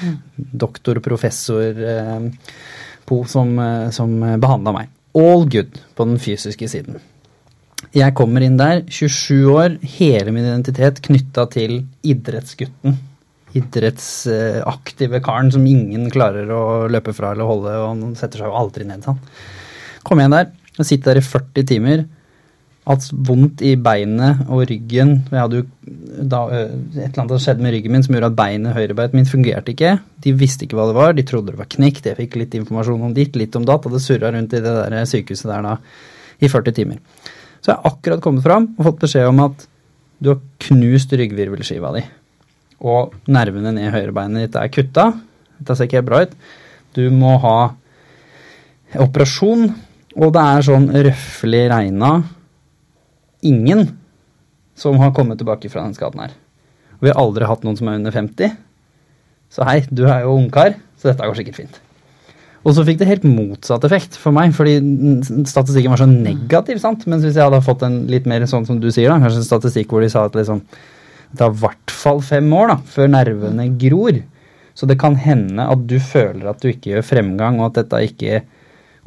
Mm. 0.01 0.15
Doktor 0.63 0.95
professor 1.03 1.71
eh, 1.75 2.21
Po 3.11 3.27
som, 3.27 3.59
eh, 3.59 3.91
som 3.91 4.39
behandla 4.39 4.71
meg. 4.71 4.87
All 5.17 5.49
good 5.51 5.79
på 5.97 6.05
den 6.07 6.19
fysiske 6.23 6.67
siden. 6.71 6.95
Jeg 7.91 8.15
kommer 8.15 8.43
inn 8.45 8.55
der, 8.55 8.85
27 8.87 9.49
år, 9.51 9.73
hele 9.97 10.31
min 10.31 10.45
identitet 10.45 11.01
knytta 11.03 11.43
til 11.51 11.81
idrettsgutten. 12.07 12.95
Idrettsaktive 13.59 15.19
karen 15.25 15.51
som 15.51 15.65
ingen 15.67 16.07
klarer 16.13 16.47
å 16.55 16.61
løpe 16.87 17.11
fra 17.15 17.33
eller 17.33 17.49
holde, 17.49 17.73
og 17.75 17.89
han 17.89 18.15
setter 18.15 18.39
seg 18.39 18.47
jo 18.47 18.55
aldri 18.61 18.87
ned. 18.87 19.03
sånn. 19.03 19.19
Kommer 20.07 20.23
jeg 20.23 20.31
inn 20.31 20.37
der, 20.37 20.53
og 20.77 20.87
sitter 20.87 21.11
der 21.11 21.19
i 21.19 21.25
40 21.25 21.67
timer. 21.73 22.05
Hatt 22.87 23.09
vondt 23.11 23.59
i 23.67 23.73
beinet 23.75 24.47
og 24.47 24.63
ryggen. 24.71 25.11
Jeg 25.27 25.43
hadde 25.43 25.59
jo 25.59 25.67
da, 26.31 26.45
et 26.47 27.11
eller 27.11 27.21
annet 27.25 27.43
skjedde 27.43 27.65
med 27.67 27.75
ryggen 27.75 27.93
min 27.97 28.07
som 28.07 28.15
gjorde 28.15 28.31
at 28.31 28.39
beinet, 28.39 28.71
høyrebeinet 28.77 29.19
mitt 29.19 29.33
fungerte 29.33 29.75
ikke. 29.75 29.97
De 30.23 30.33
visste 30.39 30.63
ikke 30.65 30.79
hva 30.79 30.87
det 30.89 30.95
var, 30.95 31.11
de 31.19 31.27
trodde 31.27 31.51
det 31.51 31.59
var 31.59 31.69
knekt. 31.75 32.07
Jeg 32.07 32.21
fikk 32.23 32.39
litt 32.39 32.55
informasjon 32.57 33.03
om 33.11 33.13
ditt, 33.19 33.35
litt 33.35 33.59
om 33.59 33.67
datt, 33.67 33.83
og 33.83 33.99
det 33.99 34.01
surra 34.07 34.31
rundt 34.31 34.55
i 34.55 34.63
det 34.63 34.79
der 34.79 34.97
sykehuset 35.11 35.51
der 35.51 35.67
da 35.67 35.75
i 36.39 36.49
40 36.49 36.79
timer. 36.79 37.03
Så 37.61 37.71
jeg 37.71 37.77
har 37.77 37.91
akkurat 37.93 38.23
kommet 38.23 38.45
fram 38.45 38.71
og 38.73 38.87
fått 38.87 39.03
beskjed 39.03 39.29
om 39.29 39.43
at 39.45 39.67
du 40.21 40.33
har 40.33 40.41
knust 40.65 41.13
ryggvirvelskiva 41.17 41.93
di. 41.95 42.03
Og 42.81 43.13
nervene 43.29 43.73
ned 43.75 43.87
i 43.89 43.93
høyrebeinet 43.93 44.47
ditt 44.47 44.57
er 44.57 44.73
kutta. 44.73 45.11
Dette 45.59 45.77
ser 45.77 45.89
ikke 45.89 46.01
helt 46.01 46.09
bra 46.09 46.23
ut. 46.25 46.35
Du 46.97 47.03
må 47.13 47.35
ha 47.41 47.57
operasjon, 49.01 49.69
og 50.17 50.33
det 50.35 50.43
er 50.43 50.65
sånn 50.67 50.89
røffelig 50.91 51.63
regna 51.71 52.11
ingen 53.47 53.85
som 54.77 54.97
har 55.01 55.13
kommet 55.15 55.39
tilbake 55.41 55.69
fra 55.71 55.85
den 55.85 55.95
skaden 55.97 56.25
her. 56.25 56.33
Og 56.97 57.05
vi 57.05 57.13
har 57.13 57.21
aldri 57.21 57.47
hatt 57.49 57.63
noen 57.65 57.77
som 57.77 57.89
er 57.89 58.01
under 58.01 58.13
50. 58.13 58.57
Så 59.51 59.65
hei, 59.67 59.81
du 59.89 60.05
er 60.09 60.25
jo 60.25 60.35
ungkar, 60.37 60.75
så 60.97 61.11
dette 61.11 61.29
går 61.29 61.37
sikkert 61.37 61.61
fint. 61.61 61.81
Og 62.61 62.75
så 62.77 62.85
fikk 62.85 62.99
det 63.01 63.09
helt 63.09 63.25
motsatt 63.25 63.85
effekt 63.87 64.17
for 64.21 64.35
meg, 64.35 64.53
fordi 64.53 64.75
statistikken 65.49 65.93
var 65.93 66.01
så 66.03 66.09
negativ. 66.09 66.77
sant? 66.83 67.07
Mens 67.09 67.25
hvis 67.25 67.39
jeg 67.39 67.47
hadde 67.47 67.63
fått 67.65 67.85
en 67.87 68.03
litt 68.11 68.29
mer 68.29 68.45
sånn 68.49 68.67
som 68.67 68.77
du 68.81 68.91
sier, 68.91 69.09
da, 69.09 69.17
kanskje 69.21 69.41
en 69.41 69.47
statistikk 69.47 69.93
hvor 69.93 70.05
de 70.05 70.11
sa 70.13 70.27
at 70.29 70.37
liksom, 70.37 70.61
det 71.31 71.39
tar 71.41 71.55
i 71.55 71.61
hvert 71.63 71.95
fall 72.03 72.21
fem 72.25 72.51
år 72.53 72.75
da, 72.75 72.77
før 72.93 73.11
nervene 73.17 73.65
gror. 73.81 74.21
Så 74.77 74.87
det 74.87 74.99
kan 75.01 75.17
hende 75.19 75.65
at 75.67 75.87
du 75.89 75.97
føler 75.99 76.51
at 76.51 76.61
du 76.61 76.69
ikke 76.69 76.93
gjør 76.93 77.07
fremgang, 77.07 77.59
og 77.59 77.71
at 77.71 77.81
dette 77.81 78.05
ikke 78.11 78.43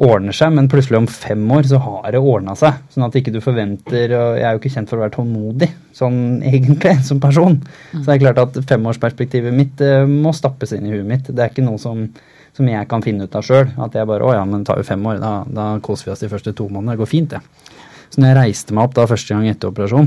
ordner 0.02 0.34
seg, 0.34 0.50
men 0.56 0.66
plutselig 0.70 0.98
om 0.98 1.06
fem 1.06 1.42
år 1.54 1.68
så 1.70 1.78
har 1.78 2.10
det 2.10 2.18
ordna 2.18 2.56
seg. 2.58 2.80
Sånn 2.90 3.06
at 3.06 3.14
ikke 3.18 3.32
du 3.34 3.38
forventer 3.44 4.10
og 4.18 4.38
Jeg 4.40 4.46
er 4.48 4.56
jo 4.56 4.60
ikke 4.60 4.72
kjent 4.74 4.90
for 4.90 4.98
å 4.98 5.04
være 5.04 5.14
tålmodig 5.14 5.70
sånn 5.94 6.18
egentlig 6.50 6.96
som 7.06 7.22
person. 7.22 7.60
Så 7.92 8.02
det 8.02 8.16
er 8.16 8.24
klart 8.26 8.42
at 8.42 8.58
femårsperspektivet 8.70 9.54
mitt 9.54 9.82
uh, 9.84 10.02
må 10.10 10.34
stappes 10.34 10.74
inn 10.74 10.88
i 10.88 10.96
huet 10.96 11.06
mitt. 11.06 11.30
Det 11.30 11.38
er 11.38 11.54
ikke 11.54 11.66
noe 11.66 11.78
som 11.78 12.08
som 12.54 12.68
jeg 12.70 12.88
kan 12.90 13.02
finne 13.02 13.26
ut 13.26 13.34
av 13.34 13.46
sjøl. 13.46 13.72
At 13.82 13.96
jeg 13.96 14.08
bare 14.08 14.26
Å 14.26 14.34
ja, 14.36 14.44
men 14.46 14.62
det 14.62 14.70
tar 14.70 14.80
jo 14.80 14.86
fem 14.86 15.06
år. 15.10 15.18
Da, 15.22 15.32
da 15.46 15.66
koser 15.84 16.08
vi 16.08 16.14
oss 16.14 16.22
de 16.22 16.30
første 16.30 16.54
to 16.54 16.68
månedene. 16.68 16.94
Det 16.94 17.02
går 17.02 17.10
fint, 17.10 17.34
det. 17.34 17.72
Så 18.14 18.22
når 18.22 18.30
jeg 18.30 18.38
reiste 18.38 18.76
meg 18.76 18.86
opp 18.86 18.94
da 18.94 19.08
første 19.10 19.34
gang 19.34 19.48
etter 19.50 19.72
operasjon, 19.72 20.06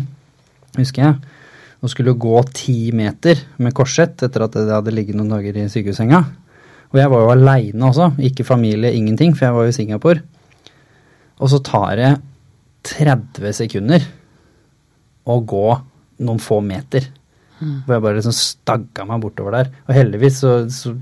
husker 0.78 1.04
jeg, 1.04 1.34
og 1.84 1.92
skulle 1.92 2.16
gå 2.18 2.40
ti 2.56 2.78
meter 2.96 3.42
med 3.62 3.76
korsett 3.76 4.24
etter 4.26 4.46
at 4.46 4.56
jeg 4.56 4.72
hadde 4.72 4.94
ligget 4.96 5.18
noen 5.18 5.36
dager 5.36 5.60
i 5.60 5.68
sykehussenga 5.70 6.22
Og 6.90 6.98
jeg 6.98 7.12
var 7.12 7.22
jo 7.22 7.34
aleine 7.34 7.90
også, 7.90 8.14
ikke 8.30 8.48
familie, 8.48 8.94
ingenting, 8.96 9.36
for 9.36 9.46
jeg 9.46 9.56
var 9.58 9.68
jo 9.68 9.74
i 9.74 9.76
Singapore. 9.76 10.24
Og 11.44 11.52
så 11.52 11.60
tar 11.60 12.00
det 12.00 12.12
30 12.88 13.58
sekunder 13.60 14.08
å 15.28 15.36
gå 15.44 15.68
noen 16.24 16.40
få 16.40 16.62
meter. 16.64 17.10
Mm. 17.58 17.76
Hvor 17.86 17.96
jeg 17.96 18.04
bare 18.06 18.18
liksom 18.20 18.36
stagga 18.38 19.06
meg 19.10 19.22
bortover 19.24 19.56
der. 19.58 19.70
Og 19.88 19.94
heldigvis 19.98 20.42
så, 20.44 20.56
så, 20.74 20.94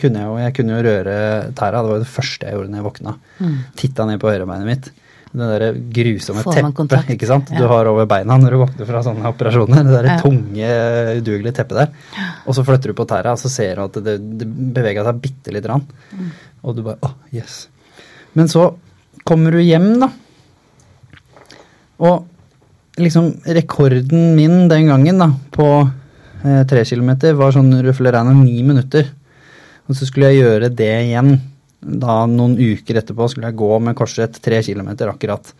kunne 0.00 0.22
jeg 0.22 0.26
jo 0.26 0.40
jeg 0.40 0.56
kunne 0.56 0.76
jo 0.76 0.86
røre 0.86 1.18
tæra. 1.56 1.82
Det 1.82 1.92
var 1.92 2.00
jo 2.00 2.04
det 2.04 2.14
første 2.16 2.48
jeg 2.48 2.58
gjorde 2.58 2.72
når 2.72 2.80
jeg 2.80 2.88
våkna. 2.88 3.14
Mm. 3.40 3.54
Titta 3.80 4.08
ned 4.08 4.20
på 4.22 4.32
høyrebeinet 4.32 4.68
mitt. 4.68 4.90
Det 5.30 5.46
derre 5.46 5.68
grusomme 5.94 6.42
teppet 6.42 7.12
ikke 7.14 7.28
sant? 7.30 7.52
Ja. 7.54 7.60
du 7.62 7.70
har 7.70 7.86
over 7.86 8.06
beina 8.10 8.34
når 8.42 8.54
du 8.54 8.58
våkner 8.64 8.88
fra 8.88 9.02
sånne 9.06 9.30
operasjoner. 9.30 9.84
Det 9.86 9.94
derre 9.94 10.16
ja. 10.16 10.22
tunge, 10.24 10.70
udugelige 11.20 11.54
teppet 11.60 11.78
der. 11.84 11.92
Og 12.50 12.56
så 12.56 12.64
flytter 12.66 12.90
du 12.90 12.98
på 12.98 13.06
tæra, 13.08 13.36
og 13.36 13.38
så 13.38 13.50
ser 13.52 13.78
du 13.78 13.84
at 13.84 14.00
det, 14.08 14.16
det 14.40 14.48
bevega 14.74 15.06
seg 15.06 15.20
bitte 15.22 15.54
lite 15.54 15.68
grann. 15.68 15.86
Mm. 16.10 16.32
Og 16.66 16.74
du 16.74 16.82
bare 16.88 16.98
åh, 17.06 17.14
oh, 17.14 17.30
yes. 17.36 17.62
Men 18.34 18.50
så 18.50 18.72
kommer 19.26 19.54
du 19.54 19.62
hjem, 19.62 19.92
da. 20.02 20.10
Og 22.00 22.26
liksom 23.04 23.32
rekorden 23.56 24.34
min 24.36 24.68
den 24.70 24.88
gangen 24.90 25.20
da, 25.22 25.30
på 25.54 25.68
eh, 26.44 26.62
tre 26.68 26.84
kilometer 26.88 27.36
var 27.38 27.54
sånn 27.54 27.72
røffelig 27.84 28.14
regna 28.14 28.34
ni 28.36 28.60
minutter. 28.66 29.10
Og 29.88 29.98
så 29.98 30.06
skulle 30.06 30.30
jeg 30.30 30.44
gjøre 30.44 30.70
det 30.76 30.92
igjen. 31.08 31.34
Da 31.80 32.22
noen 32.28 32.58
uker 32.60 33.00
etterpå 33.00 33.30
skulle 33.30 33.50
jeg 33.50 33.58
gå 33.58 33.70
med 33.82 33.96
korsrett 33.98 34.36
tre 34.44 34.60
kilometer 34.62 35.10
akkurat. 35.10 35.52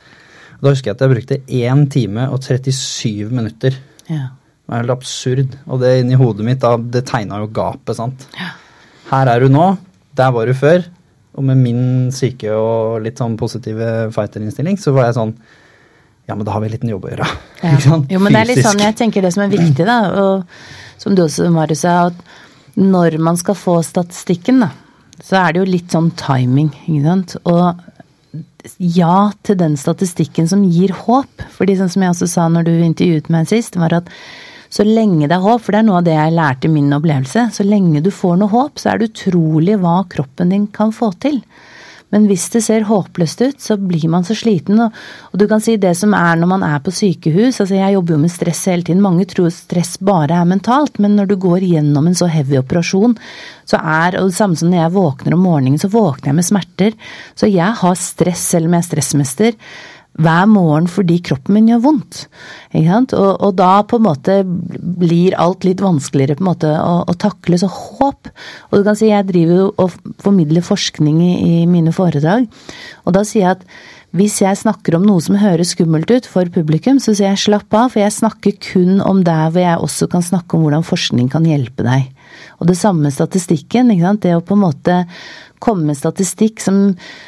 Og 0.61 0.67
da 0.67 0.75
husker 0.75 0.91
jeg 0.91 0.99
at 0.99 1.05
jeg 1.05 1.15
brukte 1.15 1.41
1 1.49 1.87
time 1.93 2.29
og 2.31 2.43
37 2.45 3.33
minutter. 3.33 3.77
Ja. 4.11 4.29
Det 4.35 4.71
var 4.71 4.83
helt 4.85 4.95
absurd. 4.95 5.57
Og 5.67 5.81
det 5.83 5.95
inni 6.03 6.19
hodet 6.21 6.47
mitt, 6.47 6.61
da, 6.63 6.77
det 6.79 7.07
tegna 7.09 7.41
jo 7.43 7.49
gapet, 7.57 7.97
sant. 7.99 8.27
Ja. 8.39 8.53
Her 9.11 9.33
er 9.33 9.43
du 9.43 9.51
nå. 9.51 9.73
Der 10.15 10.35
var 10.37 10.47
du 10.47 10.55
før. 10.55 10.85
Og 11.39 11.47
med 11.47 11.59
min 11.59 11.83
syke 12.15 12.53
og 12.55 13.01
litt 13.03 13.19
sånn 13.19 13.39
positive 13.41 14.11
fighterinnstilling, 14.15 14.79
så 14.79 14.93
var 14.95 15.09
jeg 15.09 15.19
sånn 15.19 15.35
ja, 16.31 16.37
men 16.39 16.47
da 16.47 16.55
har 16.55 16.63
vi 16.63 16.71
en 16.71 16.77
liten 16.77 16.93
jobb 16.93 17.09
å 17.09 17.13
gjøre. 17.13 17.31
Ja. 17.61 17.99
Jo, 18.15 18.21
men 18.23 18.33
det 18.33 18.41
er 18.41 18.51
litt 18.53 18.63
sånn, 18.65 18.81
jeg 18.81 18.97
tenker 18.99 19.27
det 19.27 19.35
som 19.35 19.45
er 19.45 19.51
viktig, 19.53 19.87
da, 19.89 19.99
og 20.23 21.03
som 21.03 21.17
du 21.17 21.25
også, 21.27 21.49
Marius, 21.53 21.83
sa, 21.83 22.11
at 22.11 22.79
når 22.81 23.19
man 23.23 23.39
skal 23.41 23.59
få 23.59 23.81
statistikken, 23.85 24.63
da, 24.63 24.71
så 25.21 25.41
er 25.43 25.53
det 25.53 25.63
jo 25.63 25.69
litt 25.69 25.93
sånn 25.93 26.13
timing, 26.17 26.71
ikke 26.87 27.03
sant. 27.05 27.35
Og 27.51 27.91
ja 28.79 29.31
til 29.47 29.59
den 29.61 29.77
statistikken 29.81 30.49
som 30.49 30.63
gir 30.69 30.93
håp. 31.07 31.45
Fordi 31.57 31.77
sånn 31.79 31.91
som 31.93 32.05
jeg 32.05 32.15
også 32.15 32.29
sa 32.31 32.47
når 32.53 32.69
du 32.69 32.73
intervjuet 32.85 33.31
meg 33.33 33.49
sist, 33.51 33.79
var 33.81 33.95
at 34.01 34.11
så 34.71 34.85
lenge 34.87 35.27
det 35.27 35.35
er 35.35 35.43
håp, 35.43 35.65
for 35.65 35.75
det 35.75 35.81
er 35.81 35.89
noe 35.89 35.99
av 35.99 36.07
det 36.07 36.15
jeg 36.15 36.37
lærte 36.37 36.69
i 36.69 36.73
min 36.73 36.95
opplevelse, 36.95 37.49
så 37.57 37.67
lenge 37.67 38.03
du 38.05 38.13
får 38.15 38.37
noe 38.39 38.53
håp, 38.53 38.79
så 38.79 38.93
er 38.93 39.01
det 39.01 39.11
utrolig 39.11 39.75
hva 39.83 39.97
kroppen 40.13 40.53
din 40.55 40.69
kan 40.71 40.95
få 40.95 41.11
til. 41.23 41.41
Men 42.15 42.27
hvis 42.31 42.49
det 42.55 42.63
ser 42.67 42.89
håpløst 42.89 43.43
ut, 43.45 43.61
så 43.63 43.77
blir 43.79 44.09
man 44.11 44.27
så 44.27 44.35
sliten. 44.39 44.81
Og, 44.83 44.97
og, 45.31 45.37
du 45.41 45.47
kan 45.51 45.63
si 45.63 45.77
det 45.81 45.93
som 45.99 46.15
er 46.17 46.41
når 46.41 46.51
man 46.51 46.67
er 46.67 46.81
på 46.83 46.95
sykehus 46.95 47.61
altså 47.63 47.79
Jeg 47.79 47.95
jobber 47.95 48.17
jo 48.17 48.23
med 48.25 48.35
stress 48.35 48.65
hele 48.71 48.87
tiden. 48.87 49.05
Mange 49.05 49.29
tror 49.31 49.51
stress 49.55 49.97
bare 50.03 50.41
er 50.41 50.51
mentalt, 50.51 50.99
men 51.03 51.17
når 51.19 51.31
du 51.31 51.37
går 51.41 51.67
gjennom 51.71 52.11
en 52.11 52.19
så 52.19 52.29
heavy 52.31 52.59
operasjon, 52.61 53.17
så 53.71 53.79
er 53.79 54.19
og 54.19 54.33
det 54.33 54.39
samme 54.39 54.59
som 54.59 54.73
når 54.73 54.85
jeg 54.85 54.97
våkner 54.97 55.37
om 55.37 55.47
morgenen, 55.47 55.79
så 55.79 55.93
våkner 55.93 56.33
jeg 56.33 56.41
med 56.41 56.49
smerter. 56.49 56.99
Så 57.39 57.51
jeg 57.51 57.79
har 57.83 57.99
stress 57.99 58.51
selv 58.55 58.67
om 58.67 58.77
jeg 58.77 58.85
er 58.85 58.91
stressmester 58.91 59.57
hver 60.19 60.49
morgen 60.51 60.89
fordi 60.91 61.21
kroppen 61.25 61.57
min 61.57 61.69
gjør 61.71 61.85
vondt. 61.85 62.25
Og, 62.75 63.15
og, 63.15 63.53
da 63.59 63.71
på 63.87 64.01
en 64.01 64.07
måte 64.07 64.41
blir 64.45 65.37
alt 65.39 65.65
litt 65.67 65.83
vanskeligere 65.85 66.39
på 66.39 66.45
en 66.45 66.51
måte 66.51 66.73
å, 66.75 67.01
å 67.09 67.15
takle. 67.21 67.59
Så 67.61 67.71
håp. 67.71 68.33
Og 68.71 68.81
du 68.81 68.87
kan 68.87 68.99
si 68.99 69.11
jeg 69.11 69.29
driver 69.31 69.63
jo 69.65 69.71
og 69.81 69.97
formidler 70.23 70.67
forskning 70.67 71.23
i, 71.25 71.33
i, 71.39 71.55
mine 71.71 71.95
foredrag, 71.95 72.47
og 73.05 73.17
da 73.17 73.25
sier 73.27 73.47
jeg 73.47 73.59
at 73.59 73.67
hvis 74.17 74.41
jeg 74.43 74.59
snakker 74.59 74.97
om 74.97 75.05
noe 75.07 75.23
som 75.23 75.37
høres 75.39 75.77
skummelt 75.77 76.11
ut 76.11 76.27
for 76.27 76.49
publikum, 76.51 76.99
så 76.99 77.13
sier 77.15 77.29
jeg 77.29 77.45
slapp 77.45 77.71
av, 77.79 77.93
for 77.93 78.03
jeg 78.03 78.17
snakker 78.17 78.57
kun 78.73 78.99
om 79.07 79.21
der 79.27 79.53
hvor 79.55 79.63
jeg 79.63 79.85
også 79.87 80.09
kan 80.11 80.25
snakke 80.27 80.57
om 80.57 80.65
hvordan 80.65 80.87
forskning 80.87 81.29
kan 81.31 81.47
hjelpe 81.47 81.87
deg. 81.87 82.09
Og 82.59 82.67
det 82.67 82.77
samme 82.81 83.07
med 83.07 83.15
statistikken. 83.15 83.93
ikke? 83.95 84.17
Det 84.25 84.35
å 84.35 84.43
på 84.43 84.59
en 84.59 84.65
måte 84.65 84.97
komme 85.63 85.95
statistikk 85.97 86.61
som, 86.63 86.81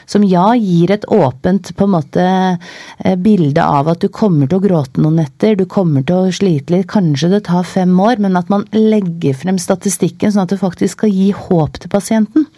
som, 0.08 0.24
ja, 0.26 0.52
gir 0.58 0.92
et 0.94 1.04
åpent 1.12 1.72
på 1.76 1.86
en 1.86 1.94
måte 1.94 2.24
eh, 2.24 3.16
bilde 3.20 3.64
av 3.64 3.90
at 3.92 4.02
du 4.02 4.08
kommer 4.12 4.48
til 4.48 4.58
å 4.58 4.64
gråte 4.64 5.02
noen 5.02 5.20
netter, 5.22 5.56
du 5.58 5.66
kommer 5.70 6.04
til 6.08 6.28
å 6.28 6.34
slite 6.34 6.74
litt, 6.74 6.88
kanskje 6.92 7.32
det 7.34 7.44
tar 7.50 7.68
fem 7.68 7.92
år, 8.00 8.22
men 8.24 8.38
at 8.40 8.50
man 8.52 8.66
legger 8.74 9.36
frem 9.38 9.60
statistikken 9.60 10.32
sånn 10.32 10.46
at 10.46 10.54
det 10.54 10.62
faktisk 10.62 10.98
skal 10.98 11.12
gi 11.12 11.30
håp 11.36 11.78
til 11.82 11.92
pasienten. 11.92 12.48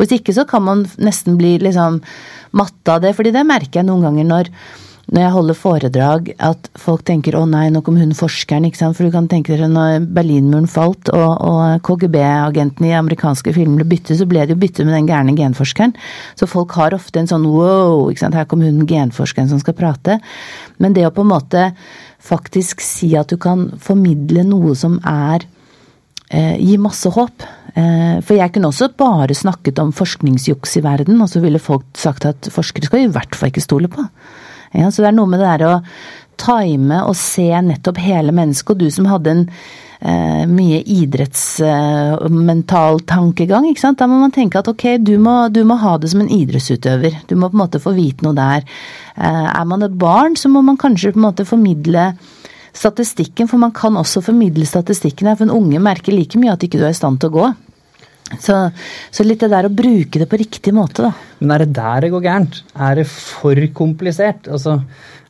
Hvis 0.00 0.16
ikke 0.18 0.36
så 0.36 0.46
kan 0.48 0.64
man 0.68 0.86
nesten 1.02 1.40
bli 1.40 1.56
liksom 1.62 2.00
matte 2.58 2.94
av 2.94 3.04
det, 3.04 3.14
fordi 3.16 3.32
det 3.34 3.48
merker 3.48 3.80
jeg 3.80 3.88
noen 3.88 4.06
ganger 4.08 4.28
når 4.28 4.54
når 5.12 5.20
jeg 5.20 5.32
holder 5.34 5.56
foredrag, 5.58 6.28
at 6.40 6.68
folk 6.80 7.02
tenker 7.04 7.36
'å 7.36 7.44
nei, 7.48 7.66
nå 7.68 7.82
kom 7.84 7.98
hun 8.00 8.14
forskeren', 8.16 8.64
ikke 8.64 8.80
sant. 8.80 8.96
For 8.96 9.04
du 9.04 9.12
kan 9.12 9.28
tenke 9.28 9.52
dere 9.52 9.68
når 9.68 10.06
Berlinmuren 10.08 10.66
falt 10.66 11.10
og, 11.12 11.32
og 11.36 11.82
KGB-agentene 11.84 12.88
i 12.88 12.96
amerikanske 12.96 13.52
filmer 13.52 13.82
ble 13.82 13.90
byttet, 13.92 14.16
så 14.16 14.26
ble 14.26 14.46
det 14.46 14.56
jo 14.56 14.62
byttet 14.62 14.86
med 14.88 14.96
den 14.96 15.10
gærne 15.10 15.36
genforskeren. 15.36 15.92
Så 16.34 16.48
folk 16.48 16.72
har 16.72 16.96
ofte 16.96 17.20
en 17.20 17.28
sånn 17.28 17.44
'wow', 17.44 18.08
ikke 18.08 18.24
sant. 18.24 18.34
Her 18.34 18.48
kom 18.48 18.62
hun 18.64 18.86
genforskeren 18.86 19.50
som 19.50 19.60
skal 19.60 19.76
prate. 19.76 20.20
Men 20.78 20.94
det 20.94 21.04
å 21.04 21.12
på 21.12 21.20
en 21.20 21.34
måte 21.34 21.74
faktisk 22.22 22.80
si 22.80 23.14
at 23.14 23.28
du 23.28 23.36
kan 23.36 23.68
formidle 23.78 24.44
noe 24.46 24.74
som 24.74 24.98
er 25.04 25.44
eh, 26.30 26.56
Gi 26.56 26.78
masse 26.78 27.10
håp. 27.12 27.44
Eh, 27.76 28.20
for 28.24 28.36
jeg 28.36 28.52
kunne 28.54 28.70
også 28.72 28.88
bare 28.96 29.34
snakket 29.36 29.78
om 29.78 29.92
forskningsjuks 29.92 30.78
i 30.78 30.84
verden, 30.84 31.20
og 31.20 31.28
så 31.28 31.40
ville 31.40 31.60
folk 31.60 31.84
sagt 31.92 32.24
at 32.24 32.48
forskere 32.48 32.88
skal 32.88 33.04
i 33.04 33.12
hvert 33.12 33.36
fall 33.36 33.52
ikke 33.52 33.64
stole 33.64 33.92
på. 33.92 34.06
Ja, 34.72 34.90
så 34.90 35.04
det 35.04 35.12
er 35.12 35.16
noe 35.16 35.30
med 35.30 35.42
det 35.42 35.52
der 35.52 35.68
å 35.68 35.76
time 36.42 37.04
og 37.06 37.14
se 37.18 37.48
nettopp 37.62 37.98
hele 38.02 38.34
mennesket, 38.34 38.74
og 38.74 38.80
du 38.80 38.90
som 38.92 39.06
hadde 39.10 39.32
en 39.32 39.42
eh, 40.00 40.44
mye 40.50 40.82
idrettsmental 40.82 43.00
eh, 43.00 43.06
tankegang, 43.08 43.68
ikke 43.70 43.84
sant. 43.84 44.00
Da 44.00 44.08
må 44.10 44.20
man 44.22 44.34
tenke 44.34 44.62
at 44.62 44.70
ok, 44.70 44.84
du 45.04 45.16
må, 45.22 45.36
du 45.54 45.62
må, 45.68 45.78
ha 45.82 45.96
det 46.00 46.12
som 46.12 46.24
en 46.24 46.32
idrettsutøver. 46.32 47.12
Du 47.28 47.34
må 47.36 47.50
på 47.50 47.58
en 47.58 47.64
måte 47.64 47.82
få 47.82 47.90
vite 47.96 48.26
noe 48.26 48.36
der. 48.38 48.60
Eh, 49.16 49.48
er 49.52 49.66
man 49.68 49.86
et 49.86 49.98
barn, 49.98 50.38
så 50.38 50.50
må 50.52 50.64
man 50.66 50.80
kanskje 50.80 51.14
på 51.14 51.20
en 51.20 51.28
måte 51.28 51.48
formidle 51.48 52.12
statistikken, 52.72 53.48
for 53.50 53.60
man 53.60 53.74
kan 53.76 53.98
også 54.00 54.24
formidle 54.24 54.66
statistikken 54.68 55.28
her. 55.28 55.38
For 55.38 55.48
en 55.48 55.58
unge 55.58 55.82
merker 55.82 56.16
like 56.16 56.40
mye 56.40 56.56
at 56.56 56.64
ikke 56.64 56.80
du 56.80 56.86
er 56.86 56.96
i 56.96 56.98
stand 56.98 57.20
til 57.20 57.32
å 57.32 57.36
gå. 57.36 57.52
Så, 58.40 58.56
så, 59.12 59.24
litt 59.26 59.42
det 59.42 59.50
der 59.52 59.68
å 59.68 59.72
bruke 59.72 60.20
det 60.22 60.28
på 60.30 60.40
riktig 60.40 60.72
måte, 60.76 61.08
da. 61.08 61.38
Men 61.42 61.56
er 61.56 61.64
det 61.64 61.76
der 61.76 62.04
det 62.04 62.12
går 62.14 62.24
gærent? 62.24 62.60
Er 62.88 63.00
det 63.00 63.06
for 63.10 63.58
komplisert? 63.76 64.48
Altså, 64.48 64.78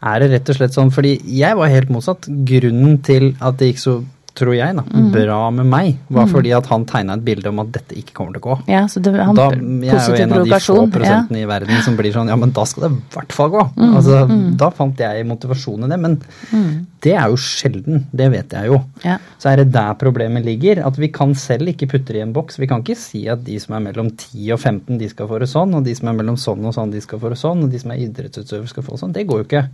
er 0.03 0.23
det 0.23 0.31
rett 0.33 0.51
og 0.51 0.59
slett 0.59 0.75
sånn 0.75 0.91
Fordi 0.95 1.13
jeg 1.31 1.59
var 1.59 1.71
helt 1.71 1.93
motsatt. 1.95 2.27
Grunnen 2.49 2.99
til 3.07 3.33
at 3.41 3.59
det 3.61 3.73
gikk 3.73 3.83
så 3.83 3.97
tror 4.39 4.55
jeg, 4.57 4.75
da, 4.79 4.83
mm. 4.87 5.09
bra 5.13 5.39
med 5.53 5.69
meg, 5.69 5.97
var 6.09 6.25
mm. 6.25 6.31
fordi 6.33 6.53
at 6.57 6.69
han 6.71 6.87
tegna 6.89 7.17
et 7.19 7.25
bilde 7.27 7.51
om 7.51 7.61
at 7.61 7.73
dette 7.75 7.97
ikke 7.99 8.15
kommer 8.17 8.37
til 8.37 8.41
å 8.41 8.47
gå. 8.47 8.57
Ja, 8.73 8.83
så 8.89 9.03
det, 9.05 9.13
han, 9.19 9.37
da, 9.37 9.49
jeg 9.53 9.93
er 9.93 10.07
jo 10.09 10.21
en 10.25 10.35
av 10.39 10.47
de 10.49 10.61
få 10.65 10.77
prosentene 10.95 11.43
ja. 11.43 11.45
i 11.45 11.51
verden 11.51 11.83
som 11.85 11.99
blir 11.99 12.15
sånn 12.15 12.33
ja, 12.33 12.39
men 12.41 12.55
da 12.57 12.65
skal 12.69 12.87
det 12.87 12.91
i 12.95 13.01
hvert 13.17 13.37
fall 13.37 13.53
gå. 13.53 13.67
Mm. 13.77 13.91
Altså, 13.91 14.23
mm. 14.31 14.47
Da 14.63 14.71
fant 14.75 15.03
jeg 15.05 15.27
motivasjon 15.29 15.85
i 15.85 15.91
det, 15.93 15.99
men 16.01 16.17
mm. 16.49 16.71
det 17.05 17.15
er 17.19 17.33
jo 17.35 17.41
sjelden. 17.45 18.07
Det 18.23 18.31
vet 18.33 18.57
jeg 18.57 18.73
jo. 18.73 18.81
Ja. 19.05 19.19
Så 19.43 19.53
er 19.53 19.63
det 19.63 19.73
der 19.77 19.99
problemet 20.01 20.49
ligger, 20.49 20.81
at 20.89 21.01
vi 21.01 21.11
kan 21.13 21.37
selv 21.39 21.69
ikke 21.75 21.91
putte 21.93 22.15
det 22.15 22.23
i 22.23 22.25
en 22.25 22.33
boks. 22.37 22.57
Vi 22.63 22.71
kan 22.71 22.85
ikke 22.85 22.97
si 22.99 23.27
at 23.33 23.45
de 23.45 23.59
som 23.61 23.77
er 23.77 23.85
mellom 23.91 24.09
10 24.15 24.49
og 24.57 24.63
15, 24.63 24.97
de 25.03 25.11
skal 25.13 25.29
få 25.29 25.43
det 25.43 25.51
sånn, 25.53 25.77
og 25.77 25.85
de 25.85 25.97
som 25.99 26.09
er 26.09 26.17
mellom 26.23 26.41
sånn 26.41 26.65
og 26.71 26.77
sånn, 26.79 26.95
de 26.95 27.03
skal 27.05 27.21
få 27.21 27.35
det 27.35 27.41
sånn, 27.43 27.67
og 27.67 27.73
de 27.73 27.83
som 27.83 27.93
er 27.93 28.07
idrettsutøvere 28.07 28.73
skal 28.73 28.87
få 28.87 28.97
det 28.97 29.03
sånn. 29.05 29.13
Det 29.19 29.27
går 29.29 29.43
jo 29.43 29.49
ikke. 29.51 29.67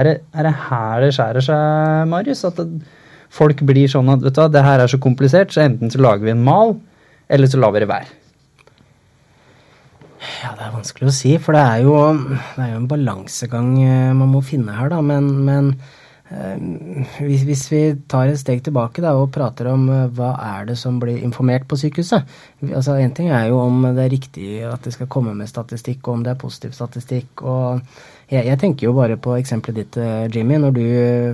Er 0.00 0.06
det, 0.06 0.16
er 0.32 0.46
det 0.46 0.56
her 0.70 1.04
det 1.04 1.12
skjærer 1.16 1.44
seg, 1.44 2.08
Marius? 2.08 2.46
At 2.46 2.60
det, 2.62 2.96
folk 3.30 3.62
blir 3.66 3.90
sånn 3.90 4.10
at 4.12 4.24
vet 4.24 4.36
du 4.36 4.42
hva, 4.42 4.48
det 4.52 4.64
her 4.66 4.82
er 4.82 4.90
så 4.90 5.00
komplisert, 5.02 5.54
så 5.54 5.64
enten 5.66 5.92
så 5.92 6.02
lager 6.02 6.26
vi 6.26 6.34
en 6.34 6.46
mal, 6.46 6.74
eller 7.30 7.50
så 7.50 7.60
lar 7.62 7.74
vi 7.76 7.84
det 7.84 7.90
være. 7.90 8.16
Ja, 10.20 10.52
det 10.56 10.66
er 10.66 10.74
vanskelig 10.74 11.08
å 11.08 11.14
si, 11.14 11.32
for 11.40 11.56
det 11.56 11.62
er 11.64 11.86
jo, 11.86 11.94
det 12.56 12.60
er 12.60 12.74
jo 12.74 12.82
en 12.82 12.90
balansegang 12.90 13.72
eh, 13.80 14.12
man 14.16 14.34
må 14.34 14.42
finne 14.44 14.74
her, 14.76 14.90
da. 14.92 14.98
Men, 15.04 15.30
men 15.46 15.70
eh, 16.28 16.60
hvis, 17.24 17.46
hvis, 17.48 17.64
vi 17.72 17.80
tar 18.10 18.28
et 18.28 18.40
steg 18.40 18.60
tilbake 18.66 19.00
da, 19.04 19.14
og 19.16 19.30
prater 19.32 19.70
om 19.72 19.86
uh, 19.88 20.02
hva 20.16 20.34
er 20.44 20.68
det 20.68 20.76
som 20.80 21.00
blir 21.00 21.24
informert 21.24 21.64
på 21.70 21.78
sykehuset 21.80 22.28
altså 22.68 22.98
En 23.00 23.14
ting 23.16 23.30
er 23.32 23.48
jo 23.48 23.62
om 23.62 23.86
det 23.86 24.04
er 24.04 24.12
riktig 24.12 24.50
at 24.68 24.84
det 24.84 24.92
skal 24.96 25.08
komme 25.12 25.32
med 25.38 25.48
statistikk, 25.48 26.02
og 26.04 26.18
om 26.18 26.26
det 26.26 26.34
er 26.34 26.42
positiv 26.44 26.76
statistikk. 26.76 27.40
og 27.40 27.80
jeg, 28.30 28.44
jeg, 28.46 28.58
tenker 28.62 28.86
jo 28.86 28.92
bare 28.94 29.16
på 29.18 29.34
eksempelet 29.34 29.78
ditt, 29.80 29.96
eh, 29.98 30.28
Jimmy, 30.30 30.54
når 30.62 30.74
du 30.76 30.84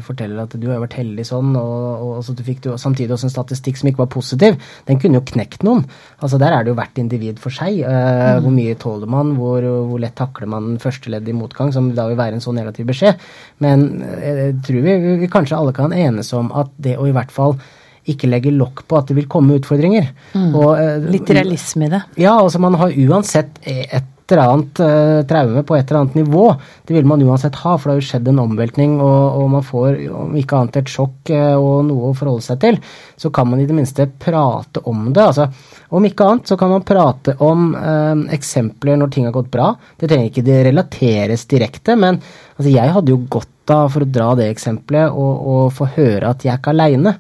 forteller 0.07 0.47
at 0.47 0.55
du 0.57 0.65
har 0.71 0.81
vært 0.81 0.97
heldig 0.97 1.27
sånn, 1.29 1.53
og, 1.61 2.05
og 2.07 2.23
så 2.25 2.33
du 2.37 2.41
fikk 2.47 2.63
du 2.65 2.71
samtidig 2.81 3.13
også 3.13 3.29
en 3.29 3.35
statistikk 3.35 3.81
som 3.81 3.91
ikke 3.91 4.03
var 4.07 4.11
positiv. 4.15 4.57
Den 4.89 5.01
kunne 5.03 5.21
jo 5.21 5.27
knekt 5.29 5.67
noen. 5.67 5.85
Altså 6.25 6.41
Der 6.41 6.57
er 6.57 6.65
det 6.65 6.73
jo 6.73 6.79
hvert 6.79 7.01
individ 7.03 7.43
for 7.43 7.53
seg. 7.53 7.83
Uh, 7.85 7.93
mm. 7.93 8.47
Hvor 8.47 8.57
mye 8.57 8.79
tåler 8.81 9.13
man? 9.13 9.35
Hvor, 9.37 9.69
hvor 9.91 10.01
lett 10.01 10.17
takler 10.17 10.49
man 10.51 10.81
første 10.81 11.13
ledd 11.13 11.29
i 11.29 11.37
motgang, 11.37 11.75
som 11.77 11.93
da 11.97 12.09
vil 12.09 12.21
være 12.21 12.39
en 12.39 12.45
så 12.45 12.57
negativ 12.57 12.89
beskjed. 12.89 13.21
Men 13.65 13.87
eh, 14.07 14.43
jeg 14.47 14.59
tror 14.65 14.89
vi, 14.89 14.97
vi 15.21 15.33
kanskje 15.33 15.61
alle 15.61 15.77
kan 15.77 15.93
enes 15.93 16.33
om 16.37 16.49
at 16.57 16.73
det 16.81 16.97
å 16.97 17.07
i 17.11 17.15
hvert 17.17 17.35
fall 17.35 17.59
ikke 18.07 18.29
legge 18.31 18.55
lokk 18.55 18.85
på 18.87 18.97
at 18.97 19.09
det 19.11 19.19
vil 19.19 19.29
komme 19.29 19.61
utfordringer. 19.61 20.13
Mm. 20.33 20.51
Og, 20.55 20.69
uh, 20.81 21.09
Litt 21.13 21.29
realisme 21.29 21.91
i 21.91 21.93
det. 21.93 22.05
Ja, 22.25 22.39
altså 22.39 22.63
man 22.63 22.79
har 22.81 22.95
uansett 23.05 23.61
et 23.67 24.13
eller 24.33 24.43
annet 24.43 24.81
eh, 24.83 25.21
traume 25.29 25.63
på 25.67 25.77
et 25.77 25.91
eller 25.91 26.01
annet 26.01 26.19
nivå. 26.19 26.45
Det 26.87 26.95
vil 26.97 27.07
man 27.09 27.23
uansett 27.23 27.55
ha, 27.63 27.77
for 27.77 27.89
det 27.89 27.95
har 27.95 28.01
jo 28.01 28.07
skjedd 28.09 28.31
en 28.33 28.43
omveltning, 28.43 28.97
og, 29.03 29.39
og 29.41 29.51
man 29.55 29.67
får 29.67 30.01
om 30.11 30.35
ikke 30.41 30.59
annet 30.59 30.81
et 30.81 30.93
sjokk 30.93 31.33
eh, 31.35 31.55
og 31.55 31.87
noe 31.89 32.11
å 32.11 32.17
forholde 32.17 32.47
seg 32.47 32.61
til. 32.65 32.81
Så 33.21 33.31
kan 33.35 33.51
man 33.51 33.63
i 33.63 33.69
det 33.69 33.77
minste 33.77 34.09
prate 34.11 34.83
om 34.91 35.09
det. 35.13 35.29
altså 35.29 35.49
Om 35.95 36.11
ikke 36.11 36.31
annet 36.31 36.53
så 36.53 36.59
kan 36.61 36.75
man 36.75 36.87
prate 36.87 37.37
om 37.47 37.71
eh, 37.79 38.27
eksempler 38.37 39.01
når 39.01 39.15
ting 39.15 39.31
har 39.31 39.37
gått 39.37 39.53
bra. 39.55 39.73
Det 39.97 40.11
trenger 40.11 40.33
ikke 40.33 40.47
det 40.47 40.61
relateres 40.71 41.47
direkte, 41.51 41.99
men 41.99 42.19
altså, 42.19 42.71
jeg 42.73 42.95
hadde 42.99 43.15
jo 43.15 43.25
godt 43.31 43.75
av, 43.75 43.91
for 43.95 44.05
å 44.05 44.13
dra 44.19 44.31
det 44.39 44.51
eksempelet, 44.53 45.11
å 45.11 45.67
få 45.75 45.89
høre 45.97 46.31
at 46.31 46.45
jeg 46.47 46.55
er 46.55 46.61
ikke 46.63 46.75
aleine. 46.75 47.17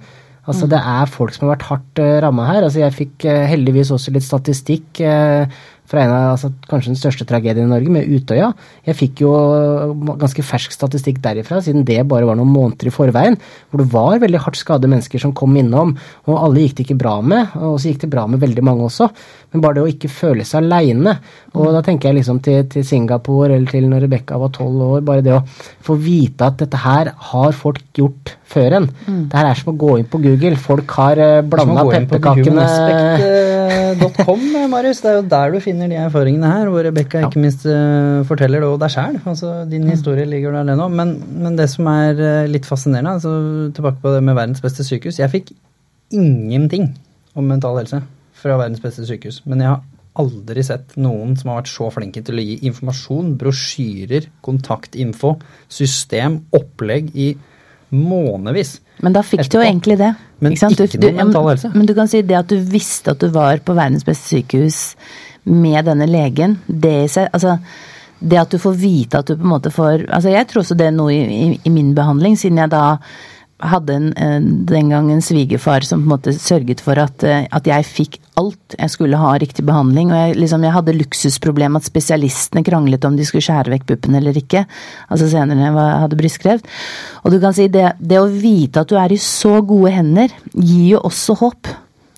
Altså, 0.47 0.67
mm. 0.67 0.71
Det 0.73 0.81
er 0.95 1.11
folk 1.11 1.35
som 1.35 1.47
har 1.47 1.57
vært 1.57 1.69
hardt 1.71 2.03
uh, 2.03 2.11
ramma 2.23 2.47
her. 2.47 2.67
Altså, 2.67 2.81
jeg 2.83 2.95
fikk 2.95 3.27
uh, 3.27 3.43
heldigvis 3.51 3.91
også 3.95 4.15
litt 4.15 4.27
statistikk 4.27 5.03
uh, 5.03 5.47
fra 5.91 6.03
en 6.03 6.13
av 6.13 6.33
altså, 6.35 6.51
kanskje 6.71 6.93
den 6.93 7.01
største 7.01 7.27
tragedien 7.29 7.69
i 7.69 7.73
Norge, 7.73 7.93
med 7.93 8.11
Utøya. 8.11 8.51
Jeg 8.87 8.99
fikk 8.99 9.23
jo 9.25 9.33
ganske 10.21 10.45
fersk 10.47 10.75
statistikk 10.75 11.21
derifra, 11.25 11.61
siden 11.65 11.87
det 11.87 12.01
bare 12.11 12.29
var 12.29 12.39
noen 12.39 12.53
måneder 12.53 12.91
i 12.91 12.95
forveien, 12.95 13.39
hvor 13.71 13.83
det 13.83 13.89
var 13.95 14.23
veldig 14.23 14.43
hardt 14.47 14.61
skadde 14.61 14.91
mennesker 14.91 15.23
som 15.23 15.35
kom 15.37 15.57
innom, 15.59 15.95
og 16.27 16.41
alle 16.41 16.67
gikk 16.67 16.79
det 16.79 16.89
ikke 16.89 17.01
bra 17.05 17.17
med, 17.23 17.55
og 17.61 17.79
så 17.81 17.93
gikk 17.93 18.05
det 18.07 18.13
bra 18.15 18.27
med 18.31 18.43
veldig 18.43 18.67
mange 18.67 18.89
også. 18.91 19.11
Men 19.57 19.65
bare 19.65 19.79
det 19.79 19.85
å 19.87 19.89
ikke 19.89 20.11
føle 20.13 20.45
seg 20.45 20.67
aleine. 20.67 21.15
Og 21.57 21.71
da 21.73 21.81
tenker 21.85 22.11
jeg 22.11 22.19
liksom 22.19 22.43
til, 22.45 22.59
til 22.69 22.85
Singapore 22.85 23.55
eller 23.55 23.71
til 23.73 23.87
når 23.89 24.05
Rebekka 24.05 24.37
var 24.37 24.51
tolv 24.53 24.83
år. 24.85 25.05
Bare 25.07 25.23
det 25.25 25.33
å 25.33 25.45
få 25.87 25.97
vite 25.97 26.45
at 26.45 26.59
dette 26.61 26.81
her 26.83 27.09
har 27.31 27.55
folk 27.57 27.81
gjort 27.97 28.35
før 28.47 28.77
en. 28.77 28.89
Mm. 29.07 29.23
Det 29.33 29.39
her 29.39 29.49
er 29.49 29.61
som 29.63 29.71
å 29.73 29.77
gå 29.81 29.95
inn 29.97 30.09
på 30.13 30.21
Google. 30.21 30.59
Folk 30.61 30.93
har 30.99 31.23
uh, 31.23 31.29
eh, 31.39 31.47
blanda 31.49 31.87
pepperkakene 31.89 32.67
Humanspect.com, 32.67 34.45
eh, 34.61 34.67
Marius. 34.75 35.01
Det 35.05 35.11
er 35.11 35.17
jo 35.17 35.25
der 35.33 35.55
du 35.55 35.59
finner 35.65 35.89
de 35.89 35.97
erfaringene 36.03 36.51
her, 36.53 36.69
hvor 36.73 36.85
Rebekka 36.85 37.23
ja. 37.23 37.31
ikke 37.31 37.45
minst 37.47 37.65
uh, 37.65 38.21
forteller 38.29 38.61
det 38.61 38.69
og 38.69 38.77
deg 38.83 38.93
sjæl. 38.93 39.17
Altså, 39.25 39.55
din 39.71 39.87
mm. 39.87 39.95
historie 39.95 40.29
ligger 40.29 40.59
der, 40.59 40.69
det 40.69 40.77
nå. 40.83 40.91
Men, 40.93 41.17
men, 41.33 41.57
det 41.57 41.71
som 41.73 41.89
er 41.95 42.21
uh, 42.21 42.51
litt 42.51 42.69
fascinerende, 42.69 43.17
altså, 43.17 43.33
tilbake 43.73 44.05
på 44.05 44.13
det 44.13 44.21
med 44.29 44.37
verdens 44.37 44.61
beste 44.65 44.85
sykehus 44.85 45.23
Jeg 45.23 45.33
fikk 45.33 45.57
ingenting 46.13 46.93
om 47.37 47.49
mental 47.49 47.81
helse 47.81 48.05
fra 48.47 48.61
verdens 48.63 48.83
beste 48.85 49.07
sykehus. 49.09 49.43
Men 49.49 49.65
jeg 49.65 49.73
har 49.75 49.85
aldri 50.17 50.65
sett 50.65 50.95
noen 51.01 51.35
som 51.37 51.53
har 51.53 51.61
vært 51.61 51.73
så 51.73 51.91
flinke 51.93 52.23
til 52.25 52.41
å 52.41 52.47
gi 52.47 52.57
informasjon, 52.71 53.35
brosjyrer, 53.41 54.31
kontaktinfo, 54.47 55.35
system, 55.69 56.41
opplegg 56.57 57.13
i 57.13 57.35
månevis. 57.97 58.79
Men 59.05 59.15
da 59.15 59.23
fikk 59.27 59.45
du 59.53 59.59
jo 59.59 59.65
egentlig 59.65 59.99
det. 60.01 60.15
Men 60.43 60.57
ikke, 60.57 60.73
ikke 60.87 61.03
noe 61.03 61.19
mental 61.21 61.51
helse. 61.53 61.71
Men 61.75 61.89
du 61.89 61.95
kan 61.97 62.11
si 62.11 62.23
det 62.27 62.39
at 62.39 62.51
du 62.51 62.57
visste 62.61 63.13
at 63.13 63.23
du 63.23 63.29
var 63.35 63.61
på 63.65 63.77
verdens 63.77 64.07
beste 64.07 64.37
sykehus 64.37 64.81
med 65.47 65.87
denne 65.87 66.09
legen, 66.11 66.59
det 66.67 66.97
i 67.05 67.11
seg 67.11 67.29
Altså 67.31 67.55
det 68.19 68.39
at 68.41 68.51
du 68.51 68.59
får 68.59 68.75
vite 68.81 69.21
at 69.21 69.29
du 69.29 69.37
på 69.37 69.45
en 69.45 69.53
måte 69.53 69.71
får 69.71 70.07
Altså 70.09 70.33
jeg 70.33 70.49
tror 70.49 70.65
også 70.65 70.75
det 70.75 70.89
er 70.89 70.95
noe 70.97 71.13
i, 71.13 71.21
i, 71.23 71.49
i 71.69 71.71
min 71.71 71.93
behandling, 71.95 72.35
siden 72.41 72.59
jeg 72.59 72.73
da 72.73 72.97
hadde 73.65 73.95
en, 73.97 74.49
den 74.69 74.91
gang 74.93 75.09
en 75.13 75.23
svigerfar 75.25 75.85
som 75.87 76.03
på 76.03 76.07
en 76.07 76.13
måte 76.13 76.35
sørget 76.37 76.83
for 76.85 76.99
at, 77.01 77.25
eh, 77.25 77.47
at, 77.49 77.67
jeg 77.69 77.87
fikk 77.89 78.19
alt 78.37 78.77
jeg 78.77 78.93
skulle 78.93 79.17
ha 79.21 79.33
riktig 79.41 79.65
behandling. 79.65 80.11
Og 80.13 80.19
jeg, 80.19 80.37
liksom, 80.43 80.65
jeg 80.67 80.75
hadde 80.75 80.97
luksusproblem 80.99 81.79
at 81.79 81.89
spesialistene 81.89 82.65
kranglet 82.67 83.07
om 83.09 83.17
de 83.17 83.25
skulle 83.25 83.47
skjære 83.47 83.73
vekk 83.73 83.87
puppen 83.89 84.19
eller 84.19 84.37
ikke. 84.37 84.67
Altså 85.09 85.31
senere 85.33 85.57
når 85.57 85.71
jeg 85.71 86.03
hadde 86.05 86.21
brystkreft. 86.21 86.73
Og 87.25 87.33
du 87.33 87.41
kan 87.41 87.57
si 87.57 87.69
det, 87.73 87.95
det 87.99 88.21
å 88.21 88.29
vite 88.29 88.85
at 88.85 88.93
du 88.93 88.99
er 89.01 89.15
i 89.15 89.21
så 89.21 89.59
gode 89.65 89.95
hender, 89.95 90.35
gir 90.53 90.91
jo 90.97 91.05
også 91.09 91.39
håp. 91.41 91.73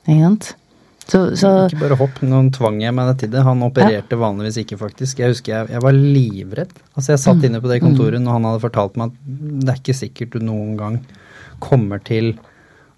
Ikke 0.09 0.25
sant? 0.25 0.55
Så, 1.09 1.23
så 1.41 1.51
Ikke 1.71 1.87
bare 1.87 1.97
hopp, 2.03 2.19
noen 2.21 2.51
tvang 2.53 2.83
jeg 2.83 2.93
meg 2.93 3.15
til 3.21 3.31
det. 3.33 3.41
Han 3.47 3.63
opererte 3.65 4.19
vanligvis 4.21 4.59
ikke, 4.61 4.77
faktisk. 4.83 5.23
Jeg 5.23 5.33
husker 5.33 5.55
jeg, 5.55 5.71
jeg 5.73 5.85
var 5.87 5.97
livredd. 5.97 6.75
Altså 6.99 7.15
Jeg 7.15 7.23
satt 7.23 7.47
inne 7.49 7.63
på 7.65 7.71
det 7.71 7.79
kontoret 7.81 8.21
når 8.21 8.37
han 8.37 8.51
hadde 8.51 8.65
fortalt 8.67 8.99
meg 9.01 9.15
at 9.15 9.39
det 9.63 9.73
er 9.73 9.81
ikke 9.81 9.97
sikkert 9.97 10.35
du 10.35 10.45
noen 10.45 10.75
gang 10.77 11.01
kommer 11.63 12.03
til 12.05 12.35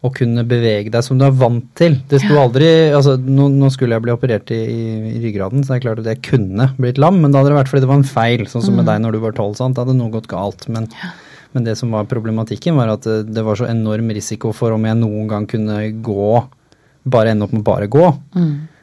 å 0.00 0.08
kunne 0.16 0.46
bevege 0.48 0.88
deg 0.92 1.04
som 1.04 1.18
du 1.20 1.26
er 1.26 1.34
vant 1.36 1.66
til. 1.76 1.98
Det 2.08 2.22
sto 2.22 2.38
aldri 2.40 2.68
altså 2.96 3.18
Nå, 3.20 3.50
nå 3.52 3.68
skulle 3.72 3.98
jeg 3.98 4.04
bli 4.06 4.14
operert 4.14 4.52
i, 4.54 4.60
i, 5.10 5.18
ryggraden, 5.20 5.64
så 5.64 5.74
det 5.74 5.80
er 5.80 5.84
klart 5.84 6.00
at 6.00 6.08
jeg 6.08 6.22
kunne 6.30 6.70
blitt 6.80 7.00
lam, 7.02 7.18
men 7.20 7.32
da 7.32 7.42
hadde 7.42 7.52
det 7.52 7.58
vært 7.58 7.72
fordi 7.72 7.84
det 7.84 7.90
var 7.90 8.00
en 8.00 8.08
feil, 8.08 8.46
sånn 8.48 8.64
som 8.64 8.80
med 8.80 8.88
deg 8.88 9.02
når 9.04 9.16
du 9.16 9.20
var 9.26 9.36
tolv. 9.36 9.58
Da 9.60 9.84
hadde 9.84 9.98
noe 9.98 10.14
gått 10.14 10.30
galt. 10.30 10.64
Men, 10.72 10.88
men 11.52 11.68
det 11.68 11.76
som 11.76 11.92
var 11.92 12.08
problematikken, 12.08 12.80
var 12.80 12.94
at 12.94 13.04
det, 13.04 13.18
det 13.34 13.44
var 13.44 13.60
så 13.60 13.68
enorm 13.68 14.08
risiko 14.16 14.54
for 14.56 14.76
om 14.76 14.88
jeg 14.88 15.00
noen 15.02 15.28
gang 15.28 15.48
kunne 15.50 15.82
gå, 16.00 16.32
bare 17.12 17.34
ende 17.34 17.44
opp 17.44 17.52
med 17.58 17.66
bare 17.68 17.90
gå. 17.92 18.08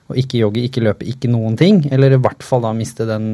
Og 0.07 0.21
ikke 0.21 0.39
jogge, 0.39 0.63
ikke 0.63 0.85
løpe, 0.85 1.07
ikke 1.09 1.31
noen 1.31 1.57
ting. 1.59 1.81
Eller 1.91 2.15
i 2.15 2.21
hvert 2.21 2.45
fall 2.45 2.63
da 2.63 2.71
miste 2.75 3.07
den 3.09 3.25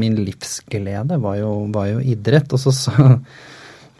Min 0.00 0.16
livsglede 0.24 1.20
var 1.22 1.38
jo, 1.38 1.52
var 1.74 1.92
jo 1.92 2.00
idrett. 2.02 2.50
Og 2.56 2.62
så 2.62 2.74
sa, 2.74 3.12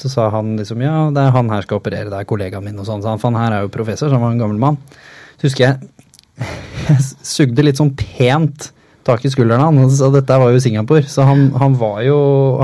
så 0.01 0.11
sa 0.13 0.29
han 0.35 0.57
liksom 0.61 0.83
ja, 0.85 0.97
det 1.15 1.23
er 1.27 1.35
han 1.35 1.51
her 1.53 1.63
skal 1.67 1.81
operere, 1.81 2.09
det 2.13 2.19
er 2.23 2.29
kollegaen 2.29 2.65
min 2.65 2.79
og 2.79 2.87
sånn. 2.89 3.03
Så 3.05 3.11
han, 3.13 3.19
for 3.23 3.33
han 3.33 3.41
her 3.43 3.57
er 3.59 3.67
jo 3.67 3.75
professor, 3.75 4.09
så 4.11 4.17
han 4.19 4.25
var 4.25 4.35
en 4.37 4.43
gammel 4.43 4.59
mann. 4.63 4.81
Så 5.39 5.49
husker 5.51 5.65
jeg 5.69 5.95
jeg 6.89 7.05
sugde 7.37 7.65
litt 7.67 7.79
sånn 7.81 7.95
pent 7.99 8.71
tak 9.09 9.23
i 9.25 9.31
skulderen 9.33 9.63
hans, 9.81 10.03
og 10.05 10.13
dette 10.19 10.37
var 10.37 10.51
jo 10.53 10.61
Singapore. 10.61 11.07
Så 11.09 11.25
han, 11.25 11.47
han 11.57 11.75
var 11.81 12.03
jo 12.05 12.17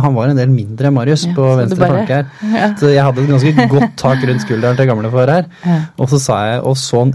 han 0.05 0.13
var 0.15 0.29
en 0.29 0.37
del 0.37 0.51
mindre 0.53 0.91
enn 0.91 0.97
Marius 0.99 1.25
Ja, 1.25 1.33
på 1.39 1.47
venstre 1.57 1.79
bare- 1.81 1.95
flanke 2.05 2.19
her. 2.19 2.27
ja. 2.61 2.67
Så 2.79 2.91
jeg 2.93 3.01
hadde 3.07 3.23
et 3.25 3.31
ganske 3.33 3.67
godt 3.73 3.95
tak 4.03 4.27
rundt 4.29 4.45
skulderen 4.45 4.77
til 4.79 4.91
gamlefar 4.91 5.33
her. 5.33 5.49
Ja. 5.65 5.79
Og 5.97 6.13
så 6.13 6.21
sa 6.21 6.41
jeg, 6.51 6.61
og 6.69 6.77
så 6.79 7.01
han 7.07 7.15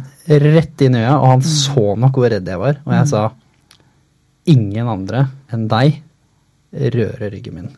rett 0.49 0.81
inn 0.85 0.97
i 0.97 1.03
øya, 1.03 1.13
og 1.19 1.27
han 1.35 1.45
så 1.45 1.85
nok 2.01 2.17
hvor 2.17 2.33
redd 2.33 2.49
jeg 2.49 2.61
var. 2.61 2.81
Og 2.87 2.95
jeg 2.97 3.11
sa 3.13 3.27
ingen 4.49 4.89
andre 4.89 5.27
enn 5.53 5.67
deg 5.69 6.01
rører 6.97 7.31
ryggen 7.33 7.55
min. 7.59 7.69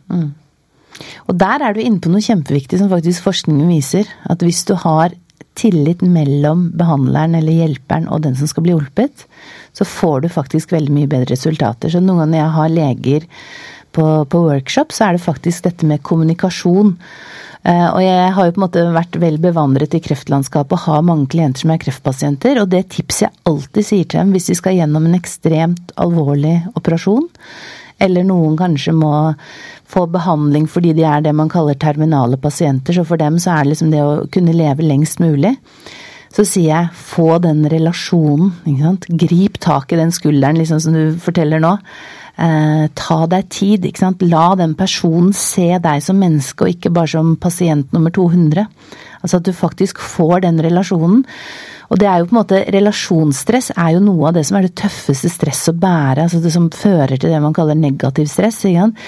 Og 1.29 1.37
der 1.39 1.63
er 1.63 1.73
du 1.73 1.81
inne 1.81 2.01
på 2.03 2.11
noe 2.11 2.23
kjempeviktig 2.23 2.79
som 2.81 2.91
faktisk 2.91 3.25
forskningen 3.27 3.69
viser. 3.71 4.09
At 4.29 4.43
hvis 4.45 4.63
du 4.67 4.75
har 4.79 5.15
tillit 5.59 6.01
mellom 6.05 6.69
behandleren 6.79 7.35
eller 7.37 7.59
hjelperen 7.63 8.07
og 8.11 8.23
den 8.25 8.37
som 8.39 8.49
skal 8.49 8.65
bli 8.65 8.75
hjulpet, 8.75 9.25
så 9.75 9.87
får 9.87 10.23
du 10.23 10.31
faktisk 10.31 10.73
veldig 10.75 10.93
mye 10.95 11.11
bedre 11.11 11.33
resultater. 11.33 11.91
Så 11.91 12.01
noen 12.01 12.23
ganger 12.23 12.31
når 12.33 12.41
jeg 12.41 12.55
har 12.57 12.73
leger 12.75 13.29
på, 13.91 14.05
på 14.31 14.43
workshop, 14.47 14.95
så 14.95 15.07
er 15.07 15.17
det 15.17 15.25
faktisk 15.25 15.67
dette 15.67 15.87
med 15.87 16.03
kommunikasjon. 16.07 16.95
Eh, 17.61 17.87
og 17.91 17.99
jeg 18.01 18.31
har 18.35 18.47
jo 18.47 18.53
på 18.55 18.61
en 18.61 18.65
måte 18.65 18.85
vært 18.95 19.19
vel 19.21 19.37
bevandret 19.41 19.93
i 19.97 20.01
kreftlandskapet 20.03 20.77
og 20.77 20.85
har 20.87 21.03
mange 21.05 21.29
klienter 21.33 21.65
som 21.65 21.73
er 21.75 21.83
kreftpasienter, 21.83 22.61
og 22.61 22.71
det 22.71 22.87
tipset 22.95 23.27
jeg 23.27 23.37
alltid 23.51 23.87
sier 23.87 24.07
til 24.07 24.23
dem 24.23 24.33
hvis 24.35 24.49
de 24.49 24.57
skal 24.57 24.79
gjennom 24.79 25.05
en 25.05 25.19
ekstremt 25.19 25.93
alvorlig 26.01 26.57
operasjon, 26.73 27.27
eller 28.01 28.25
noen 28.25 28.57
kanskje 28.57 28.95
må 28.97 29.13
få 29.91 30.05
behandling 30.11 30.69
fordi 30.71 30.93
de 30.97 31.05
er 31.07 31.23
det 31.25 31.33
man 31.35 31.51
kaller 31.51 31.77
terminale 31.79 32.39
pasienter, 32.41 32.95
så 32.95 33.05
for 33.07 33.19
dem 33.21 33.39
så 33.41 33.55
er 33.55 33.65
det 33.65 33.73
liksom 33.73 33.91
det 33.93 34.05
å 34.05 34.23
kunne 34.31 34.55
leve 34.55 34.87
lengst 34.87 35.21
mulig. 35.23 35.57
Så 36.31 36.45
sier 36.47 36.69
jeg 36.69 36.95
få 36.95 37.35
den 37.43 37.65
relasjonen, 37.67 38.53
ikke 38.63 38.85
sant. 38.85 39.07
Grip 39.25 39.59
tak 39.59 39.91
i 39.91 39.99
den 39.99 40.13
skulderen, 40.15 40.59
liksom 40.61 40.79
som 40.79 40.95
du 40.95 41.17
forteller 41.19 41.59
nå. 41.59 41.73
Eh, 42.39 42.85
ta 42.95 43.17
deg 43.29 43.49
tid, 43.51 43.85
ikke 43.85 44.05
sant. 44.05 44.23
La 44.23 44.53
den 44.55 44.77
personen 44.79 45.33
se 45.35 45.67
deg 45.83 46.03
som 46.05 46.21
menneske, 46.21 46.63
og 46.63 46.71
ikke 46.71 46.93
bare 46.95 47.11
som 47.17 47.35
pasient 47.35 47.91
nummer 47.91 48.13
200. 48.15 48.63
Altså 49.19 49.41
at 49.41 49.49
du 49.49 49.51
faktisk 49.53 49.99
får 49.99 50.45
den 50.47 50.63
relasjonen. 50.63 51.25
Og 51.91 51.99
det 51.99 52.07
er 52.07 52.21
jo 52.21 52.27
på 52.29 52.35
en 52.35 52.39
måte, 52.39 52.59
relasjonsstress 52.71 53.73
er 53.75 53.97
jo 53.97 54.03
noe 54.05 54.29
av 54.29 54.37
det 54.37 54.45
som 54.47 54.57
er 54.57 54.67
det 54.67 54.77
tøffeste 54.79 55.27
stress 55.31 55.65
å 55.67 55.73
bære. 55.75 56.23
altså 56.23 56.39
Det 56.39 56.53
som 56.53 56.69
fører 56.71 57.17
til 57.19 57.33
det 57.33 57.41
man 57.43 57.55
kaller 57.55 57.75
negativ 57.75 58.29
stress. 58.31 58.61
ikke 58.63 58.85
sant? 58.85 59.01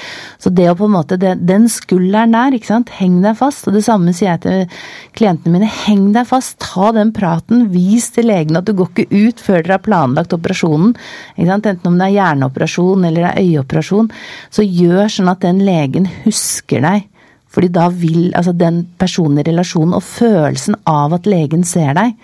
Så 0.44 0.52
det 0.52 0.68
å 0.68 0.76
på 0.76 0.90
en 0.90 0.96
måte, 0.98 1.18
det, 1.20 1.38
den 1.48 1.70
skulderen 1.72 2.36
der, 2.36 2.58
ikke 2.58 2.74
sant, 2.74 2.92
heng 3.00 3.22
deg 3.24 3.40
fast. 3.40 3.70
Og 3.72 3.78
det 3.78 3.86
samme 3.88 4.12
sier 4.12 4.34
jeg 4.34 4.44
til 4.44 4.84
klientene 5.16 5.56
mine. 5.56 5.72
Heng 5.86 6.12
deg 6.18 6.28
fast, 6.28 6.58
ta 6.60 6.92
den 6.92 7.16
praten. 7.16 7.70
Vis 7.72 8.10
til 8.18 8.28
legen 8.28 8.60
at 8.60 8.68
du 8.68 8.76
går 8.76 8.92
ikke 8.92 9.24
ut 9.30 9.46
før 9.48 9.64
dere 9.64 9.78
har 9.78 9.88
planlagt 9.88 10.36
operasjonen. 10.36 10.92
ikke 11.38 11.50
sant? 11.54 11.72
Enten 11.72 11.94
om 11.94 11.98
det 12.02 12.10
er 12.10 12.18
hjerneoperasjon 12.18 13.08
eller 13.08 13.30
det 13.30 13.32
er 13.32 13.48
øyeoperasjon. 13.48 14.12
Så 14.52 14.68
gjør 14.68 15.08
sånn 15.08 15.32
at 15.32 15.48
den 15.48 15.64
legen 15.64 16.12
husker 16.28 16.84
deg. 16.84 17.08
Fordi 17.54 17.70
da 17.70 17.86
vil 17.94 18.32
altså 18.34 18.52
den 18.58 18.82
personen 18.98 19.40
i 19.40 19.46
relasjonen 19.46 19.94
og 19.98 20.04
følelsen 20.04 20.80
av 20.90 21.14
at 21.14 21.30
legen 21.30 21.64
ser 21.68 21.94
deg, 21.94 22.16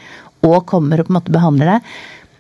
og 0.46 0.64
kommer 0.70 1.02
og 1.02 1.08
på 1.10 1.14
en 1.14 1.20
måte 1.20 1.34
behandler 1.36 1.76
deg, 1.76 1.92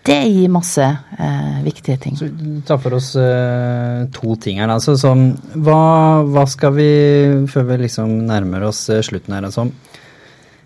det 0.10 0.20
gir 0.32 0.52
masse 0.52 0.86
eh, 0.86 1.58
viktige 1.66 2.00
ting. 2.02 2.16
Så 2.18 2.30
vi 2.32 2.62
tar 2.66 2.80
for 2.82 2.95
oss 2.97 3.12
eh, 3.20 4.06
to 4.16 4.36
ting 4.41 4.62
her. 4.62 4.72
Altså, 4.72 4.95
sånn, 4.97 5.34
hva, 5.60 6.24
hva 6.26 6.45
skal 6.50 6.74
vi, 6.78 6.91
før 7.52 7.68
vi 7.74 7.82
liksom 7.84 8.16
nærmer 8.30 8.70
oss 8.70 8.86
eh, 8.89 9.04
slutten 9.06 9.36
her, 9.36 9.50
altså, 9.50 9.68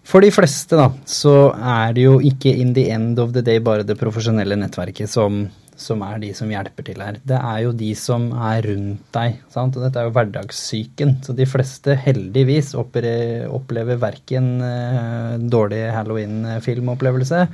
For 0.03 0.19
de 0.19 0.29
fleste 0.35 0.77
da, 0.77 0.89
så 1.07 1.53
er 1.55 1.93
det 1.95 2.05
jo 2.05 2.17
ikke 2.19 2.51
in 2.59 2.73
the 2.75 2.89
end 2.91 3.19
of 3.23 3.31
the 3.33 3.41
day 3.41 3.61
bare 3.63 3.85
det 3.87 3.95
profesjonelle 3.99 4.57
nettverket 4.59 5.09
som, 5.09 5.45
som 5.83 6.01
er 6.07 6.21
de 6.21 6.31
som 6.37 6.49
hjelper 6.51 6.87
til 6.87 7.03
her. 7.03 7.19
Det 7.27 7.37
er 7.37 7.59
jo 7.65 7.73
de 7.77 7.91
som 7.99 8.29
er 8.33 8.63
rundt 8.65 9.03
deg. 9.15 9.37
sant? 9.53 9.75
Og 9.77 9.85
dette 9.85 9.99
er 9.99 10.07
jo 10.07 10.15
hverdagssyken. 10.15 11.17
Så 11.25 11.35
de 11.37 11.47
fleste 11.49 11.97
heldigvis 12.05 12.73
opplever 12.79 13.99
verken 14.01 14.49
eh, 14.63 15.37
dårlig 15.51 15.83
halloween-filmopplevelse 15.93 17.45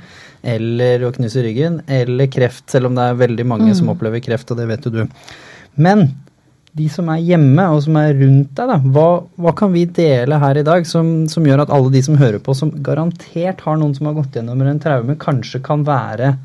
eller 0.54 1.04
å 1.04 1.12
knuse 1.12 1.44
ryggen, 1.44 1.82
eller 1.90 2.30
kreft, 2.32 2.64
selv 2.72 2.88
om 2.88 2.96
det 2.96 3.04
er 3.10 3.22
veldig 3.26 3.46
mange 3.48 3.74
som 3.76 3.90
opplever 3.92 4.22
kreft, 4.24 4.50
og 4.52 4.60
det 4.60 4.70
vet 4.70 4.86
jo 4.86 4.94
du. 4.94 5.02
Men 5.76 6.06
de 6.76 6.86
som 6.92 7.08
er 7.10 7.22
hjemme 7.26 7.64
og 7.74 7.82
som 7.84 7.96
er 7.98 8.14
rundt 8.14 8.52
deg, 8.56 8.70
da, 8.70 8.78
hva, 8.94 9.06
hva 9.42 9.52
kan 9.58 9.72
vi 9.74 9.84
dele 9.90 10.38
her 10.40 10.60
i 10.60 10.66
dag 10.66 10.86
som, 10.88 11.26
som 11.30 11.46
gjør 11.46 11.64
at 11.64 11.72
alle 11.74 11.90
de 11.92 12.02
som 12.06 12.18
hører 12.20 12.40
på, 12.42 12.54
som 12.56 12.70
garantert 12.86 13.64
har 13.66 13.80
noen 13.80 13.96
som 13.96 14.08
har 14.08 14.16
gått 14.20 14.38
gjennom 14.38 14.62
en 14.62 14.82
traume, 14.82 15.18
kanskje 15.20 15.62
kan 15.66 15.82
være 15.88 16.36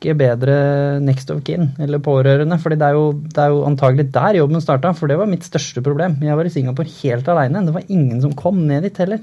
hakket 0.00 0.16
bedre 0.16 1.00
next 1.00 1.30
of 1.30 1.42
kin, 1.44 1.70
eller 1.78 1.98
pårørende? 1.98 2.58
for 2.60 2.70
det 2.70 2.78
det 2.78 3.38
er 3.38 3.48
jo 3.50 3.64
antagelig 3.66 4.10
der 4.12 4.36
jobben 4.36 4.60
starta, 4.60 4.94
for 4.94 5.06
det 5.08 5.18
var 5.18 5.26
mitt 5.26 5.42
største 5.44 5.82
problem. 5.82 6.16
Jeg 6.22 6.36
var 6.36 6.44
i 6.44 6.48
Singapore 6.50 6.88
helt 7.02 7.28
aleine. 7.28 7.64
Det 7.66 7.74
var 7.74 7.82
ingen 7.88 8.20
som 8.20 8.32
kom 8.32 8.66
ned 8.66 8.82
dit 8.82 8.96
heller. 8.96 9.20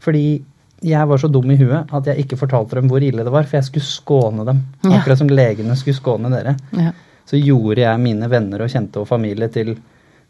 Fordi 0.00 0.42
jeg 0.82 1.08
var 1.08 1.16
så 1.16 1.28
dum 1.32 1.50
i 1.50 1.56
huet 1.56 1.88
at 1.92 2.06
jeg 2.06 2.18
ikke 2.24 2.36
fortalte 2.36 2.74
dem 2.76 2.88
hvor 2.88 3.00
ille 3.00 3.24
det 3.24 3.32
var, 3.32 3.44
for 3.44 3.56
jeg 3.56 3.64
skulle 3.64 3.84
skåne 3.84 4.44
dem. 4.44 4.62
Ja. 4.84 4.98
Akkurat 4.98 5.18
som 5.18 5.28
legene 5.28 5.76
skulle 5.76 5.96
skåne 5.96 6.30
dere 6.30 6.56
Ja. 6.76 6.92
så 7.24 7.40
gjorde 7.40 7.80
jeg 7.80 8.00
mine 8.00 8.28
venner 8.28 8.60
og 8.60 8.68
kjente 8.68 9.00
og 9.00 9.08
familie 9.08 9.48
til 9.48 9.76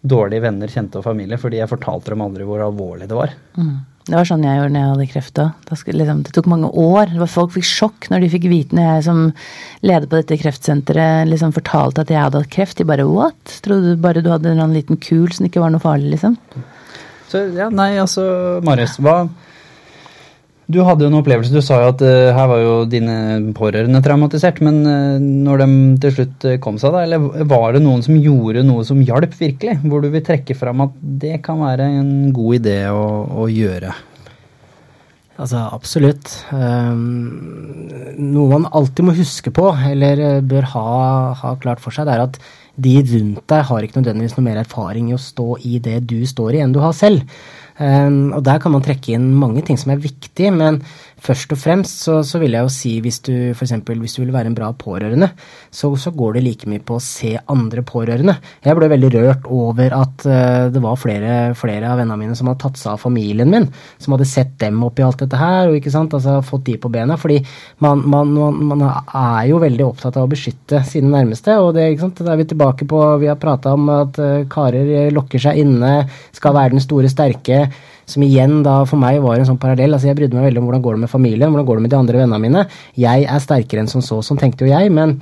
dårlige 0.04 0.42
venner, 0.42 0.68
kjente 0.68 0.98
og 0.98 1.04
familie, 1.04 1.38
fordi 1.38 1.56
jeg 1.58 1.68
fortalte 1.68 2.10
dem 2.12 2.20
aldri 2.20 2.44
hvor 2.44 2.60
alvorlig 2.60 3.08
det 3.08 3.16
var. 3.16 3.32
Mm. 3.56 3.78
Det 4.04 4.12
var 4.12 4.26
sånn 4.28 4.42
jeg 4.44 4.58
gjorde 4.58 4.72
når 4.74 4.82
jeg 4.82 4.90
hadde 4.92 5.06
kreft 5.14 5.38
òg. 5.40 5.70
Liksom, 5.96 6.18
det 6.26 6.32
tok 6.36 6.48
mange 6.52 6.68
år. 6.68 7.14
Folk 7.30 7.54
fikk 7.54 7.68
sjokk 7.68 8.08
når 8.12 8.24
de 8.24 8.28
fikk 8.34 8.48
vite 8.52 8.76
når 8.76 8.90
jeg 8.90 9.06
som 9.06 9.22
leder 9.80 10.10
på 10.10 10.18
dette 10.20 10.38
kreftsenteret 10.42 11.30
liksom 11.30 11.54
fortalte 11.56 12.04
at 12.04 12.12
jeg 12.12 12.20
hadde 12.20 12.42
hatt 12.42 12.52
kreft. 12.52 12.76
De 12.76 12.88
bare 12.88 13.06
what? 13.08 13.56
Trodde 13.64 13.96
bare 14.04 14.20
du 14.20 14.28
hadde 14.28 14.52
en 14.52 14.76
liten 14.76 15.00
kul 15.00 15.32
som 15.32 15.48
ikke 15.48 15.62
var 15.64 15.72
noe 15.72 15.80
farlig, 15.80 16.12
liksom? 16.18 16.36
Så 17.32 17.46
ja, 17.56 17.70
nei, 17.72 17.94
altså, 18.02 18.26
Marius, 18.66 18.98
hva 19.00 19.22
Du 20.64 20.78
hadde 20.80 21.04
jo 21.04 21.10
en 21.10 21.18
opplevelse. 21.18 21.52
Du 21.52 21.60
sa 21.64 21.82
jo 21.82 21.90
at 21.92 22.02
uh, 22.04 22.32
her 22.32 22.48
var 22.48 22.62
jo 22.62 22.76
dine 22.88 23.16
pårørende 23.56 24.00
traumatisert, 24.04 24.62
men 24.64 24.80
uh, 24.88 25.20
når 25.20 25.60
de 25.60 25.68
til 26.00 26.14
slutt 26.18 26.46
eh, 26.48 26.56
kom 26.62 26.78
seg, 26.80 26.94
da, 26.94 27.04
eller 27.04 27.44
var 27.50 27.76
det 27.76 27.82
noen 27.84 28.00
som 28.04 28.16
gjorde 28.16 28.64
noe 28.64 28.86
som 28.88 29.02
hjalp 29.04 29.36
virkelig? 29.36 29.76
Hvor 29.84 30.00
du 30.00 30.08
vil 30.14 30.24
trekke 30.24 30.56
fram 30.56 30.86
at 30.86 30.96
det 31.20 31.42
kan 31.44 31.60
være 31.60 31.90
en 32.00 32.10
god 32.34 32.60
idé 32.62 32.78
å, 32.88 33.04
å 33.44 33.48
gjøre? 33.52 33.92
Altså, 35.34 35.60
absolutt. 35.74 36.30
Um, 36.54 37.90
noe 38.16 38.48
man 38.54 38.68
alltid 38.70 39.04
må 39.04 39.16
huske 39.18 39.52
på, 39.52 39.66
eller 39.90 40.40
bør 40.46 40.70
ha, 40.76 40.90
ha 41.42 41.56
klart 41.60 41.82
for 41.82 41.92
seg, 41.92 42.08
det 42.08 42.14
er 42.14 42.24
at 42.24 42.38
de 42.74 42.94
rundt 43.12 43.44
deg 43.50 43.66
har 43.68 43.84
ikke 43.84 44.00
nødvendigvis 44.00 44.38
noe 44.38 44.46
mer 44.48 44.62
erfaring 44.62 45.10
i 45.10 45.16
å 45.16 45.20
stå 45.20 45.58
i 45.66 45.76
det 45.82 46.00
du 46.10 46.22
står 46.26 46.56
i, 46.56 46.62
enn 46.64 46.72
du 46.74 46.80
har 46.82 46.94
selv. 46.96 47.26
Um, 47.74 48.30
og 48.36 48.44
der 48.46 48.60
kan 48.62 48.70
man 48.70 48.84
trekke 48.86 49.16
inn 49.16 49.32
mange 49.34 49.64
ting 49.66 49.78
som 49.80 49.90
er 49.90 50.02
viktig, 50.02 50.52
men 50.54 50.78
først 51.24 51.54
og 51.54 51.60
fremst 51.60 52.04
så, 52.04 52.18
så 52.26 52.40
vil 52.42 52.54
jeg 52.56 52.66
jo 52.66 52.72
si 52.72 52.94
hvis 53.04 53.20
du 53.24 53.32
eksempel, 53.64 54.00
hvis 54.02 54.16
du 54.16 54.22
vil 54.22 54.34
være 54.34 54.50
en 54.50 54.56
bra 54.56 54.70
pårørende, 54.76 55.30
så, 55.72 55.90
så 56.00 56.12
går 56.14 56.36
det 56.36 56.44
like 56.44 56.68
mye 56.70 56.82
på 56.84 56.98
å 56.98 57.02
se 57.02 57.32
andre 57.50 57.84
pårørende. 57.86 58.36
Jeg 58.64 58.76
ble 58.78 58.90
veldig 58.92 59.10
rørt 59.14 59.48
over 59.52 59.96
at 59.96 60.26
uh, 60.28 60.66
det 60.72 60.82
var 60.84 61.00
flere, 61.00 61.36
flere 61.58 61.90
av 61.90 62.00
vennene 62.00 62.20
mine 62.20 62.36
som 62.38 62.50
hadde 62.50 62.62
tatt 62.64 62.80
seg 62.80 62.92
av 62.94 63.02
familien 63.02 63.50
min, 63.50 63.68
som 64.02 64.16
hadde 64.16 64.28
sett 64.28 64.54
dem 64.60 64.82
oppi 64.86 65.04
alt 65.06 65.24
dette 65.24 65.40
her, 65.40 65.70
og 65.70 65.78
ikke 65.78 65.94
sant, 65.94 66.14
altså 66.16 66.38
fått 66.44 66.66
de 66.68 66.76
på 66.80 66.92
bena. 66.92 67.16
Fordi 67.20 67.40
man, 67.84 68.04
man, 68.10 68.34
man, 68.74 68.84
er 68.84 69.48
jo 69.50 69.62
veldig 69.62 69.88
opptatt 69.88 70.18
av 70.20 70.28
å 70.28 70.32
beskytte 70.32 70.82
sine 70.88 71.12
nærmeste, 71.14 71.56
og 71.60 71.72
det, 71.78 71.88
ikke 71.94 72.06
sant, 72.06 72.22
er 72.24 72.40
vi 72.40 72.48
tilbake 72.50 72.88
på 72.90 73.02
Vi 73.22 73.30
har 73.30 73.40
prata 73.40 73.74
om 73.76 73.88
at 73.94 74.20
uh, 74.20 74.44
karer 74.50 75.10
lokker 75.14 75.42
seg 75.48 75.64
inne, 75.64 75.96
skal 76.34 76.56
være 76.56 76.76
den 76.76 76.84
store 76.84 77.10
sterke. 77.12 77.64
Som 78.10 78.26
igjen 78.26 78.60
da 78.66 78.80
for 78.88 79.00
meg 79.00 79.22
var 79.24 79.40
en 79.40 79.48
sånn 79.48 79.60
parallell. 79.60 79.96
altså 79.96 80.10
Jeg 80.10 80.18
brydde 80.18 80.38
meg 80.38 80.50
veldig 80.50 80.62
om 80.62 80.68
hvordan 80.68 80.84
går 80.84 80.98
det 80.98 81.04
med 81.06 81.12
familien, 81.12 81.50
hvordan 81.50 81.68
går 81.70 81.80
det 81.80 81.86
med 81.86 81.94
de 81.94 82.02
andre 82.02 82.20
vennene 82.22 82.42
mine. 82.42 82.68
Jeg 83.00 83.24
er 83.24 83.42
sterkere 83.42 83.84
enn 83.84 83.90
som 83.90 84.04
så, 84.04 84.20
sånn 84.24 84.40
tenkte 84.40 84.66
jo 84.66 84.72
jeg. 84.72 84.92
men 84.94 85.18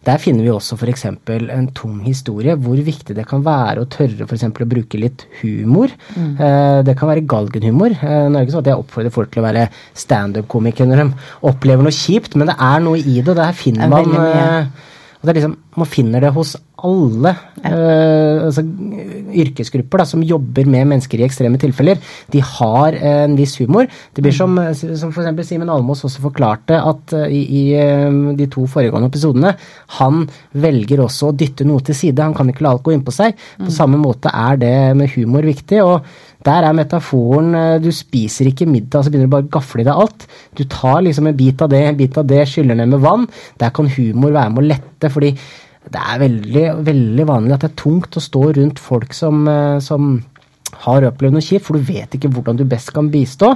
der 0.00 0.16
finner 0.16 0.46
vi 0.46 0.48
også 0.48 0.78
f.eks. 0.80 1.02
en 1.04 1.66
tung 1.76 1.98
historie, 2.06 2.54
hvor 2.56 2.78
viktig 2.80 3.12
det 3.16 3.26
kan 3.28 3.42
være 3.44 3.82
å 3.82 3.88
tørre 3.90 4.24
for 4.24 4.32
eksempel, 4.32 4.64
å 4.64 4.70
bruke 4.70 4.96
litt 4.96 5.26
humor. 5.42 5.92
Mm. 6.14 6.30
Eh, 6.40 6.78
det 6.88 6.94
kan 6.96 7.10
være 7.10 7.26
galgenhumor. 7.28 7.92
Eh, 7.98 8.22
nå 8.24 8.32
er 8.32 8.38
det 8.38 8.46
ikke 8.46 8.54
sånn 8.54 8.64
at 8.64 8.70
jeg 8.72 8.80
oppfordrer 8.80 9.12
folk 9.12 9.34
til 9.34 9.42
å 9.42 9.44
være 9.44 9.66
standup-komikere 10.00 10.88
når 10.88 11.02
de 11.02 11.26
opplever 11.52 11.84
noe 11.84 11.92
kjipt, 11.92 12.38
men 12.40 12.48
det 12.48 12.56
er 12.56 12.80
noe 12.86 13.02
i 13.02 13.18
det, 13.18 13.28
og 13.28 13.42
der 13.42 13.60
finner 13.60 13.92
man 13.92 14.16
eh, 14.16 14.88
og 15.20 15.28
det 15.28 15.34
er 15.34 15.36
liksom, 15.42 15.56
Man 15.76 15.88
finner 15.88 16.24
det 16.24 16.32
hos 16.32 16.54
alle 16.86 17.32
ja. 17.62 17.70
uh, 17.70 18.46
altså, 18.46 18.64
yrkesgrupper 19.42 20.02
da, 20.02 20.06
som 20.08 20.22
jobber 20.26 20.68
med 20.70 20.88
mennesker 20.92 21.20
i 21.20 21.26
ekstreme 21.26 21.60
tilfeller. 21.60 22.00
De 22.32 22.42
har 22.44 22.96
uh, 22.96 23.08
en 23.26 23.36
viss 23.38 23.56
humor. 23.60 23.88
Det 24.16 24.24
blir 24.24 24.34
som, 24.36 24.56
eh, 24.62 24.72
som 24.74 25.12
f.eks. 25.12 25.30
Simen 25.48 25.72
Almås 25.72 26.04
også 26.06 26.22
forklarte 26.24 26.78
at 26.78 27.14
uh, 27.16 27.26
i, 27.26 27.42
i 27.60 27.62
de 28.38 28.48
to 28.50 28.66
foregående 28.70 29.10
episodene 29.10 29.54
Han 29.98 30.24
velger 30.52 31.04
også 31.04 31.30
å 31.30 31.36
dytte 31.36 31.66
noe 31.68 31.84
til 31.86 31.96
side. 31.96 32.24
Han 32.24 32.36
kan 32.36 32.50
ikke 32.50 32.66
la 32.66 32.74
alt 32.76 32.86
gå 32.86 32.94
innpå 32.96 33.14
seg. 33.14 33.38
På 33.58 33.68
mm. 33.68 33.76
samme 33.76 34.00
måte 34.00 34.32
er 34.32 34.60
det 34.60 34.74
med 34.98 35.14
humor 35.16 35.46
viktig. 35.46 35.82
og 35.84 36.04
der 36.40 36.64
er 36.64 36.72
metaforen 36.72 37.52
Du 37.84 37.90
spiser 37.92 38.48
ikke 38.48 38.64
middag, 38.64 39.04
så 39.04 39.10
begynner 39.12 39.28
du 39.28 39.34
bare 39.34 39.44
å 39.44 39.52
gafle 39.52 39.82
i 39.82 39.84
deg 39.84 40.04
alt. 40.04 40.24
Du 40.56 40.64
tar 40.64 41.02
liksom 41.04 41.28
en 41.28 41.36
bit 41.36 41.60
av 41.60 41.68
det, 41.68 41.82
en 41.84 41.98
bit 41.98 42.16
av 42.16 42.24
det, 42.28 42.46
skyller 42.48 42.78
ned 42.78 42.88
med 42.94 43.02
vann. 43.04 43.26
Der 43.60 43.74
kan 43.76 43.90
humor 43.92 44.32
være 44.32 44.54
med 44.54 44.62
å 44.62 44.70
lette, 44.70 45.10
fordi 45.12 45.34
det 45.88 46.00
er 46.00 46.20
veldig, 46.20 46.64
veldig 46.86 47.26
vanlig 47.28 47.54
at 47.56 47.64
det 47.64 47.70
er 47.70 47.78
tungt 47.80 48.18
å 48.18 48.22
stå 48.22 48.42
rundt 48.58 48.82
folk 48.82 49.14
som, 49.16 49.46
eh, 49.48 49.78
som 49.82 50.12
har 50.84 51.06
opplevd 51.08 51.34
noe 51.34 51.44
kjipt, 51.44 51.66
for 51.66 51.78
du 51.78 51.86
vet 51.88 52.12
ikke 52.14 52.30
hvordan 52.30 52.58
du 52.58 52.66
best 52.68 52.92
kan 52.94 53.08
bistå. 53.10 53.54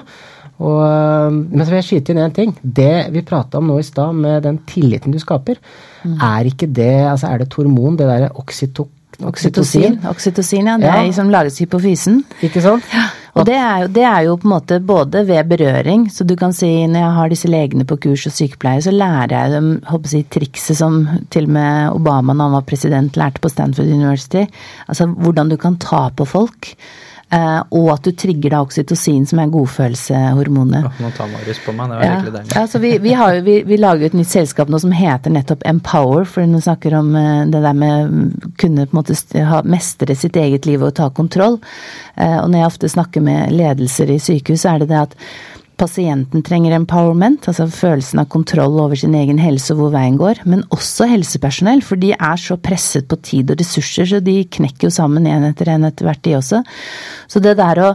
Og, 0.54 0.80
eh, 0.86 1.30
men 1.30 1.62
så 1.62 1.70
vil 1.70 1.80
jeg 1.82 1.88
skyte 1.90 2.14
inn 2.14 2.22
én 2.24 2.34
ting. 2.34 2.54
Det 2.62 3.12
vi 3.12 3.22
prata 3.26 3.58
om 3.58 3.68
nå 3.68 3.78
i 3.78 3.86
stad, 3.86 4.14
med 4.14 4.42
den 4.42 4.62
tilliten 4.66 5.12
du 5.12 5.18
skaper, 5.18 5.60
mm. 6.04 6.16
er 6.20 6.50
ikke 6.50 6.70
det 6.72 6.94
altså 7.10 7.28
Er 7.30 7.38
det 7.38 7.48
et 7.48 7.58
hormon, 7.58 7.96
det 7.96 8.08
derre 8.08 8.30
Oksytocin. 8.34 10.00
Oksytocin, 10.10 10.66
ja. 10.66 10.78
Det 10.78 10.90
er 10.90 11.12
som 11.12 11.30
lages 11.30 11.60
i 11.60 11.66
hypofysen. 11.66 12.24
Ikke 12.42 12.62
sant? 12.64 12.82
Ja. 12.92 13.10
Og 13.34 13.46
det 13.48 13.54
er, 13.58 13.78
jo, 13.82 13.88
det 13.90 14.02
er, 14.06 14.18
jo, 14.28 14.34
på 14.38 14.46
en 14.46 14.52
måte 14.52 14.76
både 14.86 15.24
ved 15.26 15.48
berøring, 15.50 16.04
så 16.12 16.22
du 16.26 16.36
kan 16.38 16.52
si 16.54 16.68
når 16.86 17.02
jeg 17.02 17.14
har 17.16 17.32
disse 17.32 17.50
legene 17.50 17.86
på 17.88 17.98
kurs 18.04 18.28
og 18.30 18.34
sykepleiere, 18.36 18.84
så 18.86 18.94
lærer 18.94 19.34
jeg 19.34 19.54
dem 19.56 19.70
håper 19.88 20.14
jeg, 20.14 20.28
trikset 20.30 20.78
som 20.78 21.00
til 21.34 21.48
og 21.48 21.56
med 21.56 21.96
Obama 21.96 22.36
da 22.36 22.46
han 22.46 22.54
var 22.54 22.68
president 22.68 23.18
lærte 23.18 23.42
på 23.42 23.50
Stanford 23.50 23.90
University. 23.90 24.44
Altså 24.86 25.08
hvordan 25.10 25.50
du 25.50 25.58
kan 25.58 25.80
ta 25.82 26.06
på 26.14 26.28
folk. 26.30 26.70
Uh, 27.32 27.62
og 27.72 27.88
at 27.94 28.04
du 28.04 28.12
trigger 28.14 28.52
da 28.52 28.60
oksytocin, 28.62 29.24
som 29.26 29.40
er 29.40 29.48
godfølelsehormonet 29.50 30.84
nå 31.00 31.08
tar 31.16 31.30
Marius 31.32 31.58
på 31.64 31.72
meg, 31.74 31.88
det 31.90 31.96
var 31.96 32.04
ja. 32.04 32.18
virkelig 32.18 32.34
deilig. 32.34 32.52
Ja, 32.54 32.80
vi, 32.84 32.90
vi, 33.06 33.14
har, 33.16 33.38
vi, 33.46 33.54
vi, 33.66 33.78
lager 33.80 34.06
et 34.06 34.16
nytt 34.18 34.30
selskap 34.30 34.70
nå 34.70 34.78
som 34.82 34.92
heter 34.94 35.32
nettopp 35.34 35.64
Empower, 35.66 36.28
for 36.28 36.44
hun 36.44 36.60
snakker 36.62 36.98
om 37.00 37.10
uh, 37.16 37.46
det 37.50 37.64
der 37.64 37.80
med 37.80 38.36
kunne 38.60 38.86
på 38.86 38.94
en 38.94 39.00
måte 39.00 39.46
ha, 39.48 39.62
mestre 39.64 40.16
sitt 40.18 40.36
eget 40.38 40.68
liv 40.68 40.84
og 40.84 40.94
ta 41.00 41.08
kontroll. 41.16 41.58
Uh, 42.14 42.44
og 42.44 42.52
når 42.52 42.60
jeg 42.60 42.70
ofte 42.70 42.92
snakker 42.92 43.24
med 43.24 43.56
ledelser 43.56 44.14
i 44.14 44.20
sykehus, 44.22 44.62
så 44.62 44.74
er 44.74 44.84
det 44.84 44.92
det 44.92 45.02
at 45.08 45.18
pasienten 45.80 46.42
trenger 46.46 46.74
empowerment, 46.76 47.48
altså 47.50 47.66
følelsen 47.70 48.20
av 48.22 48.28
kontroll 48.32 48.76
over 48.82 48.98
sin 48.98 49.14
egen 49.18 49.40
helse 49.42 49.74
og 49.74 49.80
hvor 49.80 49.94
veien 49.94 50.18
går, 50.20 50.42
men 50.48 50.62
også 50.74 51.08
helsepersonell, 51.10 51.82
for 51.84 52.00
de 52.00 52.12
er 52.14 52.40
så 52.40 52.56
presset 52.60 53.08
på 53.10 53.18
tid 53.24 53.50
og 53.52 53.60
ressurser, 53.60 54.08
så 54.10 54.20
de 54.24 54.36
knekker 54.56 54.88
jo 54.88 54.94
sammen 54.94 55.26
en 55.30 55.48
etter 55.48 55.72
en 55.74 55.88
etter 55.88 56.08
hvert, 56.08 56.22
de 56.24 56.36
også. 56.38 56.62
Så 57.30 57.42
det 57.44 57.56
der 57.60 57.82
å 57.82 57.94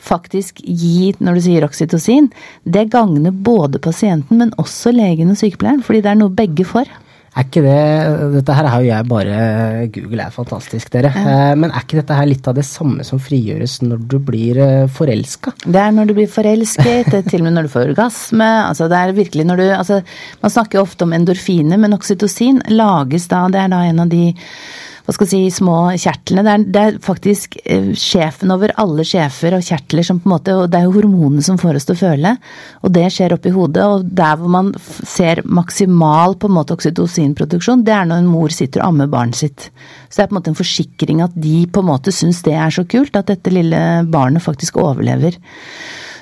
faktisk 0.00 0.62
gi, 0.64 1.12
når 1.20 1.38
du 1.38 1.44
sier 1.44 1.66
oksytocin, 1.66 2.30
det 2.64 2.88
gagner 2.92 3.34
både 3.34 3.82
pasienten, 3.82 4.40
men 4.40 4.56
også 4.60 4.94
legen 4.96 5.32
og 5.32 5.38
sykepleieren, 5.40 5.84
fordi 5.86 6.02
det 6.04 6.14
er 6.14 6.20
noe 6.22 6.34
begge 6.34 6.66
får. 6.66 6.90
Er 7.30 7.46
ikke 7.46 7.62
det 7.62 8.32
Dette 8.34 8.54
her 8.56 8.66
har 8.66 8.82
jo 8.82 8.88
jeg 8.88 9.06
bare 9.10 9.36
Google 9.94 10.24
er 10.24 10.34
fantastisk, 10.34 10.90
dere. 10.92 11.12
Ja. 11.14 11.36
Eh, 11.50 11.54
men 11.60 11.70
er 11.70 11.84
ikke 11.84 12.00
dette 12.00 12.16
her 12.18 12.28
litt 12.28 12.48
av 12.50 12.56
det 12.58 12.66
samme 12.66 13.06
som 13.06 13.22
frigjøres 13.22 13.78
når 13.86 14.02
du 14.10 14.18
blir 14.24 14.58
eh, 14.60 14.90
forelska? 14.90 15.54
Det 15.62 15.78
er 15.78 15.94
når 15.94 16.10
du 16.10 16.16
blir 16.18 16.30
forelsket, 16.30 17.12
er 17.14 17.24
til 17.28 17.42
og 17.42 17.46
med 17.46 17.56
når 17.56 17.68
du 17.68 17.74
får 17.76 17.92
orgasme. 17.92 18.50
Altså 18.66 18.90
det 18.90 18.98
er 18.98 19.16
virkelig 19.16 19.46
når 19.46 19.62
du 19.62 19.66
altså 19.70 20.00
Man 20.42 20.52
snakker 20.52 20.80
jo 20.80 20.86
ofte 20.86 21.06
om 21.06 21.14
endorfiner, 21.14 21.78
men 21.80 21.94
oksytocin 21.94 22.62
lages 22.72 23.28
da 23.30 23.46
Det 23.52 23.62
er 23.62 23.72
da 23.72 23.84
en 23.86 24.02
av 24.06 24.10
de 24.10 24.24
hva 25.06 25.14
skal 25.16 25.28
si, 25.30 25.40
små 25.52 25.76
kjertlene. 25.98 26.44
Det 26.44 26.52
er, 26.52 26.64
det 26.74 26.82
er 26.82 26.98
faktisk 27.04 27.56
eh, 27.64 27.90
sjefen 27.98 28.52
over 28.54 28.74
alle 28.80 29.04
sjefer 29.06 29.56
og 29.56 29.64
kjertler 29.64 30.06
som 30.06 30.20
på 30.20 30.28
en 30.28 30.34
måte 30.34 30.56
Og 30.56 30.66
det 30.70 30.80
er 30.80 30.86
jo 30.88 30.94
hormonene 30.98 31.44
som 31.44 31.58
får 31.60 31.78
oss 31.78 31.88
til 31.88 31.96
å 31.96 32.00
føle. 32.00 32.34
Og 32.84 32.94
det 32.94 33.06
skjer 33.14 33.34
oppi 33.36 33.52
hodet. 33.54 33.86
Og 33.86 34.10
der 34.20 34.36
hvor 34.40 34.52
man 34.52 34.72
ser 34.80 35.42
maksimal 35.44 36.36
på 36.40 36.50
en 36.50 36.56
måte 36.58 36.76
oksytocinproduksjon, 36.76 37.84
det 37.86 37.96
er 37.96 38.10
når 38.10 38.24
en 38.24 38.30
mor 38.30 38.54
sitter 38.54 38.84
og 38.84 38.92
ammer 38.92 39.10
barnet 39.12 39.40
sitt. 39.40 39.70
Så 40.08 40.20
det 40.20 40.26
er 40.26 40.30
på 40.30 40.36
en 40.36 40.40
måte 40.40 40.54
en 40.54 40.60
forsikring 40.60 41.24
at 41.24 41.40
de 41.48 41.56
på 41.70 41.82
en 41.82 41.90
måte 41.90 42.14
syns 42.14 42.44
det 42.46 42.56
er 42.58 42.74
så 42.74 42.86
kult 42.88 43.16
at 43.18 43.30
dette 43.32 43.54
lille 43.54 43.80
barnet 44.10 44.44
faktisk 44.44 44.80
overlever. 44.82 45.38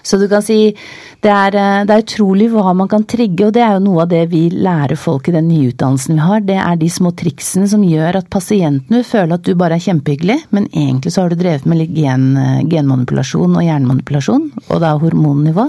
Så 0.08 0.16
du 0.20 0.24
kan 0.30 0.44
si 0.44 0.72
det 1.20 1.32
er, 1.32 1.56
eh, 1.58 1.84
det 1.84 1.94
er, 1.94 2.04
utrolig 2.04 2.48
hva 2.52 2.72
man 2.76 2.88
kan 2.88 3.04
trigge, 3.04 3.48
og 3.48 3.54
det 3.56 3.64
er 3.64 3.74
jo 3.76 3.84
noe 3.84 4.04
av 4.04 4.12
det 4.12 4.24
vi 4.32 4.46
lærer 4.54 4.96
folk 4.96 5.28
i 5.28 5.34
den 5.34 5.48
nye 5.50 5.72
utdannelsen 5.72 6.16
vi 6.16 6.24
har. 6.24 6.44
Det 6.46 6.56
er 6.62 6.78
de 6.80 6.88
små 6.92 7.12
triksene 7.18 7.68
som 7.68 7.84
gjør 7.84 8.20
at 8.22 8.30
pasienten 8.32 8.96
vil 8.96 9.04
føle 9.06 9.36
at 9.36 9.44
du 9.44 9.52
bare 9.58 9.76
er 9.76 9.84
kjempehyggelig, 9.84 10.38
men 10.54 10.70
egentlig 10.72 11.12
så 11.12 11.24
har 11.24 11.34
du 11.34 11.40
drevet 11.42 11.66
med 11.68 11.82
litt 11.82 11.94
gen, 11.96 12.30
eh, 12.38 12.64
genmanipulasjon 12.70 13.58
og 13.58 13.66
hjernemanipulasjon, 13.66 14.50
og 14.68 14.80
da 14.80 14.96
hormonnivå. 15.02 15.68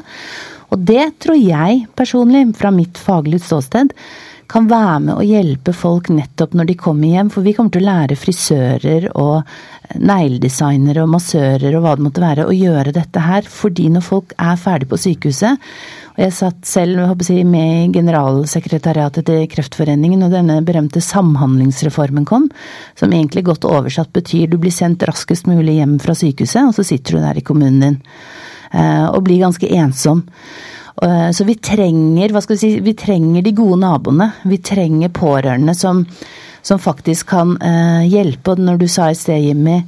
Og 0.70 0.86
det 0.86 1.06
tror 1.20 1.40
jeg 1.40 1.86
personlig, 1.98 2.46
fra 2.56 2.72
mitt 2.72 2.98
faglige 3.02 3.42
ståsted, 3.42 3.96
kan 4.50 4.70
være 4.70 5.00
med 5.06 5.14
å 5.14 5.26
hjelpe 5.26 5.74
folk 5.78 6.10
nettopp 6.14 6.56
når 6.58 6.72
de 6.72 6.76
kommer 6.80 7.12
hjem. 7.14 7.30
For 7.34 7.46
vi 7.46 7.54
kommer 7.58 7.74
til 7.74 7.86
å 7.86 7.90
lære 7.90 8.18
frisører 8.18 9.10
og 9.14 9.44
negledesignere 9.98 11.02
og 11.04 11.14
massører 11.16 11.74
og 11.74 11.86
hva 11.86 11.96
det 11.98 12.06
måtte 12.06 12.24
være, 12.24 12.46
å 12.46 12.54
gjøre 12.54 12.94
dette 12.94 13.24
her. 13.24 13.48
Fordi 13.50 13.88
når 13.94 14.06
folk 14.06 14.36
er 14.38 14.60
ferdig 14.62 14.90
på 14.92 15.00
sykehuset 15.02 15.58
og 16.10 16.26
Jeg 16.26 16.34
satt 16.36 16.66
selv 16.68 17.00
jeg, 17.30 17.46
med 17.48 17.70
i 17.86 17.92
generalsekretariatet 17.96 19.24
til 19.30 19.46
Kreftforeningen, 19.48 20.26
og 20.26 20.34
denne 20.34 20.58
berømte 20.68 21.00
samhandlingsreformen 21.00 22.26
kom, 22.28 22.50
som 23.00 23.14
egentlig 23.16 23.46
godt 23.48 23.64
oversatt 23.64 24.12
betyr 24.12 24.50
du 24.52 24.58
blir 24.60 24.74
sendt 24.76 25.06
raskest 25.08 25.48
mulig 25.48 25.78
hjem 25.78 25.96
fra 26.04 26.18
sykehuset, 26.18 26.66
og 26.66 26.76
så 26.76 26.84
sitter 26.84 27.16
du 27.16 27.24
der 27.24 27.40
i 27.40 27.46
kommunen 27.46 27.80
din 27.80 27.98
eh, 28.74 29.08
og 29.08 29.24
blir 29.30 29.46
ganske 29.46 29.72
ensom. 29.80 30.26
Eh, 31.02 31.30
så 31.32 31.48
vi 31.48 31.56
trenger, 31.56 32.34
hva 32.34 32.44
skal 32.44 32.58
vi 32.58 32.62
si, 32.66 32.74
vi 32.84 32.96
trenger 33.00 33.46
de 33.46 33.56
gode 33.56 33.80
naboene. 33.80 34.32
Vi 34.44 34.60
trenger 34.60 35.16
pårørende 35.16 35.76
som, 35.78 36.04
som 36.62 36.80
faktisk 36.82 37.30
kan 37.32 37.56
eh, 37.62 38.08
hjelpe. 38.10 38.54
Og 38.54 38.64
når 38.64 38.82
du 38.82 38.88
sa 38.92 39.10
i 39.12 39.18
sted, 39.18 39.42
Jimmy, 39.44 39.80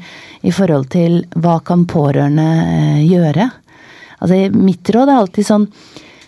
i 0.42 0.54
forhold 0.56 0.90
til 0.94 1.22
hva 1.36 1.60
kan 1.66 1.88
pårørende 1.90 2.48
eh, 2.62 3.02
gjøre? 3.08 3.50
Altså, 4.22 4.40
mitt 4.54 4.94
råd 4.94 5.10
er 5.10 5.22
alltid 5.22 5.48
sånn 5.48 5.68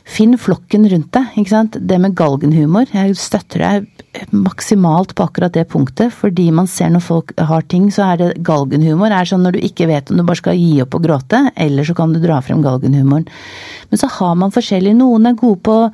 Finn 0.04 0.36
flokken 0.38 0.84
rundt 0.92 1.14
deg. 1.16 1.36
ikke 1.40 1.50
sant? 1.54 1.78
Det 1.80 1.98
med 2.02 2.16
galgenhumor. 2.20 2.90
Jeg 2.92 3.16
støtter 3.16 3.64
deg 3.64 4.34
maksimalt 4.36 5.14
på 5.16 5.24
akkurat 5.24 5.54
det 5.56 5.64
punktet. 5.72 6.12
Fordi 6.14 6.50
man 6.52 6.68
ser 6.68 6.92
når 6.92 7.04
folk 7.06 7.32
har 7.40 7.64
ting, 7.72 7.88
så 7.92 8.10
er 8.12 8.20
det 8.20 8.28
galgenhumor. 8.44 9.08
Det 9.10 9.22
er 9.22 9.32
sånn 9.32 9.46
når 9.48 9.56
du 9.56 9.62
ikke 9.64 9.88
vet 9.88 10.12
om 10.12 10.20
du 10.20 10.26
bare 10.28 10.42
skal 10.42 10.60
gi 10.60 10.82
opp 10.84 10.98
og 11.00 11.08
gråte, 11.08 11.40
eller 11.56 11.88
så 11.88 11.96
kan 11.98 12.12
du 12.12 12.20
dra 12.24 12.42
frem 12.44 12.62
galgenhumoren. 12.66 13.30
Men 13.90 14.02
så 14.02 14.12
har 14.20 14.36
man 14.42 14.54
forskjellig. 14.54 14.96
Noen 15.00 15.32
er 15.32 15.40
gode 15.40 15.64
på 15.64 15.80
å 15.86 15.90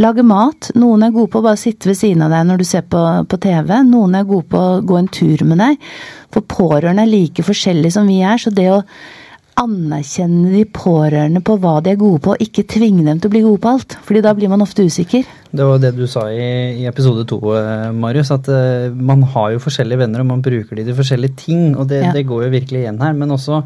lage 0.00 0.24
mat. 0.24 0.72
Noen 0.80 1.04
er 1.04 1.14
gode 1.14 1.32
på 1.34 1.42
å 1.42 1.48
bare 1.50 1.60
sitte 1.60 1.92
ved 1.92 2.00
siden 2.00 2.24
av 2.24 2.32
deg 2.32 2.48
når 2.48 2.62
du 2.62 2.68
ser 2.68 2.88
på, 2.88 3.04
på 3.28 3.42
TV. 3.44 3.76
Noen 3.86 4.16
er 4.16 4.28
gode 4.28 4.48
på 4.50 4.60
å 4.60 4.80
gå 4.80 4.98
en 4.98 5.12
tur 5.12 5.44
med 5.44 5.60
deg. 5.60 5.90
For 6.32 6.46
pårørende 6.48 7.04
er 7.04 7.12
like 7.12 7.44
forskjellige 7.44 7.98
som 7.98 8.08
vi 8.08 8.22
er. 8.24 8.40
så 8.40 8.54
det 8.54 8.70
å 8.72 8.84
anerkjenne 9.60 10.50
de 10.54 10.62
pårørende 10.72 11.42
på 11.44 11.56
hva 11.60 11.76
de 11.84 11.92
er 11.92 12.00
gode 12.00 12.22
på, 12.24 12.34
og 12.34 12.42
ikke 12.42 12.66
tvinge 12.70 13.04
dem 13.06 13.20
til 13.20 13.30
å 13.30 13.34
bli 13.34 13.42
gode 13.44 13.60
på 13.62 13.74
alt. 13.74 13.96
fordi 14.06 14.22
da 14.24 14.32
blir 14.36 14.50
man 14.52 14.64
ofte 14.64 14.86
usikker. 14.86 15.28
Det 15.50 15.66
var 15.66 15.80
det 15.82 15.92
du 15.98 16.06
sa 16.08 16.26
i, 16.32 16.80
i 16.80 16.86
episode 16.88 17.26
to, 17.28 17.38
eh, 17.58 17.90
Marius, 17.92 18.32
at 18.34 18.48
uh, 18.48 18.88
man 18.94 19.22
har 19.34 19.52
jo 19.54 19.62
forskjellige 19.62 20.04
venner, 20.04 20.22
og 20.22 20.30
man 20.30 20.44
bruker 20.44 20.78
de 20.78 20.86
til 20.86 20.96
forskjellige 20.96 21.36
ting. 21.44 21.64
Og 21.76 21.88
det, 21.90 22.04
ja. 22.06 22.12
det 22.14 22.26
går 22.28 22.46
jo 22.46 22.52
virkelig 22.54 22.84
igjen 22.84 23.00
her. 23.02 23.16
Men 23.18 23.34
også, 23.36 23.62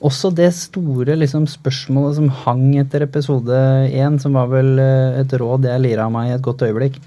også 0.00 0.32
det 0.34 0.50
store 0.56 1.18
liksom, 1.20 1.46
spørsmålet 1.50 2.18
som 2.18 2.30
hang 2.44 2.64
etter 2.80 3.04
episode 3.06 3.64
én, 3.88 4.18
som 4.22 4.38
var 4.38 4.50
vel 4.52 4.76
uh, 4.80 5.20
et 5.20 5.34
råd 5.40 5.68
jeg 5.70 5.84
lira 5.84 6.08
av 6.08 6.14
meg 6.16 6.30
i 6.30 6.38
et 6.38 6.46
godt 6.46 6.64
øyeblikk. 6.66 6.98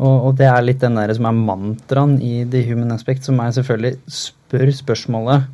Og, 0.00 0.14
og, 0.16 0.30
det 0.38 0.48
er 0.48 0.64
litt 0.64 0.80
den 0.82 0.96
der 0.96 1.12
som 1.14 1.28
er 1.28 1.36
mantraen 1.36 2.16
i 2.24 2.46
The 2.48 2.64
Human 2.70 2.94
Aspect, 2.94 3.28
som 3.28 3.38
er 3.44 3.52
selvfølgelig 3.54 3.98
spør 4.10 4.72
spørsmålet 4.74 5.50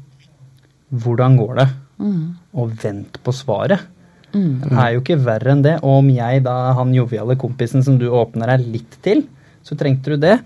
hvordan 0.88 1.36
går 1.36 1.58
det? 1.58 1.68
Mm. 1.98 2.36
Og 2.58 2.74
vent 2.82 3.18
på 3.24 3.34
svaret. 3.34 3.86
Mm. 4.34 4.60
Det 4.62 4.76
er 4.76 4.94
jo 4.94 5.02
ikke 5.02 5.18
verre 5.24 5.54
enn 5.54 5.64
det. 5.64 5.78
Og 5.82 6.02
om 6.02 6.08
jeg 6.12 6.44
da, 6.46 6.56
han 6.78 6.94
joviale 6.96 7.38
kompisen 7.40 7.84
som 7.84 7.98
du 8.00 8.08
åpner 8.12 8.54
deg 8.54 8.72
litt 8.76 8.98
til, 9.04 9.24
så 9.66 9.76
trengte 9.78 10.14
du 10.14 10.22
det. 10.22 10.38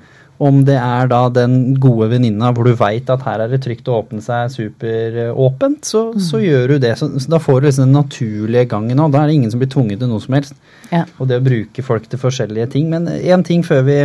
Om 0.43 0.65
det 0.67 0.75
er 0.75 1.07
da 1.11 1.21
den 1.31 1.77
gode 1.83 2.09
venninna 2.11 2.49
hvor 2.55 2.67
du 2.67 2.75
veit 2.75 3.11
at 3.13 3.23
her 3.27 3.45
er 3.45 3.53
det 3.53 3.61
trygt 3.63 3.87
å 3.87 4.01
åpne 4.01 4.23
seg 4.25 4.51
superåpent, 4.51 5.87
så, 5.87 6.09
så 6.19 6.41
gjør 6.43 6.75
du 6.75 6.77
det. 6.83 6.97
Så, 6.99 7.13
så 7.23 7.35
da 7.37 7.39
får 7.43 7.61
du 7.61 7.69
liksom 7.69 7.87
den 7.87 7.95
naturlige 8.01 8.67
gangen 8.73 9.03
òg. 9.05 9.13
Da 9.15 9.23
er 9.23 9.31
det 9.31 9.39
ingen 9.39 9.53
som 9.53 9.63
blir 9.63 9.71
tvunget 9.71 10.03
til 10.03 10.11
noe 10.11 10.25
som 10.25 10.39
helst. 10.39 10.57
Ja. 10.91 11.05
Og 11.19 11.31
det 11.31 11.39
å 11.39 11.47
bruke 11.47 11.87
folk 11.87 12.09
til 12.11 12.23
forskjellige 12.23 12.73
ting. 12.75 12.91
Men 12.91 13.07
én 13.13 13.47
ting 13.47 13.63
før 13.67 13.85
vi 13.87 14.01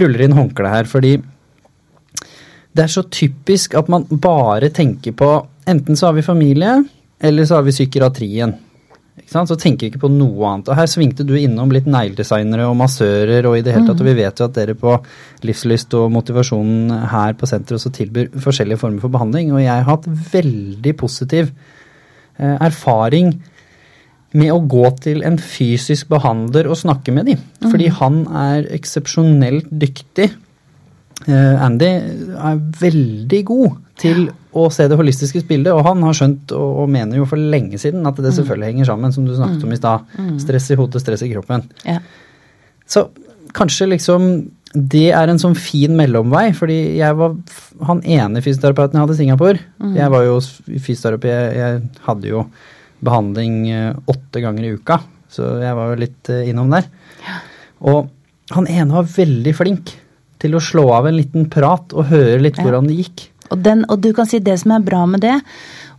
ruller 0.00 0.24
inn 0.24 0.36
håndkleet 0.36 0.78
her, 0.78 0.88
fordi 0.90 1.18
det 2.74 2.86
er 2.86 2.90
så 2.90 3.04
typisk 3.06 3.76
at 3.78 3.90
man 3.92 4.06
bare 4.10 4.72
tenker 4.74 5.14
på 5.14 5.28
Enten 5.70 5.96
så 5.96 6.10
har 6.10 6.16
vi 6.16 6.26
familie, 6.26 6.76
eller 7.20 7.44
så 7.48 7.58
har 7.58 7.66
vi 7.66 7.72
psykiatrien. 7.72 8.54
Så 9.30 9.56
tenker 9.56 9.86
vi 9.86 9.92
ikke 9.92 10.02
på 10.02 10.10
noe 10.10 10.48
annet. 10.50 10.68
Og 10.68 10.76
her 10.76 10.88
svingte 10.90 11.24
du 11.26 11.36
innom 11.38 11.70
litt 11.72 11.86
negledesignere 11.90 12.66
og 12.66 12.76
massører, 12.78 13.46
og 13.46 13.56
i 13.56 13.62
det 13.64 13.72
hele 13.76 13.86
tatt, 13.86 14.02
og 14.02 14.08
vi 14.08 14.16
vet 14.18 14.40
jo 14.40 14.48
at 14.48 14.56
dere 14.58 14.74
på 14.78 14.96
Livslyst 15.46 15.94
og 15.98 16.10
Motivasjonen 16.14 16.92
her 17.12 17.36
på 17.38 17.48
senteret 17.48 17.78
også 17.78 17.94
tilbyr 17.94 18.34
forskjellige 18.42 18.82
former 18.82 19.04
for 19.04 19.14
behandling, 19.14 19.54
og 19.54 19.62
jeg 19.62 19.72
har 19.72 19.88
hatt 19.88 20.08
veldig 20.34 20.94
positiv 21.00 21.50
eh, 21.50 22.56
erfaring 22.58 23.36
med 24.34 24.50
å 24.50 24.62
gå 24.66 24.88
til 25.04 25.22
en 25.26 25.38
fysisk 25.38 26.10
behandler 26.10 26.66
og 26.66 26.80
snakke 26.80 27.14
med 27.14 27.30
dem. 27.30 27.42
Fordi 27.62 27.90
han 28.00 28.24
er 28.34 28.66
eksepsjonelt 28.74 29.70
dyktig. 29.70 30.32
Eh, 31.24 31.62
Andy 31.62 31.92
er 32.34 32.64
veldig 32.82 33.44
god 33.46 33.78
til 34.02 34.26
å 34.54 34.68
se 34.72 34.86
det 34.90 34.96
holistiske 34.98 35.42
bildet, 35.48 35.72
og 35.74 35.82
han 35.86 36.02
har 36.06 36.14
skjønt 36.16 36.52
og, 36.54 36.82
og 36.84 36.90
mener 36.94 37.18
jo 37.18 37.26
for 37.28 37.40
lenge 37.40 37.78
siden 37.82 38.06
at 38.06 38.18
det 38.22 38.34
selvfølgelig 38.36 38.70
henger 38.72 38.88
sammen, 38.92 39.14
som 39.14 39.24
du 39.26 39.32
snakket 39.34 39.64
om 39.66 39.72
i 39.74 39.78
stad. 39.80 40.12
Stress 40.42 40.68
i 40.70 40.76
hodet, 40.78 41.02
stress 41.02 41.24
i 41.26 41.30
kroppen. 41.32 41.64
Ja. 41.88 41.98
Så 42.86 43.08
kanskje 43.56 43.90
liksom 43.94 44.28
det 44.74 45.12
er 45.14 45.30
en 45.30 45.38
sånn 45.38 45.54
fin 45.54 45.92
mellomvei, 45.94 46.48
fordi 46.58 46.76
jeg 46.98 47.14
var 47.14 47.36
han 47.86 48.00
ene 48.02 48.40
fysioterapeuten 48.42 48.98
jeg 48.98 49.04
hadde 49.04 49.14
i 49.14 49.20
Singapore. 49.20 49.60
Jeg 49.94 50.10
var 50.10 50.24
jo 50.26 50.38
fysioterapi, 50.42 51.30
jeg, 51.30 51.52
jeg 51.60 52.06
hadde 52.08 52.32
jo 52.32 52.40
behandling 53.04 53.58
eh, 53.70 53.90
åtte 54.10 54.42
ganger 54.42 54.66
i 54.66 54.72
uka, 54.74 54.98
så 55.30 55.52
jeg 55.62 55.76
var 55.78 55.92
jo 55.92 56.00
litt 56.02 56.30
eh, 56.32 56.48
innom 56.50 56.72
der. 56.74 56.88
Og 57.86 58.08
han 58.54 58.66
ene 58.70 58.96
var 58.96 59.06
veldig 59.14 59.54
flink 59.56 59.94
til 60.42 60.58
å 60.58 60.62
slå 60.62 60.88
av 60.96 61.06
en 61.08 61.16
liten 61.16 61.46
prat 61.52 61.94
og 61.94 62.10
høre 62.10 62.42
litt 62.42 62.58
Ja. 62.58 62.66
hvordan 62.66 62.90
det 62.90 62.98
gikk. 62.98 63.28
Og, 63.52 63.58
den, 63.64 63.84
og 63.92 64.00
du 64.04 64.12
kan 64.16 64.28
si 64.28 64.40
det 64.42 64.56
som 64.62 64.72
er 64.76 64.86
bra 64.86 65.04
med 65.10 65.24
det, 65.24 65.36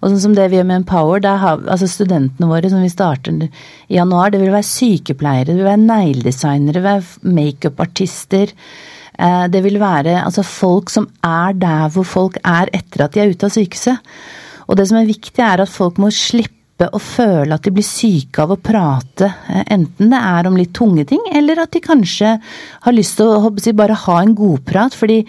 og 0.01 0.11
sånn 0.11 0.21
som 0.21 0.33
det 0.37 0.49
vi 0.51 0.59
gjør 0.59 0.67
med 0.69 0.81
Empower, 0.81 1.21
der 1.23 1.39
har 1.41 1.61
altså 1.71 1.87
studentene 1.89 2.49
våre 2.49 2.69
som 2.71 2.83
vi 2.83 2.91
starter 2.91 3.45
i 3.45 3.97
januar, 3.97 4.33
det 4.33 4.41
vil 4.41 4.53
være 4.53 4.67
sykepleiere, 4.67 5.47
det 5.49 5.59
vil 5.59 5.69
være 5.69 5.85
negledesignere, 5.85 6.75
det 6.75 6.81
vil 6.81 6.89
være 6.89 7.35
makeupartister. 7.39 8.53
Eh, 9.15 9.45
det 9.51 9.61
vil 9.63 9.79
være 9.79 10.17
altså 10.23 10.43
folk 10.45 10.91
som 10.93 11.07
er 11.23 11.55
der 11.57 11.87
hvor 11.95 12.07
folk 12.07 12.37
er 12.43 12.69
etter 12.75 13.05
at 13.05 13.15
de 13.15 13.23
er 13.23 13.31
ute 13.31 13.47
av 13.47 13.55
sykehuset. 13.55 14.13
Og 14.65 14.77
det 14.77 14.87
som 14.89 14.99
er 14.99 15.09
viktig, 15.09 15.41
er 15.41 15.63
at 15.63 15.71
folk 15.71 16.01
må 16.01 16.11
slippe 16.13 16.53
å 16.83 16.99
føle 16.99 17.55
at 17.55 17.63
de 17.63 17.71
blir 17.71 17.85
syke 17.87 18.43
av 18.43 18.51
å 18.51 18.59
prate, 18.59 19.29
eh, 19.47 19.63
enten 19.71 20.11
det 20.11 20.19
er 20.19 20.47
om 20.47 20.57
litt 20.59 20.73
tunge 20.75 21.05
ting, 21.07 21.21
eller 21.31 21.61
at 21.63 21.71
de 21.71 21.79
kanskje 21.79 22.33
har 22.83 22.93
lyst 22.93 23.15
til 23.15 23.31
å 23.31 23.51
si, 23.59 23.71
bare 23.71 23.95
ha 23.95 24.17
en 24.21 24.35
godprat. 24.35 24.93
Fordi 24.93 25.21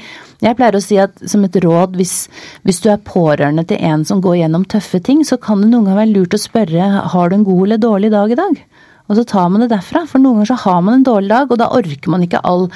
jeg 0.42 0.56
pleier 0.56 0.74
å 0.74 0.82
si 0.82 0.98
at 0.98 1.12
som 1.30 1.44
et 1.44 1.54
råd, 1.62 1.94
hvis, 1.94 2.28
hvis 2.66 2.82
du 2.82 2.90
er 2.90 2.98
pårørende 2.98 3.66
til 3.66 3.78
en 3.78 4.04
som 4.04 4.20
går 4.20 4.40
gjennom 4.42 4.66
tøffe 4.66 5.00
ting, 5.00 5.22
så 5.24 5.38
kan 5.38 5.62
det 5.62 5.70
noen 5.70 5.86
ganger 5.86 6.02
være 6.02 6.14
lurt 6.16 6.34
å 6.34 6.42
spørre 6.42 6.90
har 7.14 7.30
du 7.30 7.38
en 7.38 7.46
god 7.46 7.66
eller 7.66 7.78
dårlig 7.78 8.10
dag 8.10 8.32
i 8.32 8.40
dag? 8.42 8.62
Og 9.06 9.16
så 9.16 9.24
tar 9.24 9.48
man 9.48 9.62
det 9.62 9.70
derfra, 9.70 10.02
for 10.10 10.18
noen 10.18 10.40
ganger 10.40 10.50
så 10.50 10.62
har 10.66 10.80
man 10.82 10.98
en 10.98 11.06
dårlig 11.06 11.30
dag, 11.30 11.50
og 11.50 11.60
da 11.62 11.70
orker 11.78 12.10
man 12.10 12.26
ikke 12.26 12.42
all 12.42 12.66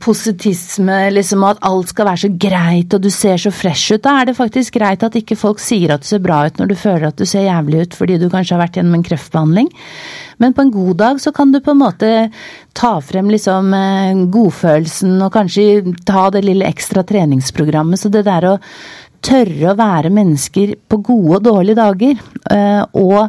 positisme, 0.00 0.96
liksom 1.12 1.42
at 1.44 1.60
alt 1.66 1.90
skal 1.92 2.08
være 2.08 2.22
så 2.22 2.30
greit 2.40 2.94
og 2.96 3.02
du 3.04 3.10
ser 3.12 3.36
så 3.40 3.52
fresh 3.52 3.92
ut. 3.92 4.02
Da 4.04 4.14
er 4.20 4.30
det 4.30 4.36
faktisk 4.38 4.78
greit 4.78 5.04
at 5.04 5.16
ikke 5.18 5.36
folk 5.36 5.60
sier 5.60 5.92
at 5.94 6.04
du 6.04 6.08
ser 6.08 6.22
bra 6.24 6.40
ut 6.48 6.58
når 6.60 6.72
du 6.72 6.76
føler 6.78 7.10
at 7.10 7.20
du 7.20 7.26
ser 7.28 7.44
jævlig 7.46 7.84
ut 7.84 7.98
fordi 7.98 8.16
du 8.22 8.30
kanskje 8.32 8.56
har 8.56 8.64
vært 8.64 8.78
gjennom 8.80 8.96
en 8.96 9.04
kreftbehandling. 9.04 9.68
Men 10.40 10.56
på 10.56 10.64
en 10.64 10.72
god 10.74 10.96
dag 11.02 11.20
så 11.22 11.34
kan 11.36 11.52
du 11.52 11.60
på 11.62 11.74
en 11.74 11.82
måte 11.82 12.10
ta 12.74 12.94
frem 13.04 13.28
liksom 13.30 13.70
eh, 13.76 14.24
godfølelsen 14.34 15.18
og 15.22 15.32
kanskje 15.36 15.94
ta 16.08 16.26
det 16.34 16.46
lille 16.48 16.66
ekstra 16.66 17.04
treningsprogrammet. 17.06 18.00
Så 18.00 18.10
det 18.12 18.24
der 18.26 18.48
å 18.54 18.58
tørre 19.24 19.72
å 19.72 19.78
være 19.78 20.12
mennesker 20.14 20.74
på 20.88 21.00
gode 21.04 21.38
og 21.38 21.44
dårlige 21.48 21.80
dager, 21.80 22.24
eh, 22.52 22.82
og 23.00 23.28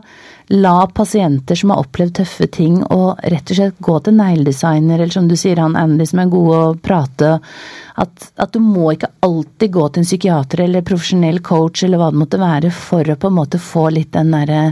la 0.53 0.87
pasienter 0.93 1.57
som 1.57 1.71
har 1.73 1.81
opplevd 1.81 2.19
tøffe 2.19 2.47
ting, 2.53 2.77
og 2.93 3.21
rett 3.23 3.49
og 3.49 3.57
slett 3.57 3.79
gå 3.81 3.95
til 4.05 4.17
negledesigner, 4.19 4.99
eller 4.99 5.15
som 5.15 5.29
du 5.29 5.33
sier, 5.39 5.61
han 5.61 5.77
Andy 5.79 6.05
som 6.05 6.21
er 6.21 6.29
god 6.33 6.51
å 6.53 6.61
prate, 6.85 7.31
at, 7.95 8.29
at 8.35 8.53
du 8.53 8.61
må 8.61 8.91
ikke 8.93 9.13
alltid 9.25 9.73
gå 9.73 9.87
til 9.89 10.03
en 10.03 10.09
psykiater 10.11 10.65
eller 10.67 10.85
profesjonell 10.85 11.41
coach 11.45 11.85
eller 11.85 12.01
hva 12.01 12.11
det 12.13 12.21
måtte 12.21 12.41
være, 12.41 12.71
for 12.75 13.09
å 13.09 13.17
på 13.17 13.31
en 13.31 13.39
måte 13.39 13.61
få 13.61 13.89
litt 13.95 14.13
den 14.13 14.35
derre 14.35 14.63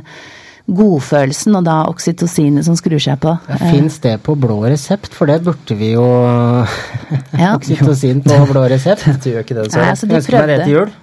godfølelsen, 0.63 1.57
og 1.59 1.65
da 1.67 1.81
oksytocinet 1.91 2.63
som 2.63 2.77
skrur 2.79 3.01
seg 3.01 3.19
på. 3.23 3.33
Ja, 3.49 3.57
Fins 3.67 3.97
det 4.03 4.13
på 4.23 4.35
blå 4.39 4.61
resept? 4.63 5.11
For 5.11 5.27
det 5.27 5.41
burde 5.43 5.75
vi 5.75 5.91
jo 5.91 6.05
Ja. 7.43 7.53
Oksytocin 7.57 8.21
på 8.23 8.37
blå 8.47 8.63
resept. 8.71 9.03
Du 9.23 9.29
gjør 9.33 9.43
ikke 9.43 9.57
det, 9.57 9.67
Nei, 9.75 9.89
altså, 9.91 10.07
de 10.07 10.17
Ønsker 10.21 10.37
meg 10.39 10.51
det 10.53 10.57
til 10.63 10.73
jul. 10.77 10.93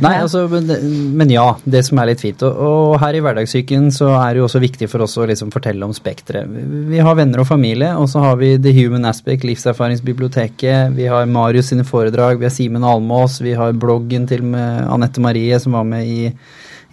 Nei, 0.00 0.14
altså, 0.22 0.46
men, 0.48 0.72
men 1.20 1.34
ja, 1.34 1.46
det 1.68 1.84
som 1.84 2.00
er 2.00 2.12
litt 2.14 2.24
fint. 2.24 2.46
Og, 2.48 2.64
og 2.64 2.96
her 3.02 3.18
i 3.18 3.22
hverdagssyken 3.24 3.90
så 3.94 4.08
er 4.16 4.32
det 4.32 4.42
jo 4.42 4.48
også 4.48 4.64
viktig 4.64 4.88
for 4.92 5.04
oss 5.04 5.18
å 5.20 5.28
liksom 5.28 5.52
fortelle 5.52 5.84
om 5.84 5.92
spekteret. 5.96 6.48
Vi 6.90 7.04
har 7.04 7.20
venner 7.20 7.44
og 7.44 7.48
familie, 7.50 7.92
og 8.00 8.08
så 8.10 8.24
har 8.24 8.40
vi 8.40 8.54
The 8.56 8.72
Human 8.80 9.04
Aspect, 9.10 9.44
Livserfaringsbiblioteket. 9.44 10.96
Vi 10.96 11.12
har 11.12 11.28
Marius 11.28 11.74
sine 11.74 11.84
foredrag, 11.84 12.40
vi 12.40 12.48
har 12.48 12.56
Simen 12.56 12.88
Almås, 12.88 13.42
vi 13.44 13.52
har 13.58 13.76
bloggen 13.76 14.24
til 14.30 14.46
med 14.48 14.88
Anette 14.88 15.20
Marie 15.20 15.60
som 15.60 15.76
var 15.76 15.84
med 15.88 16.08
i, 16.08 16.32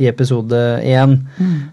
i 0.01 0.09
episode 0.09 0.57
én. 0.87 1.15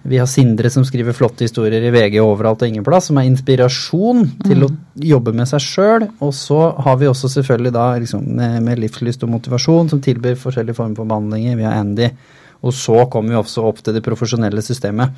Vi 0.03 0.21
har 0.21 0.29
Sindre 0.31 0.71
som 0.71 0.85
skriver 0.87 1.17
flotte 1.17 1.47
historier 1.47 1.83
i 1.85 1.93
VG 1.95 2.21
overalt 2.23 2.63
og 2.63 2.71
ingen 2.71 2.87
plass, 2.87 3.09
som 3.09 3.19
er 3.21 3.29
inspirasjon 3.29 4.25
til 4.45 4.67
å 4.67 4.71
jobbe 5.09 5.35
med 5.37 5.49
seg 5.51 5.65
sjøl. 5.65 6.09
Og 6.25 6.35
så 6.37 6.61
har 6.85 6.99
vi 7.01 7.09
også 7.11 7.31
selvfølgelig 7.39 7.75
da 7.77 7.87
liksom 7.99 8.25
med, 8.39 8.61
med 8.67 8.83
livslyst 8.85 9.25
og 9.27 9.33
motivasjon, 9.37 9.93
som 9.93 10.03
tilbyr 10.05 10.39
forskjellige 10.41 10.79
former 10.79 10.99
for 10.99 11.11
behandlinger. 11.11 11.59
Vi 11.59 11.69
har 11.69 11.79
Andy. 11.81 12.11
Og 12.67 12.75
så 12.75 13.05
kommer 13.11 13.35
vi 13.35 13.39
også 13.39 13.69
opp 13.69 13.85
til 13.85 13.95
det 13.95 14.03
profesjonelle 14.07 14.63
systemet. 14.67 15.15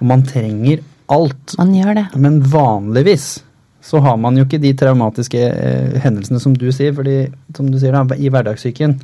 Og 0.00 0.08
man 0.10 0.26
trenger 0.26 0.82
alt. 1.10 1.54
Man 1.58 1.74
gjør 1.74 1.96
det. 2.00 2.08
Men 2.18 2.40
vanligvis 2.50 3.38
så 3.80 4.00
har 4.04 4.18
man 4.20 4.36
jo 4.36 4.44
ikke 4.44 4.60
de 4.60 4.74
traumatiske 4.76 5.40
eh, 5.40 5.94
hendelsene 6.04 6.40
som 6.42 6.52
du 6.56 6.66
sier, 6.74 6.92
fordi 6.96 7.30
som 7.56 7.70
du 7.70 7.78
sier 7.80 7.96
da, 7.96 8.04
i 8.16 8.28
hverdagssyken 8.28 8.98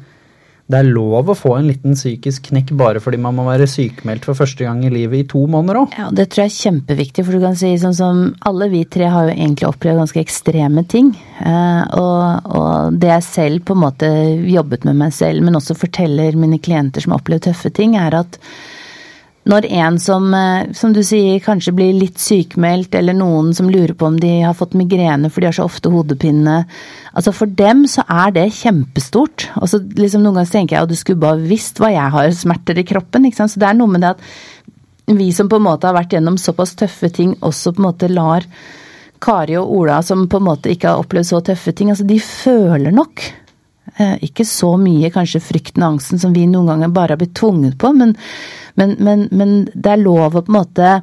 det 0.66 0.78
er 0.80 0.88
lov 0.90 1.28
å 1.30 1.36
få 1.38 1.52
en 1.60 1.68
liten 1.68 1.94
psykisk 1.94 2.48
knekk 2.48 2.72
bare 2.78 3.00
fordi 3.02 3.20
man 3.22 3.36
må 3.38 3.44
være 3.46 3.68
sykemeldt 3.70 4.26
for 4.26 4.38
første 4.38 4.66
gang 4.66 4.80
i 4.82 4.90
livet 4.90 5.20
i 5.20 5.28
to 5.30 5.44
måneder 5.50 5.78
òg. 5.84 5.94
Ja, 5.94 6.08
Det 6.10 6.26
tror 6.32 6.42
jeg 6.42 6.52
er 6.52 6.56
kjempeviktig, 6.56 7.24
for 7.24 7.36
du 7.36 7.44
kan 7.44 7.58
si 7.58 7.70
sånn 7.78 7.94
som 7.94 8.22
alle 8.50 8.68
vi 8.72 8.82
tre 8.90 9.06
har 9.12 9.28
jo 9.28 9.36
egentlig 9.36 9.68
opplevd 9.68 10.02
ganske 10.02 10.22
ekstreme 10.24 10.82
ting. 10.90 11.12
Eh, 11.38 11.82
og, 12.00 12.50
og 12.50 12.98
det 12.98 13.12
jeg 13.12 13.28
selv 13.28 13.66
på 13.68 13.76
en 13.76 13.84
måte 13.84 14.10
jobbet 14.50 14.88
med 14.88 14.98
meg 15.04 15.14
selv, 15.14 15.46
men 15.46 15.58
også 15.58 15.78
forteller 15.78 16.38
mine 16.38 16.58
klienter 16.58 17.04
som 17.04 17.14
har 17.14 17.22
opplevd 17.22 17.46
tøffe 17.46 17.70
ting, 17.76 17.94
er 18.00 18.18
at 18.24 18.40
når 19.46 19.66
en 19.78 19.98
som, 20.02 20.26
eh, 20.34 20.72
som 20.74 20.92
du 20.92 21.02
sier, 21.06 21.38
kanskje 21.42 21.74
blir 21.74 21.94
litt 21.94 22.18
sykemeldt, 22.18 22.96
eller 22.98 23.14
noen 23.14 23.52
som 23.54 23.70
lurer 23.70 23.94
på 23.94 24.08
om 24.08 24.18
de 24.18 24.40
har 24.42 24.56
fått 24.58 24.74
migrene 24.74 25.30
for 25.30 25.40
de 25.40 25.50
har 25.50 25.56
så 25.56 25.68
ofte 25.68 25.92
hodepine 25.92 26.64
Altså 27.16 27.32
For 27.32 27.46
dem 27.46 27.86
så 27.88 28.02
er 28.10 28.34
det 28.34 28.50
kjempestort. 28.52 29.46
Og 29.56 29.70
så 29.70 29.78
liksom 29.80 30.20
Noen 30.20 30.36
ganger 30.36 30.50
tenker 30.52 30.76
jeg 30.76 30.82
at 30.82 30.90
du 30.90 30.98
skulle 30.98 31.22
bare 31.22 31.40
visst 31.48 31.78
hva 31.80 31.88
jeg 31.94 32.12
har 32.12 32.34
smerter 32.36 32.76
i 32.76 32.84
kroppen. 32.84 33.24
ikke 33.24 33.38
sant? 33.38 33.54
Så 33.54 33.62
det 33.62 33.70
er 33.70 33.78
noe 33.78 33.88
med 33.88 34.04
det 34.04 34.10
at 34.10 35.16
vi 35.16 35.30
som 35.32 35.48
på 35.48 35.56
en 35.56 35.64
måte 35.64 35.86
har 35.86 35.96
vært 35.96 36.12
gjennom 36.12 36.36
såpass 36.36 36.74
tøffe 36.76 37.08
ting, 37.14 37.36
også 37.40 37.72
på 37.72 37.80
en 37.80 37.88
måte 37.88 38.10
lar 38.10 38.44
Kari 39.22 39.56
og 39.56 39.70
Ola, 39.72 40.02
som 40.02 40.26
på 40.28 40.36
en 40.36 40.48
måte 40.50 40.72
ikke 40.74 40.90
har 40.90 41.00
opplevd 41.00 41.30
så 41.30 41.40
tøffe 41.40 41.72
ting, 41.72 41.88
altså 41.94 42.04
de 42.04 42.18
føler 42.20 42.92
nok 42.92 43.22
ikke 43.96 44.44
så 44.48 44.74
mye 44.80 45.12
kanskje 45.14 45.40
frykten 45.44 45.84
og 45.84 45.96
angsten 45.96 46.20
som 46.20 46.34
vi 46.34 46.44
noen 46.50 46.72
ganger 46.72 46.94
bare 46.94 47.14
har 47.14 47.20
blitt 47.20 47.36
tvunget 47.38 47.78
på, 47.80 47.92
men, 47.96 48.14
men, 48.74 48.96
men, 48.98 49.26
men 49.32 49.58
det 49.72 49.94
er 49.94 50.02
lov 50.02 50.34
å 50.34 50.42
på 50.42 50.52
en 50.52 50.58
måte 50.58 50.94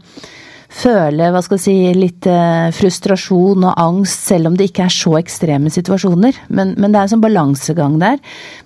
føle 0.74 1.30
hva 1.32 1.42
skal 1.44 1.60
jeg 1.60 1.64
si, 1.64 1.76
litt 1.98 2.28
eh, 2.30 2.70
frustrasjon 2.74 3.66
og 3.68 3.80
angst, 3.80 4.28
selv 4.30 4.50
om 4.50 4.56
det 4.58 4.70
ikke 4.70 4.88
er 4.88 4.94
så 4.94 5.18
ekstreme 5.20 5.72
situasjoner. 5.74 6.40
Men, 6.50 6.74
men 6.78 6.94
det 6.94 7.00
er 7.00 7.08
en 7.08 7.14
sånn 7.16 7.26
balansegang 7.26 8.00
der. 8.02 8.18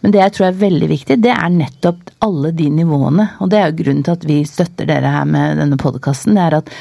Men 0.01 0.15
det 0.15 0.21
jeg 0.21 0.35
tror 0.37 0.47
er 0.49 0.61
veldig 0.61 0.89
viktig, 0.93 1.19
det 1.23 1.33
er 1.33 1.51
nettopp 1.53 2.13
alle 2.25 2.53
de 2.55 2.69
nivåene. 2.79 3.27
Og 3.43 3.51
det 3.51 3.59
er 3.59 3.67
jo 3.69 3.81
grunnen 3.81 4.07
til 4.07 4.15
at 4.15 4.29
vi 4.29 4.39
støtter 4.47 4.89
dere 4.89 5.11
her 5.17 5.27
med 5.27 5.59
denne 5.61 5.79
podkasten. 5.81 6.37
Det 6.37 6.45
er 6.45 6.57
at 6.61 6.73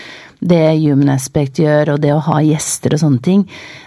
det 0.46 0.62
Human 0.84 1.14
Aspect 1.14 1.58
gjør, 1.62 1.94
og 1.94 2.02
det 2.04 2.12
å 2.14 2.22
ha 2.28 2.40
gjester 2.44 2.94
og 2.94 3.02
sånne 3.02 3.22
ting, 3.24 3.46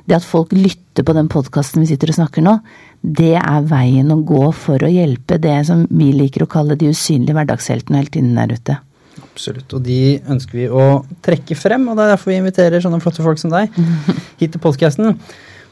det 0.10 0.18
at 0.18 0.28
folk 0.28 0.54
lytter 0.56 1.06
på 1.06 1.16
den 1.16 1.30
podkasten 1.32 1.84
vi 1.84 1.92
sitter 1.92 2.12
og 2.12 2.18
snakker 2.18 2.44
nå, 2.44 2.58
det 3.02 3.36
er 3.40 3.68
veien 3.70 4.12
å 4.12 4.20
gå 4.28 4.50
for 4.56 4.84
å 4.84 4.92
hjelpe 4.92 5.40
det 5.42 5.58
som 5.70 5.86
vi 5.88 6.12
liker 6.16 6.44
å 6.44 6.52
kalle 6.52 6.78
de 6.80 6.92
usynlige 6.92 7.38
hverdagsheltene 7.38 7.96
og 7.96 8.04
heltinnene 8.04 8.46
der 8.46 8.60
ute. 8.60 8.80
Absolutt. 9.24 9.72
Og 9.78 9.86
de 9.86 10.20
ønsker 10.28 10.60
vi 10.60 10.66
å 10.68 10.88
trekke 11.24 11.56
frem, 11.56 11.88
og 11.88 11.96
det 11.96 12.06
er 12.06 12.14
derfor 12.16 12.34
vi 12.34 12.42
inviterer 12.42 12.84
sånne 12.84 13.00
flotte 13.04 13.24
folk 13.24 13.40
som 13.40 13.54
deg 13.54 13.72
hit 14.42 14.52
til 14.52 14.64
podkasten. 14.64 15.16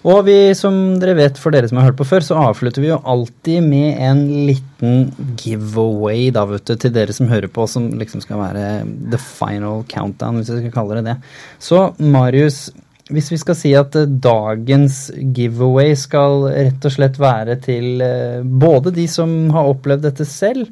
Og 0.07 0.21
vi, 0.27 0.35
som 0.55 0.75
dere 1.01 1.17
vet, 1.17 1.39
for 1.41 1.51
dere 1.51 1.67
som 1.67 1.79
har 1.81 1.89
hørt 1.89 1.97
på 1.99 2.05
før, 2.07 2.23
så 2.23 2.37
avslutter 2.39 2.83
vi 2.83 2.91
jo 2.91 2.99
alltid 3.11 3.65
med 3.65 3.97
en 4.07 4.21
liten 4.47 5.09
giveaway 5.41 6.29
da, 6.31 6.45
vet 6.47 6.67
du, 6.69 6.75
til 6.79 6.93
dere 6.95 7.15
som 7.15 7.27
hører 7.31 7.49
på, 7.51 7.65
som 7.67 7.89
liksom 7.97 8.21
skal 8.23 8.39
være 8.39 8.67
the 9.11 9.19
final 9.19 9.81
countdown, 9.89 10.37
hvis 10.39 10.53
vi 10.53 10.61
skal 10.61 10.75
kalle 10.77 10.99
det 11.01 11.09
det. 11.09 11.17
Så 11.59 11.89
Marius, 11.97 12.67
hvis 13.13 13.29
vi 13.31 13.39
skal 13.39 13.55
si 13.57 13.71
at 13.77 13.95
eh, 13.95 14.09
dagens 14.09 15.07
giveaway 15.35 15.95
skal 15.99 16.49
rett 16.51 16.87
og 16.87 16.93
slett 16.93 17.19
være 17.21 17.57
til 17.63 18.03
eh, 18.03 18.43
både 18.43 18.93
de 18.95 19.07
som 19.11 19.33
har 19.55 19.71
opplevd 19.71 20.05
dette 20.09 20.27
selv, 20.27 20.67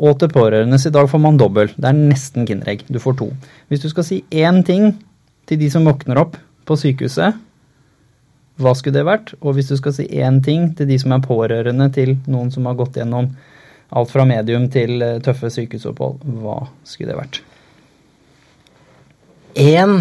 og 0.00 0.16
til 0.16 0.30
pårørende. 0.32 0.78
Så 0.80 0.88
i 0.88 0.94
dag 0.96 1.08
får 1.12 1.20
man 1.20 1.36
dobbel. 1.36 1.68
Det 1.76 1.88
er 1.88 1.96
nesten 1.96 2.46
Kinderegg. 2.48 2.86
Du 2.88 2.98
får 3.02 3.18
to. 3.20 3.28
Hvis 3.68 3.82
du 3.84 3.90
skal 3.92 4.06
si 4.06 4.22
én 4.32 4.62
ting 4.64 4.94
til 5.50 5.60
de 5.60 5.68
som 5.72 5.84
våkner 5.84 6.20
opp 6.22 6.38
på 6.64 6.76
sykehuset, 6.80 7.36
hva 8.60 8.72
skulle 8.76 8.98
det 8.98 9.08
vært? 9.08 9.34
Og 9.40 9.56
hvis 9.56 9.70
du 9.72 9.76
skal 9.76 9.94
si 9.96 10.06
én 10.08 10.40
ting 10.44 10.70
til 10.76 10.88
de 10.88 10.98
som 11.00 11.12
er 11.16 11.24
pårørende 11.24 11.90
til 11.92 12.16
noen 12.28 12.48
som 12.52 12.68
har 12.68 12.78
gått 12.80 12.96
gjennom 13.00 13.30
alt 13.90 14.12
fra 14.12 14.24
medium 14.28 14.68
til 14.72 15.02
eh, 15.04 15.20
tøffe 15.24 15.52
sykehusopphold, 15.52 16.20
hva 16.40 16.62
skulle 16.86 17.12
det 17.12 17.20
vært? 17.20 17.42
Én 19.58 19.96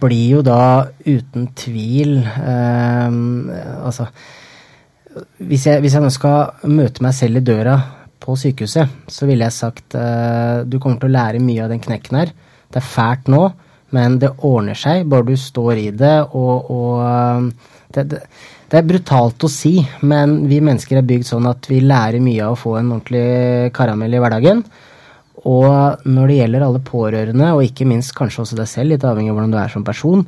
blir 0.00 0.38
jo 0.38 0.42
da 0.46 0.86
uten 1.04 1.50
tvil 1.58 2.18
eh, 2.24 3.16
Altså 3.84 4.08
hvis 5.16 5.66
jeg, 5.68 5.80
hvis 5.80 5.94
jeg, 5.96 6.04
nå 6.04 6.10
skal 6.12 6.66
møte 6.68 7.04
meg 7.04 7.14
selv 7.16 7.40
i 7.40 7.44
døra 7.44 7.76
på 8.20 8.34
sykehuset, 8.36 8.90
så 9.08 9.28
ville 9.28 9.46
jeg 9.46 9.54
sagt 9.54 9.96
eh, 9.96 10.64
du 10.68 10.78
kommer 10.80 11.00
til 11.00 11.10
å 11.10 11.14
lære 11.14 11.42
mye 11.44 11.62
av 11.64 11.72
den 11.72 11.82
knekken 11.82 12.18
her. 12.20 12.32
Det 12.72 12.80
er 12.80 12.88
fælt 12.88 13.30
nå, 13.32 13.46
men 13.96 14.18
det 14.20 14.34
ordner 14.44 14.76
seg 14.78 15.06
bare 15.08 15.28
du 15.28 15.36
står 15.38 15.80
i 15.80 15.88
det 15.94 16.16
og, 16.26 16.70
og 16.74 17.00
eh, 17.06 17.70
det, 17.94 18.06
det, 18.12 18.20
det, 18.66 18.80
er 18.80 18.90
brutalt 18.90 19.46
å 19.46 19.52
si, 19.52 19.78
men 20.04 20.42
vi 20.50 20.60
mennesker 20.64 21.00
er 21.00 21.08
bygd 21.08 21.30
sånn 21.30 21.48
at 21.48 21.70
vi 21.70 21.80
lærer 21.84 22.20
mye 22.24 22.44
av 22.44 22.56
å 22.56 22.60
få 22.60 22.76
en 22.80 22.92
ordentlig 22.96 23.72
karamell 23.76 24.16
i 24.16 24.20
hverdagen. 24.20 24.64
Og 25.46 26.06
når 26.08 26.30
det 26.30 26.38
gjelder 26.40 26.66
alle 26.66 26.82
pårørende, 26.82 27.50
og 27.54 27.64
ikke 27.66 27.86
minst 27.88 28.14
kanskje 28.18 28.42
også 28.42 28.58
deg 28.58 28.70
selv, 28.70 28.92
litt 28.94 29.04
avhengig 29.06 29.30
av 29.30 29.38
hvordan 29.38 29.54
du 29.54 29.58
er 29.60 29.72
som 29.72 29.84
person, 29.86 30.24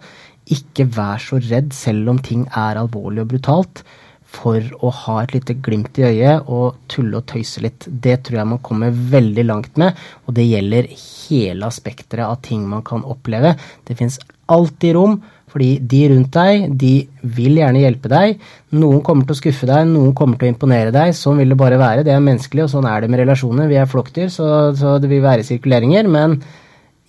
ikke 0.48 0.86
vær 0.94 1.20
så 1.20 1.40
redd 1.42 1.72
selv 1.76 2.12
om 2.12 2.20
ting 2.24 2.46
er 2.56 2.78
alvorlig 2.80 3.24
og 3.24 3.32
brutalt, 3.34 3.82
for 4.28 4.60
å 4.84 4.90
ha 4.92 5.14
et 5.22 5.32
lite 5.32 5.56
glimt 5.64 5.96
i 6.00 6.04
øyet 6.04 6.50
og 6.52 6.76
tulle 6.92 7.16
og 7.16 7.26
tøyse 7.30 7.62
litt. 7.64 7.86
Det 7.88 8.18
tror 8.26 8.42
jeg 8.42 8.50
man 8.50 8.60
kommer 8.64 8.92
veldig 8.92 9.44
langt 9.48 9.80
med, 9.80 9.96
og 10.26 10.36
det 10.36 10.44
gjelder 10.50 10.90
hele 10.92 11.70
spekteret 11.72 12.28
av 12.28 12.42
ting 12.44 12.66
man 12.68 12.84
kan 12.86 13.06
oppleve. 13.08 13.54
Det 13.88 13.96
fins 13.98 14.20
alltid 14.52 14.96
rom 14.98 15.16
fordi 15.58 15.80
de 15.90 16.00
rundt 16.12 16.36
deg, 16.36 16.66
de 16.78 16.92
vil 17.34 17.56
gjerne 17.58 17.80
hjelpe 17.82 18.10
deg. 18.12 18.42
Noen 18.78 19.00
kommer 19.02 19.26
til 19.26 19.34
å 19.34 19.38
skuffe 19.40 19.66
deg, 19.66 19.88
noen 19.90 20.12
kommer 20.14 20.38
til 20.38 20.46
å 20.46 20.52
imponere 20.52 20.92
deg. 20.94 21.10
Sånn 21.18 21.40
vil 21.40 21.50
det 21.50 21.58
bare 21.58 21.80
være. 21.80 22.04
Det 22.06 22.12
er 22.14 22.22
menneskelig, 22.22 22.68
og 22.68 22.70
sånn 22.70 22.86
er 22.86 23.02
det 23.02 23.08
med 23.10 23.24
relasjoner. 23.24 23.66
Vi 23.66 23.80
er 23.80 23.88
flokkdyr, 23.90 24.28
så, 24.30 24.50
så 24.78 24.92
det 25.02 25.10
vil 25.10 25.24
være 25.24 25.46
sirkuleringer. 25.48 26.06
Men 26.06 26.36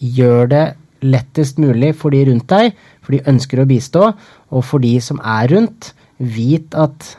gjør 0.01 0.49
det 0.49 0.63
lettest 1.05 1.61
mulig 1.61 1.91
for 1.99 2.15
de 2.15 2.23
rundt 2.31 2.47
deg, 2.49 2.73
for 3.05 3.13
de 3.13 3.21
ønsker 3.29 3.61
å 3.61 3.67
bistå. 3.69 4.07
Og 4.49 4.65
for 4.65 4.81
de 4.81 4.95
som 5.05 5.21
er 5.21 5.53
rundt, 5.53 5.91
vit 6.17 6.73
at 6.73 7.11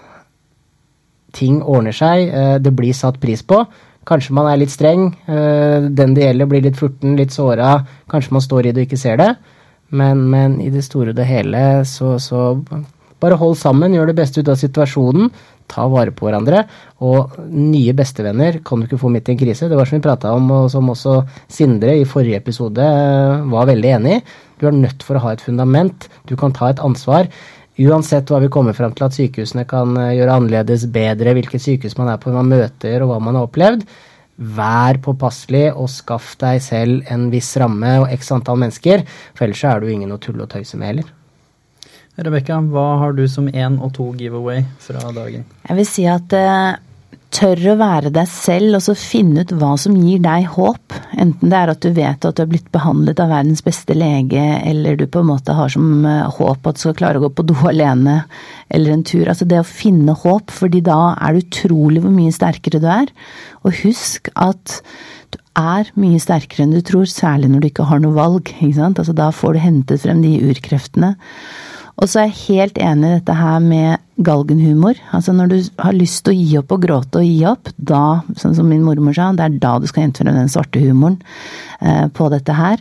ting 1.37 1.63
ordner 1.63 1.95
seg, 1.95 2.27
eh, 2.27 2.57
det 2.59 2.75
blir 2.75 2.97
satt 2.97 3.23
pris 3.23 3.47
på. 3.47 3.63
Kanskje 4.11 4.35
man 4.35 4.51
er 4.51 4.59
litt 4.65 4.75
streng, 4.75 5.13
eh, 5.31 5.87
den 5.95 6.19
det 6.19 6.27
gjelder 6.27 6.51
blir 6.51 6.67
litt 6.67 6.83
furten, 6.83 7.15
litt 7.15 7.31
såra. 7.31 7.77
Kanskje 8.11 8.35
man 8.35 8.43
står 8.43 8.67
i 8.67 8.75
det 8.75 8.83
og 8.83 8.91
ikke 8.91 9.03
ser 9.07 9.23
det. 9.23 9.31
Men, 9.91 10.23
men, 10.31 10.61
i 10.63 10.71
det 10.73 10.85
store 10.87 11.13
og 11.13 11.19
det 11.19 11.27
hele, 11.27 11.63
så, 11.89 12.15
så 12.23 12.55
bare 13.21 13.39
hold 13.41 13.57
sammen, 13.61 13.95
gjør 13.95 14.11
det 14.11 14.19
beste 14.21 14.43
ut 14.43 14.51
av 14.53 14.59
situasjonen. 14.61 15.31
Ta 15.71 15.85
vare 15.91 16.15
på 16.15 16.27
hverandre. 16.27 16.65
Og 17.07 17.37
nye 17.51 17.95
bestevenner 17.97 18.61
kan 18.67 18.81
du 18.81 18.89
ikke 18.89 19.01
få 19.03 19.11
midt 19.13 19.29
i 19.31 19.35
en 19.35 19.41
krise. 19.43 19.69
Det 19.71 19.79
var 19.79 19.89
som 19.89 19.99
vi 19.99 20.07
prata 20.07 20.33
om, 20.35 20.51
og 20.57 20.71
som 20.73 20.91
også 20.91 21.21
Sindre 21.51 21.95
i 22.01 22.09
forrige 22.09 22.41
episode 22.41 22.83
eh, 22.83 23.47
var 23.53 23.71
veldig 23.71 23.95
enig 23.99 24.19
i. 24.19 24.21
Du 24.61 24.67
er 24.69 24.77
nødt 24.77 25.05
for 25.07 25.17
å 25.19 25.25
ha 25.25 25.35
et 25.35 25.45
fundament. 25.45 26.09
Du 26.29 26.37
kan 26.41 26.55
ta 26.57 26.71
et 26.71 26.83
ansvar. 26.83 27.31
Uansett 27.81 28.29
hva 28.29 28.43
vi 28.43 28.51
kommer 28.53 28.75
frem 28.77 28.93
til 28.97 29.07
at 29.07 29.17
sykehusene 29.17 29.67
kan 29.69 29.95
eh, 30.01 30.15
gjøre 30.19 30.39
annerledes, 30.41 30.89
bedre, 30.93 31.35
hvilket 31.39 31.65
sykehus 31.65 31.97
man 32.01 32.13
er 32.13 32.21
på, 32.21 32.33
hva 32.33 32.43
man 32.43 32.57
møter 32.59 33.05
og 33.05 33.13
hva 33.13 33.21
man 33.25 33.39
har 33.39 33.47
opplevd, 33.49 33.87
Vær 34.41 34.97
påpasselig 35.05 35.67
og 35.75 35.91
skaff 35.93 36.33
deg 36.41 36.63
selv 36.65 37.09
en 37.13 37.29
viss 37.33 37.53
ramme 37.61 37.99
og 38.01 38.13
x 38.17 38.33
antall 38.33 38.61
mennesker, 38.63 39.05
for 39.37 39.45
ellers 39.47 39.65
er 39.69 39.81
du 39.83 39.91
ingen 39.93 40.15
å 40.15 40.21
tulle 40.23 40.47
og 40.47 40.53
tøyse 40.55 40.81
med 40.81 40.95
heller. 40.95 41.11
Rebekka, 42.21 42.59
hva 42.73 42.87
har 43.01 43.15
du 43.17 43.23
som 43.29 43.47
én 43.49 43.79
og 43.81 43.93
to 43.97 44.11
giveaway 44.19 44.65
fra 44.83 45.13
dagen? 45.17 45.45
Jeg 45.69 45.77
vil 45.79 45.87
si 45.89 46.07
at 46.09 46.35
uh, 46.37 46.81
tør 47.35 47.61
å 47.73 47.77
være 47.79 48.11
deg 48.15 48.27
selv 48.31 48.79
og 48.79 48.83
så 48.85 48.95
finne 48.99 49.45
ut 49.45 49.53
hva 49.55 49.73
som 49.79 49.95
gir 49.99 50.21
deg 50.23 50.49
håp. 50.57 50.97
Enten 51.15 51.53
det 51.53 51.59
er 51.59 51.73
at 51.73 51.83
du 51.85 51.91
vet 51.95 52.27
at 52.27 52.37
du 52.37 52.43
har 52.43 52.51
blitt 52.51 52.71
behandlet 52.75 53.23
av 53.23 53.31
verdens 53.31 53.63
beste 53.67 53.95
lege, 53.97 54.43
eller 54.67 54.99
du 54.99 55.07
på 55.07 55.23
en 55.23 55.31
måte 55.31 55.55
har 55.57 55.71
som 55.73 56.05
uh, 56.07 56.27
håp 56.37 56.67
at 56.67 56.79
du 56.79 56.83
skal 56.83 56.97
klare 56.99 57.21
å 57.21 57.25
gå 57.27 57.33
på 57.39 57.47
do 57.51 57.57
alene, 57.71 58.25
eller 58.69 58.97
en 58.97 59.07
tur. 59.07 59.29
Altså 59.31 59.47
det 59.49 59.63
å 59.63 59.69
finne 59.69 60.17
håp, 60.25 60.51
fordi 60.55 60.83
da 60.87 61.15
er 61.17 61.37
det 61.37 61.47
utrolig 61.47 62.03
hvor 62.05 62.15
mye 62.15 62.35
sterkere 62.35 62.83
du 62.83 62.91
er. 62.91 63.15
Og 63.63 63.79
husk 63.85 64.33
at 64.35 64.81
du 65.31 65.39
er 65.61 65.91
mye 66.01 66.19
sterkere 66.23 66.67
enn 66.67 66.75
du 66.75 66.83
tror, 66.83 67.07
særlig 67.07 67.53
når 67.53 67.63
du 67.63 67.71
ikke 67.71 67.91
har 67.91 68.03
noe 68.03 68.17
valg. 68.17 68.51
Altså 68.61 69.15
Da 69.15 69.31
får 69.35 69.55
du 69.55 69.63
hentet 69.63 70.03
frem 70.03 70.23
de 70.25 70.39
urkreftene. 70.51 71.15
Og 72.01 72.09
så 72.09 72.23
er 72.23 72.31
jeg 72.31 72.39
helt 72.47 72.79
enig 72.81 73.09
i 73.09 73.17
dette 73.19 73.35
her 73.37 73.59
med 73.61 74.25
galgenhumor. 74.25 74.97
Altså 75.17 75.35
når 75.37 75.51
du 75.53 75.59
har 75.81 75.97
lyst 75.97 76.25
til 76.25 76.33
å 76.33 76.39
gi 76.39 76.59
opp 76.61 76.73
og 76.77 76.83
gråte 76.87 77.21
og 77.21 77.29
gi 77.29 77.45
opp, 77.49 77.69
da, 77.77 78.23
sånn 78.41 78.57
som 78.57 78.69
min 78.73 78.85
mormor 78.85 79.17
sa, 79.17 79.29
det 79.37 79.47
er 79.47 79.61
da 79.61 79.77
du 79.81 79.87
skal 79.91 80.07
hente 80.07 80.25
den 80.25 80.51
svarte 80.53 80.81
humoren 80.81 81.21
eh, 81.81 82.07
på 82.09 82.31
dette 82.33 82.57
her. 82.57 82.81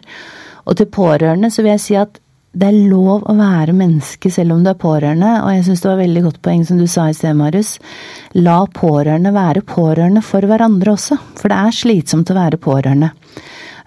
Og 0.65 0.79
til 0.79 0.89
pårørende 0.93 1.51
så 1.51 1.65
vil 1.65 1.75
jeg 1.75 1.83
si 1.83 1.99
at 1.99 2.19
det 2.59 2.65
er 2.65 2.89
lov 2.89 3.27
å 3.29 3.35
være 3.37 3.75
menneske 3.77 4.31
selv 4.33 4.55
om 4.55 4.63
du 4.65 4.71
er 4.71 4.79
pårørende, 4.79 5.35
og 5.43 5.51
jeg 5.53 5.67
syns 5.67 5.83
det 5.83 5.89
var 5.91 5.99
veldig 5.99 6.23
godt 6.25 6.39
poeng 6.45 6.63
som 6.65 6.79
du 6.79 6.87
sa 6.89 7.05
i 7.09 7.13
sted, 7.13 7.37
Marius. 7.37 7.75
La 8.39 8.63
pårørende 8.73 9.35
være 9.35 9.61
pårørende 9.69 10.23
for 10.25 10.47
hverandre 10.49 10.95
også, 10.95 11.19
for 11.37 11.51
det 11.51 11.59
er 11.59 11.77
slitsomt 11.77 12.31
å 12.33 12.39
være 12.39 12.61
pårørende. 12.61 13.11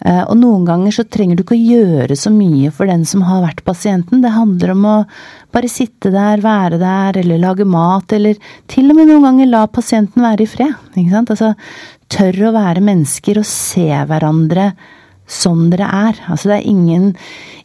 Eh, 0.05 0.23
og 0.27 0.35
noen 0.41 0.65
ganger 0.67 0.95
så 0.95 1.05
trenger 1.07 1.39
du 1.39 1.45
ikke 1.45 1.57
å 1.57 1.63
gjøre 1.75 2.17
så 2.19 2.33
mye 2.35 2.73
for 2.75 2.91
den 2.91 3.05
som 3.09 3.23
har 3.27 3.45
vært 3.45 3.63
pasienten. 3.67 4.23
Det 4.25 4.35
handler 4.35 4.75
om 4.75 4.89
å 4.89 4.97
bare 5.55 5.71
sitte 5.71 6.11
der, 6.15 6.43
være 6.43 6.81
der, 6.83 7.21
eller 7.23 7.43
lage 7.43 7.67
mat, 7.69 8.13
eller 8.17 8.41
til 8.71 8.91
og 8.91 8.99
med 8.99 9.11
noen 9.11 9.29
ganger 9.29 9.53
la 9.53 9.67
pasienten 9.71 10.25
være 10.25 10.47
i 10.47 10.51
fred. 10.51 10.75
Ikke 10.97 11.15
sant? 11.15 11.35
Altså 11.35 11.53
tørre 12.13 12.51
å 12.51 12.57
være 12.57 12.85
mennesker 12.85 13.41
og 13.41 13.49
se 13.49 13.87
hverandre 13.89 14.73
som 15.33 15.69
dere 15.73 15.87
er. 15.87 16.19
Altså 16.29 16.51
det 16.51 16.59
er 16.59 16.69
ingen, 16.73 17.09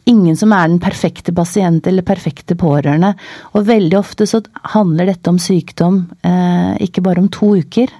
ingen 0.08 0.38
som 0.38 0.54
er 0.56 0.70
den 0.70 0.80
perfekte 0.82 1.34
pasient 1.36 1.86
eller 1.90 2.06
perfekte 2.06 2.56
pårørende. 2.58 3.12
Og 3.54 3.66
veldig 3.68 3.98
ofte 3.98 4.28
så 4.30 4.40
handler 4.74 5.10
dette 5.10 5.32
om 5.32 5.40
sykdom 5.42 6.04
eh, 6.22 6.78
ikke 6.86 7.04
bare 7.04 7.24
om 7.24 7.30
to 7.34 7.56
uker. 7.58 7.92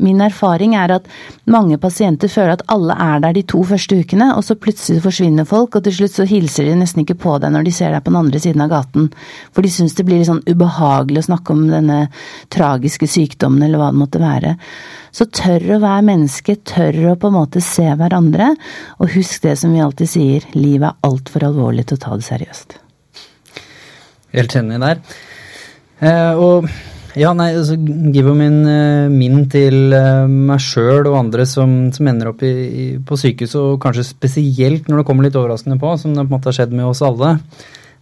Min 0.00 0.22
erfaring 0.24 0.74
er 0.78 0.94
at 0.96 1.08
mange 1.50 1.78
pasienter 1.80 2.30
føler 2.32 2.56
at 2.56 2.64
alle 2.72 2.96
er 2.96 3.22
der 3.24 3.36
de 3.36 3.44
to 3.48 3.62
første 3.68 4.00
ukene, 4.00 4.30
og 4.36 4.44
så 4.46 4.56
plutselig 4.58 5.02
forsvinner 5.04 5.48
folk, 5.48 5.76
og 5.76 5.84
til 5.86 5.96
slutt 5.98 6.16
så 6.16 6.26
hilser 6.28 6.68
de 6.68 6.78
nesten 6.80 7.04
ikke 7.04 7.18
på 7.20 7.36
deg 7.42 7.52
når 7.54 7.68
de 7.68 7.74
ser 7.76 7.94
deg 7.94 8.04
på 8.04 8.12
den 8.12 8.20
andre 8.22 8.42
siden 8.42 8.64
av 8.64 8.72
gaten. 8.72 9.10
For 9.54 9.66
de 9.66 9.72
syns 9.72 9.96
det 9.98 10.06
blir 10.08 10.20
litt 10.20 10.30
sånn 10.30 10.44
ubehagelig 10.48 11.24
å 11.24 11.28
snakke 11.30 11.56
om 11.56 11.66
denne 11.70 12.00
tragiske 12.52 13.08
sykdommen, 13.10 13.64
eller 13.66 13.82
hva 13.82 13.90
det 13.92 14.02
måtte 14.02 14.22
være. 14.22 14.56
Så 15.12 15.26
tør 15.34 15.76
å 15.76 15.80
være 15.82 16.06
menneske, 16.06 16.56
tør 16.66 17.00
å 17.12 17.16
på 17.18 17.30
en 17.30 17.38
måte 17.38 17.62
se 17.64 17.88
hverandre, 17.98 18.52
og 18.98 19.16
husk 19.16 19.42
det 19.46 19.56
som 19.58 19.74
vi 19.74 19.82
alltid 19.82 20.10
sier, 20.10 20.46
livet 20.54 20.92
er 20.92 21.10
altfor 21.10 21.48
alvorlig 21.50 21.88
til 21.90 21.98
å 21.98 22.04
ta 22.04 22.16
det 22.16 22.28
seriøst. 22.28 22.78
Helt 24.36 24.54
enig 24.54 24.78
der. 24.78 25.02
Eh, 26.00 26.38
og 26.38 26.70
ja, 27.18 27.32
nei, 27.34 27.48
altså, 27.56 27.74
give 28.14 28.34
min, 28.38 28.60
eh, 28.70 29.10
min 29.10 29.44
til 29.50 29.94
uh, 29.94 30.28
meg 30.30 30.62
sjøl 30.62 31.08
og 31.10 31.18
andre 31.18 31.46
som, 31.48 31.90
som 31.94 32.10
ender 32.10 32.30
opp 32.30 32.44
i, 32.46 32.52
i, 32.52 32.86
på 33.02 33.18
sykehus, 33.18 33.56
og 33.58 33.80
kanskje 33.82 34.06
spesielt 34.12 34.86
når 34.86 35.00
det 35.00 35.06
kommer 35.08 35.26
litt 35.26 35.38
overraskende 35.38 35.80
på, 35.80 35.96
som 35.98 36.14
det 36.14 36.22
på 36.22 36.28
en 36.28 36.36
måte 36.36 36.50
har 36.52 36.58
skjedd 36.60 36.76
med 36.76 36.86
oss 36.86 37.02
alle, 37.06 37.34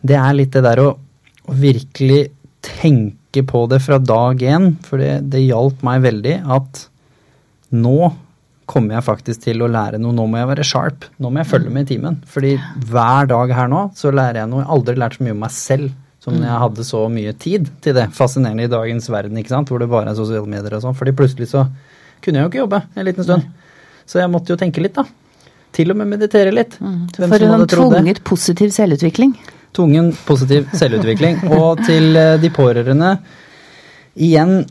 det 0.04 0.18
er 0.20 0.36
litt 0.36 0.52
det 0.54 0.64
der 0.66 0.82
å, 0.84 0.90
å 1.48 1.56
virkelig 1.56 2.26
tenke 2.64 3.44
på 3.48 3.64
det 3.70 3.80
fra 3.84 3.98
dag 4.02 4.42
én. 4.44 4.72
For 4.84 5.00
det, 5.00 5.24
det 5.32 5.46
hjalp 5.46 5.84
meg 5.86 6.04
veldig 6.04 6.38
at 6.59 6.84
nå 7.76 7.98
kommer 8.68 8.98
jeg 8.98 9.06
faktisk 9.06 9.46
til 9.46 9.64
å 9.64 9.70
lære 9.72 10.00
noe. 10.00 10.12
Nå 10.12 10.26
må 10.28 10.40
jeg 10.40 10.50
være 10.50 10.66
sharp. 10.66 11.06
Nå 11.16 11.30
må 11.32 11.40
jeg 11.40 11.50
følge 11.50 11.72
med 11.72 11.86
i 11.86 11.94
timen. 11.94 12.18
Fordi 12.28 12.52
hver 12.90 13.30
dag 13.30 13.54
her 13.56 13.70
nå 13.72 13.86
så 13.96 14.12
lærer 14.12 14.42
jeg 14.42 14.50
noe. 14.50 14.61
Jeg 14.61 14.68
har 14.68 14.76
aldri 14.76 14.96
lært 15.00 15.16
så 15.16 15.24
mye 15.24 15.36
om 15.36 15.42
meg 15.46 15.54
selv 15.56 15.96
som 16.29 16.37
når 16.39 16.51
jeg 16.51 16.62
hadde 16.64 16.85
så 16.87 17.05
mye 17.12 17.35
tid 17.41 17.70
til 17.85 17.97
det. 17.97 18.09
Fascinerende 18.16 18.68
i 18.68 18.72
dagens 18.72 19.09
verden, 19.12 19.39
ikke 19.41 19.55
sant? 19.55 19.72
hvor 19.72 19.83
det 19.83 19.89
bare 19.91 20.12
er 20.12 20.18
sosiale 20.18 20.49
medier 20.49 20.76
og 20.79 20.85
sånn. 20.85 20.97
Fordi 20.99 21.14
plutselig 21.16 21.51
så 21.53 21.64
kunne 22.24 22.41
jeg 22.41 22.47
jo 22.47 22.53
ikke 22.53 22.62
jobbe 22.62 22.83
en 22.95 23.09
liten 23.09 23.26
stund. 23.26 23.49
Så 24.09 24.22
jeg 24.22 24.33
måtte 24.33 24.55
jo 24.55 24.61
tenke 24.61 24.83
litt, 24.85 24.97
da. 24.97 25.05
Til 25.76 25.93
og 25.93 25.99
med 26.01 26.09
meditere 26.14 26.53
litt. 26.55 26.79
Mm. 26.81 27.01
For 27.18 27.45
en 27.45 27.66
tvunget 27.68 28.22
positiv 28.26 28.72
selvutvikling. 28.76 29.35
Tvungen 29.76 30.14
positiv 30.26 30.68
selvutvikling. 30.76 31.43
Og 31.59 31.83
til 31.85 32.16
eh, 32.16 32.37
de 32.41 32.51
pårørende 32.55 33.16
igjen 34.18 34.62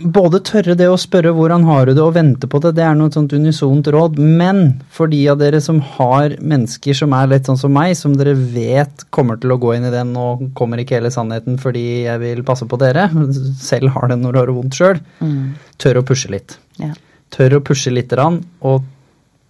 både 0.00 0.40
tørre 0.44 0.74
det 0.76 0.88
å 0.88 0.96
spørre 0.98 1.32
'hvordan 1.34 1.64
har 1.64 1.86
du 1.86 1.94
det', 1.94 2.02
og 2.06 2.14
vente 2.14 2.46
på 2.46 2.60
det, 2.60 2.74
det 2.74 2.84
er 2.84 2.94
noe 2.94 3.10
sånt 3.10 3.32
unisont 3.32 3.86
råd. 3.86 4.18
Men 4.18 4.82
for 4.90 5.06
de 5.06 5.28
av 5.28 5.38
dere 5.38 5.60
som 5.60 5.80
har 5.80 6.30
mennesker 6.40 6.94
som 6.94 7.12
er 7.12 7.26
litt 7.28 7.44
sånn 7.44 7.58
som 7.58 7.72
meg, 7.72 7.96
som 7.96 8.14
dere 8.16 8.34
vet 8.34 9.04
kommer 9.10 9.40
til 9.40 9.50
å 9.50 9.58
gå 9.58 9.76
inn 9.76 9.84
i 9.84 9.90
den 9.90 10.16
og 10.16 10.54
kommer 10.54 10.78
ikke 10.78 10.98
hele 11.00 11.10
sannheten 11.10 11.58
fordi 11.58 12.04
jeg 12.04 12.20
vil 12.20 12.42
passe 12.42 12.66
på 12.66 12.78
dere, 12.78 13.08
selv 13.58 13.90
har 13.90 14.08
det 14.08 14.18
når 14.18 14.32
du 14.32 14.38
har 14.38 14.46
det 14.46 14.54
vondt 14.56 14.74
sjøl, 14.74 15.00
Mm. 15.20 15.54
tør 15.78 16.02
å 16.02 16.04
pushe 16.04 16.30
litt. 16.30 16.56
Ja. 16.78 16.92
Tør 17.30 17.58
å 17.58 17.60
pushe 17.60 17.92
litt, 17.92 18.08
grann, 18.08 18.44
og 18.62 18.82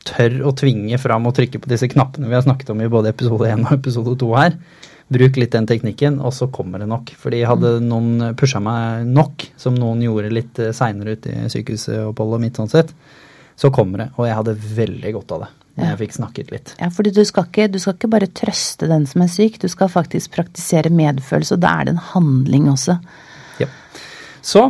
tør 0.05 0.43
å 0.45 0.55
tvinge 0.57 0.99
fram 0.99 1.27
og 1.27 1.35
trykke 1.35 1.61
på 1.61 1.69
disse 1.69 1.89
knappene 1.89 2.29
vi 2.29 2.35
har 2.35 2.43
snakket 2.43 2.71
om 2.71 2.81
i 2.81 2.89
både 2.89 3.09
episode 3.09 3.47
1 3.47 3.65
og 3.67 3.73
episode 3.73 4.17
2 4.19 4.35
her. 4.37 4.53
Bruk 5.09 5.39
litt 5.41 5.55
den 5.55 5.69
teknikken, 5.69 6.19
og 6.21 6.35
så 6.37 6.51
kommer 6.53 6.83
det 6.83 6.89
nok. 6.91 7.15
Fordi 7.17 7.41
hadde 7.49 7.79
noen 7.85 8.35
pusha 8.37 8.61
meg 8.61 9.07
nok, 9.09 9.47
som 9.57 9.79
noen 9.79 10.03
gjorde 10.05 10.33
litt 10.35 10.61
seinere 10.77 11.17
ut 11.17 11.29
i 11.31 11.37
sykehusoppholdet 11.53 12.43
mitt, 12.43 12.61
sånn 12.61 12.69
sett, 12.73 12.93
så 13.59 13.73
kommer 13.75 14.05
det. 14.05 14.09
Og 14.19 14.29
jeg 14.29 14.37
hadde 14.37 14.59
veldig 14.77 15.15
godt 15.17 15.33
av 15.37 15.47
det. 15.47 15.51
når 15.79 15.89
Jeg 15.93 15.99
fikk 16.03 16.17
snakket 16.17 16.53
litt. 16.53 16.75
Ja, 16.81 16.91
fordi 16.93 17.13
du 17.15 17.23
skal, 17.27 17.47
ikke, 17.49 17.69
du 17.71 17.79
skal 17.81 17.97
ikke 17.97 18.11
bare 18.11 18.29
trøste 18.41 18.89
den 18.91 19.07
som 19.09 19.23
er 19.25 19.33
syk, 19.33 19.61
du 19.63 19.69
skal 19.71 19.91
faktisk 19.93 20.35
praktisere 20.35 20.91
medfølelse, 20.93 21.57
og 21.57 21.63
da 21.63 21.75
er 21.79 21.89
det 21.89 21.95
en 21.95 22.05
handling 22.13 22.69
også. 22.73 22.99
Ja. 23.63 23.71
Så 24.43 24.69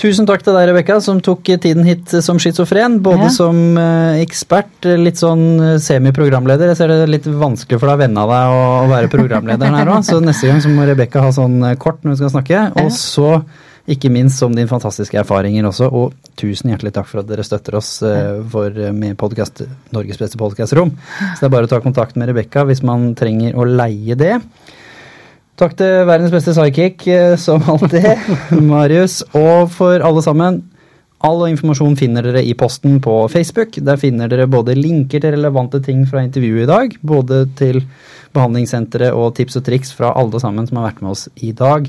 tusen 0.00 0.26
takk 0.28 0.42
til 0.44 0.56
deg, 0.56 0.68
Rebekka, 0.70 0.96
som 1.02 1.20
tok 1.24 1.44
tiden 1.62 1.84
hit 1.86 2.10
som 2.24 2.38
schizofren. 2.42 2.98
Både 3.04 3.28
Ja. 3.28 3.32
som 3.32 3.78
eh, 3.78 4.22
ekspert, 4.24 4.72
eh, 4.84 4.96
litt 4.98 5.16
sånn 5.20 5.44
eh, 5.60 5.78
semiprogramleder. 5.78 6.72
Jeg 6.72 6.76
ser 6.76 6.88
det 6.88 7.02
er 7.04 7.12
litt 7.12 7.24
vanskelig 7.28 7.78
for 7.80 7.88
deg 7.88 7.96
å 7.96 8.02
venne 8.02 8.18
av 8.24 8.32
deg 8.34 8.54
å 8.54 8.88
være 8.90 9.12
programlederen 9.12 9.78
her 9.78 9.92
òg, 9.94 10.02
så 10.04 10.20
neste 10.22 10.48
gang 10.50 10.60
så 10.60 10.72
må 10.74 10.86
Rebekka 10.88 11.22
ha 11.22 11.30
sånn 11.32 11.60
kort 11.78 12.02
når 12.02 12.16
hun 12.16 12.22
skal 12.22 12.34
snakke. 12.40 12.84
Og 12.84 12.90
så 12.92 13.44
ikke 13.86 14.08
minst 14.10 14.38
som 14.40 14.54
din 14.56 14.66
fantastiske 14.66 15.18
erfaringer 15.20 15.66
også, 15.68 15.90
og 15.92 16.14
tusen 16.40 16.70
hjertelig 16.72 16.94
takk 16.96 17.06
for 17.06 17.20
at 17.20 17.28
dere 17.28 17.44
støtter 17.44 17.76
oss 17.76 17.98
for, 18.50 18.70
med 18.96 19.18
podcast, 19.20 19.60
Norges 19.92 20.16
beste 20.16 20.40
podkastrom. 20.40 20.94
Så 21.36 21.40
det 21.42 21.50
er 21.50 21.52
bare 21.52 21.68
å 21.68 21.68
ta 21.68 21.80
kontakt 21.84 22.16
med 22.16 22.28
Rebekka 22.32 22.64
hvis 22.64 22.82
man 22.82 23.12
trenger 23.14 23.52
å 23.54 23.66
leie 23.68 24.16
det. 24.16 24.40
Takk 25.54 25.76
til 25.78 26.00
verdens 26.08 26.32
beste 26.34 26.50
sidekick, 26.56 27.04
eh, 27.06 27.36
som 27.38 27.62
alltid, 27.70 28.08
Marius. 28.72 29.20
Og 29.38 29.68
for 29.70 30.02
alle 30.02 30.22
sammen, 30.24 30.56
all 31.24 31.44
informasjon 31.46 31.94
finner 31.98 32.26
dere 32.26 32.42
i 32.42 32.56
posten 32.58 32.96
på 33.02 33.12
Facebook. 33.30 33.76
Der 33.86 34.00
finner 34.00 34.30
dere 34.30 34.48
både 34.50 34.74
linker 34.74 35.22
til 35.22 35.36
relevante 35.36 35.78
ting 35.84 36.02
fra 36.10 36.24
intervjuet 36.26 36.64
i 36.64 36.70
dag, 36.72 36.96
både 37.06 37.44
til 37.60 37.78
behandlingssenteret 38.34 39.14
og 39.14 39.36
tips 39.38 39.60
og 39.60 39.64
triks 39.68 39.94
fra 39.94 40.10
alle 40.18 40.40
sammen 40.42 40.66
som 40.66 40.80
har 40.80 40.88
vært 40.88 41.04
med 41.04 41.12
oss 41.12 41.28
i 41.38 41.52
dag. 41.54 41.86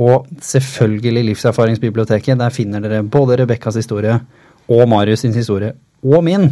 Og 0.00 0.24
selvfølgelig 0.40 1.26
Livserfaringsbiblioteket. 1.28 2.40
Der 2.40 2.54
finner 2.56 2.80
dere 2.80 3.02
både 3.04 3.36
Rebekkas 3.42 3.76
historie 3.82 4.16
og 4.64 4.88
Marius 4.88 5.26
sin 5.26 5.36
historie, 5.36 5.74
og 6.00 6.24
min. 6.24 6.48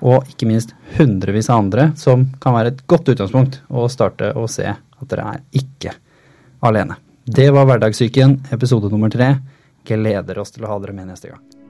Og 0.00 0.24
ikke 0.32 0.48
minst 0.48 0.72
hundrevis 0.96 1.52
av 1.52 1.60
andre 1.66 1.90
som 2.00 2.24
kan 2.40 2.56
være 2.56 2.72
et 2.72 2.80
godt 2.88 3.12
utgangspunkt 3.12 3.60
å 3.68 3.84
starte 3.92 4.32
å 4.32 4.48
se 4.50 4.72
at 5.02 5.12
dere 5.12 5.30
er 5.34 5.62
ikke 5.62 5.96
alene. 6.66 6.98
Det 7.24 7.50
var 7.54 7.66
Hverdagssyken, 7.68 8.40
episode 8.54 8.90
nummer 8.90 9.10
tre. 9.10 9.36
Gleder 9.86 10.38
oss 10.42 10.54
til 10.54 10.66
å 10.66 10.72
ha 10.72 10.78
dere 10.82 10.94
med 10.96 11.10
neste 11.10 11.30
gang. 11.30 11.61